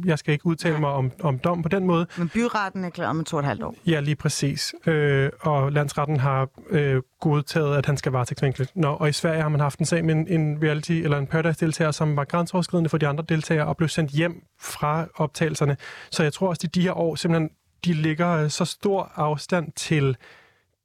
jeg 0.05 0.19
skal 0.19 0.31
ikke 0.31 0.45
udtale 0.45 0.79
mig 0.79 0.89
om, 0.89 1.11
om 1.21 1.39
dom 1.39 1.61
på 1.61 1.69
den 1.69 1.85
måde. 1.85 2.07
Men 2.17 2.29
byretten 2.29 2.83
er 2.83 2.89
klar 2.89 3.13
med 3.13 3.25
to 3.25 3.37
og 3.37 3.39
et 3.39 3.45
halvt 3.45 3.63
år. 3.63 3.75
Ja, 3.87 3.99
lige 3.99 4.15
præcis. 4.15 4.73
Øh, 4.85 5.29
og 5.41 5.71
landsretten 5.71 6.19
har 6.19 6.49
øh, 6.69 7.01
godtaget, 7.19 7.77
at 7.77 7.85
han 7.85 7.97
skal 7.97 8.11
varetægtsfængslet. 8.11 8.71
Nå, 8.75 8.87
og 8.87 9.09
i 9.09 9.11
Sverige 9.11 9.41
har 9.41 9.49
man 9.49 9.59
haft 9.59 9.79
en 9.79 9.85
sag 9.85 10.05
med 10.05 10.15
en, 10.15 10.27
en 10.27 10.63
reality 10.63 10.91
eller 10.91 11.17
en 11.17 11.27
Paradise-deltager, 11.27 11.91
som 11.91 12.15
var 12.15 12.23
grænseoverskridende 12.23 12.89
for 12.89 12.97
de 12.97 13.07
andre 13.07 13.23
deltagere 13.29 13.65
og 13.65 13.77
blev 13.77 13.89
sendt 13.89 14.11
hjem 14.11 14.43
fra 14.61 15.07
optagelserne. 15.15 15.77
Så 16.11 16.23
jeg 16.23 16.33
tror 16.33 16.49
også, 16.49 16.61
at 16.65 16.75
de 16.75 16.81
her 16.81 16.97
år 16.97 17.15
simpelthen 17.15 17.49
de 17.85 17.93
ligger 17.93 18.29
øh, 18.29 18.49
så 18.49 18.65
stor 18.65 19.11
afstand 19.15 19.71
til 19.71 20.17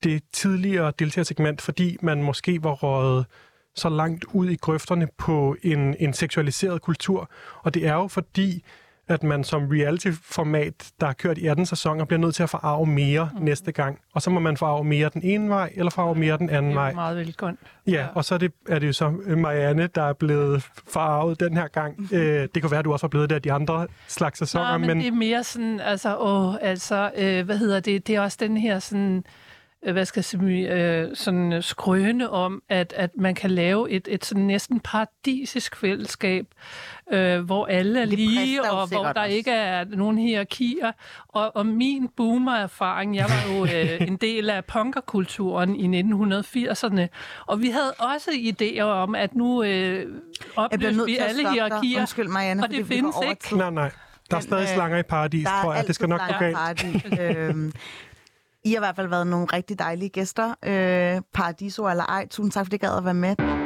det 0.02 0.22
tidligere 0.32 0.92
deltagersegment, 0.98 1.62
fordi 1.62 1.96
man 2.02 2.22
måske 2.22 2.62
var 2.62 2.72
røget 2.72 3.26
så 3.74 3.88
langt 3.88 4.24
ud 4.24 4.48
i 4.50 4.56
grøfterne 4.56 5.08
på 5.18 5.56
en, 5.62 5.96
en 5.98 6.12
seksualiseret 6.12 6.82
kultur. 6.82 7.30
Og 7.62 7.74
det 7.74 7.86
er 7.86 7.94
jo 7.94 8.08
fordi, 8.08 8.64
at 9.12 9.22
man 9.22 9.44
som 9.44 9.68
reality-format, 9.68 10.90
der 11.00 11.06
har 11.06 11.12
kørt 11.12 11.38
i 11.38 11.46
18 11.46 11.66
sæsoner, 11.66 12.04
bliver 12.04 12.20
nødt 12.20 12.34
til 12.34 12.42
at 12.42 12.50
forarve 12.50 12.86
mere 12.86 13.30
mm. 13.34 13.44
næste 13.44 13.72
gang. 13.72 13.98
Og 14.14 14.22
så 14.22 14.30
må 14.30 14.40
man 14.40 14.56
forarve 14.56 14.84
mere 14.84 15.10
den 15.14 15.22
ene 15.22 15.48
vej, 15.48 15.72
eller 15.74 15.90
forarve 15.90 16.14
mere 16.14 16.38
den 16.38 16.50
anden 16.50 16.74
vej. 16.74 16.86
Det 16.86 16.92
er 16.92 16.94
meget 16.94 17.16
velkommen. 17.16 17.58
Ja, 17.86 17.92
ja, 17.92 18.06
og 18.14 18.24
så 18.24 18.34
er 18.34 18.38
det, 18.38 18.52
er 18.68 18.78
det 18.78 18.86
jo 18.86 18.92
så 18.92 19.10
Marianne, 19.36 19.86
der 19.86 20.02
er 20.02 20.12
blevet 20.12 20.62
forarvet 20.88 21.40
den 21.40 21.56
her 21.56 21.68
gang. 21.68 21.94
Mm-hmm. 21.98 22.16
Øh, 22.16 22.48
det 22.54 22.62
kan 22.62 22.70
være, 22.70 22.78
at 22.78 22.84
du 22.84 22.92
også 22.92 23.06
var 23.06 23.08
blevet 23.08 23.30
der 23.30 23.38
de 23.38 23.52
andre 23.52 23.86
slags 24.08 24.38
sæsoner. 24.38 24.64
Nej, 24.64 24.78
men, 24.78 24.86
men 24.86 24.98
det 24.98 25.06
er 25.06 25.12
mere 25.12 25.44
sådan, 25.44 25.80
altså, 25.80 26.16
åh, 26.18 26.54
altså, 26.60 27.10
øh, 27.16 27.44
hvad 27.44 27.58
hedder 27.58 27.80
det, 27.80 28.06
det 28.06 28.16
er 28.16 28.20
også 28.20 28.38
den 28.40 28.56
her 28.56 28.78
sådan 28.78 29.16
Øh, 29.16 29.22
hvad 29.90 30.04
skal 30.04 30.20
jeg 30.20 30.24
sige, 30.24 30.74
øh, 30.74 31.16
sådan 31.16 31.52
øh, 31.52 31.62
skrøne 31.62 32.30
om, 32.30 32.62
at, 32.68 32.92
at 32.96 33.10
man 33.16 33.34
kan 33.34 33.50
lave 33.50 33.90
et, 33.90 34.08
et 34.10 34.24
sådan 34.24 34.42
næsten 34.42 34.80
paradisisk 34.80 35.76
fællesskab, 35.76 36.46
øh, 37.12 37.40
hvor 37.40 37.66
alle 37.66 38.00
er 38.00 38.04
lige, 38.04 38.72
og 38.72 38.88
hvor 38.88 39.12
der 39.12 39.24
ikke 39.24 39.50
er 39.50 39.84
nogen 39.84 40.18
hierarkier. 40.18 40.92
Og, 41.28 41.56
og 41.56 41.66
min 41.66 42.08
boomer-erfaring, 42.08 43.16
jeg 43.16 43.26
var 43.28 43.54
jo 43.54 43.64
øh, 43.64 44.00
en 44.08 44.16
del 44.16 44.50
af 44.50 44.64
punkerkulturen 44.64 45.76
i 45.76 46.00
1980'erne, 46.00 47.06
og 47.46 47.60
vi 47.60 47.68
havde 47.68 47.92
også 47.98 48.30
idéer 48.30 48.82
om, 48.82 49.14
at 49.14 49.34
nu 49.34 49.62
øh, 49.62 50.06
opløste 50.56 51.04
vi 51.04 51.16
alle 51.16 51.50
hierarkier, 51.50 52.00
Undskyld, 52.00 52.28
Marianne, 52.28 52.62
og 52.62 52.70
det 52.70 52.86
findes 52.86 53.16
ikke. 53.30 53.56
Nej, 53.56 53.70
nej. 53.70 53.90
Der 54.30 54.36
er 54.36 54.40
stadig 54.40 54.68
slanger 54.68 54.98
i 54.98 55.02
paradis, 55.02 55.48
tror 55.62 55.74
jeg. 55.74 55.86
Det 55.86 55.94
skal 55.94 56.08
nok 56.08 56.20
gå 56.28 56.34
galt. 56.38 56.56
I 58.64 58.70
har 58.70 58.76
i 58.76 58.80
hvert 58.80 58.96
fald 58.96 59.08
været 59.08 59.26
nogle 59.26 59.46
rigtig 59.46 59.78
dejlige 59.78 60.08
gæster. 60.08 60.54
Øh, 60.64 61.22
Paradiso 61.34 61.88
eller 61.88 62.04
ej. 62.04 62.28
Tusind 62.28 62.52
tak, 62.52 62.66
fordi 62.66 62.76
I 62.76 62.78
gad 62.78 62.96
at 62.96 63.04
være 63.04 63.14
med. 63.14 63.61